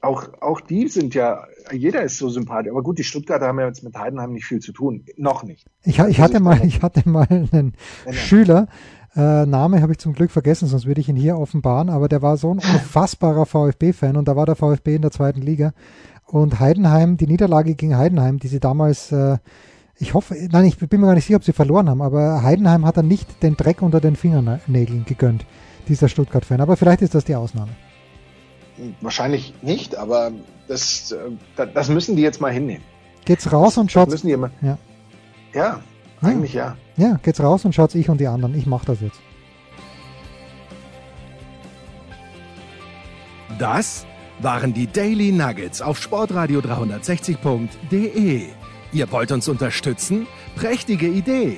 Auch, 0.01 0.29
auch 0.39 0.61
die 0.61 0.87
sind 0.87 1.13
ja, 1.13 1.43
jeder 1.73 2.03
ist 2.03 2.17
so 2.17 2.29
sympathisch. 2.29 2.71
Aber 2.71 2.83
gut, 2.83 2.99
die 2.99 3.03
Stuttgarter 3.03 3.47
haben 3.47 3.59
ja 3.59 3.67
jetzt 3.67 3.83
mit 3.83 3.97
Heidenheim 3.97 4.31
nicht 4.31 4.45
viel 4.45 4.59
zu 4.59 4.71
tun. 4.71 5.05
Noch 5.17 5.43
nicht. 5.43 5.65
Ich, 5.83 5.99
ich 5.99 6.21
hatte 6.21 6.39
mal, 6.39 6.59
ich 6.65 6.81
hatte 6.81 7.07
mal 7.07 7.27
einen 7.29 7.73
ja, 8.05 8.13
Schüler, 8.13 8.67
äh, 9.15 9.45
Name 9.45 9.81
habe 9.81 9.91
ich 9.91 9.97
zum 9.97 10.13
Glück 10.13 10.31
vergessen, 10.31 10.67
sonst 10.67 10.85
würde 10.85 11.01
ich 11.01 11.09
ihn 11.09 11.15
hier 11.15 11.37
offenbaren, 11.37 11.89
aber 11.89 12.07
der 12.07 12.21
war 12.21 12.37
so 12.37 12.51
ein 12.51 12.59
unfassbarer 12.59 13.45
VfB-Fan 13.45 14.15
und 14.15 14.27
da 14.27 14.35
war 14.35 14.45
der 14.45 14.55
VfB 14.55 14.95
in 14.95 15.01
der 15.01 15.11
zweiten 15.11 15.41
Liga. 15.41 15.73
Und 16.25 16.59
Heidenheim, 16.59 17.17
die 17.17 17.27
Niederlage 17.27 17.75
gegen 17.75 17.97
Heidenheim, 17.97 18.37
die 18.39 18.47
sie 18.47 18.59
damals 18.59 19.11
äh, 19.11 19.39
ich 20.01 20.13
hoffe, 20.13 20.35
nein, 20.49 20.65
ich 20.65 20.77
bin 20.77 21.01
mir 21.01 21.07
gar 21.07 21.15
nicht 21.15 21.25
sicher, 21.25 21.35
ob 21.35 21.43
sie 21.43 21.51
verloren 21.51 21.89
haben, 21.89 22.01
aber 22.01 22.41
Heidenheim 22.41 22.85
hat 22.85 22.95
dann 22.95 23.09
nicht 23.09 23.43
den 23.43 23.57
Dreck 23.57 23.81
unter 23.81 23.99
den 23.99 24.15
Fingernägeln 24.15 25.03
gegönnt, 25.03 25.45
dieser 25.89 26.07
Stuttgart-Fan. 26.07 26.61
Aber 26.61 26.77
vielleicht 26.77 27.01
ist 27.01 27.15
das 27.15 27.25
die 27.25 27.35
Ausnahme. 27.35 27.71
Wahrscheinlich 29.01 29.53
nicht, 29.61 29.95
aber 29.95 30.31
das, 30.67 31.11
äh, 31.11 31.67
das 31.73 31.89
müssen 31.89 32.15
die 32.15 32.21
jetzt 32.21 32.41
mal 32.41 32.51
hinnehmen. 32.51 32.83
Geht's 33.25 33.51
raus 33.51 33.77
und 33.77 33.91
schaut's. 33.91 34.11
Müssen 34.11 34.27
die 34.27 34.33
immer, 34.33 34.51
ja. 34.61 34.77
ja, 35.53 35.79
eigentlich 36.21 36.53
ja. 36.53 36.77
Ja, 36.97 37.19
geht's 37.21 37.41
raus 37.41 37.65
und 37.65 37.73
schaut's 37.75 37.95
ich 37.95 38.09
und 38.09 38.19
die 38.19 38.27
anderen. 38.27 38.57
Ich 38.57 38.65
mach 38.65 38.85
das 38.85 39.01
jetzt. 39.01 39.19
Das 43.57 44.05
waren 44.41 44.73
die 44.73 44.87
Daily 44.87 45.31
Nuggets 45.31 45.81
auf 45.81 46.01
Sportradio 46.01 46.59
360.de. 46.59 48.45
Ihr 48.91 49.11
wollt 49.11 49.31
uns 49.31 49.47
unterstützen? 49.47 50.27
Prächtige 50.55 51.07
Idee! 51.07 51.57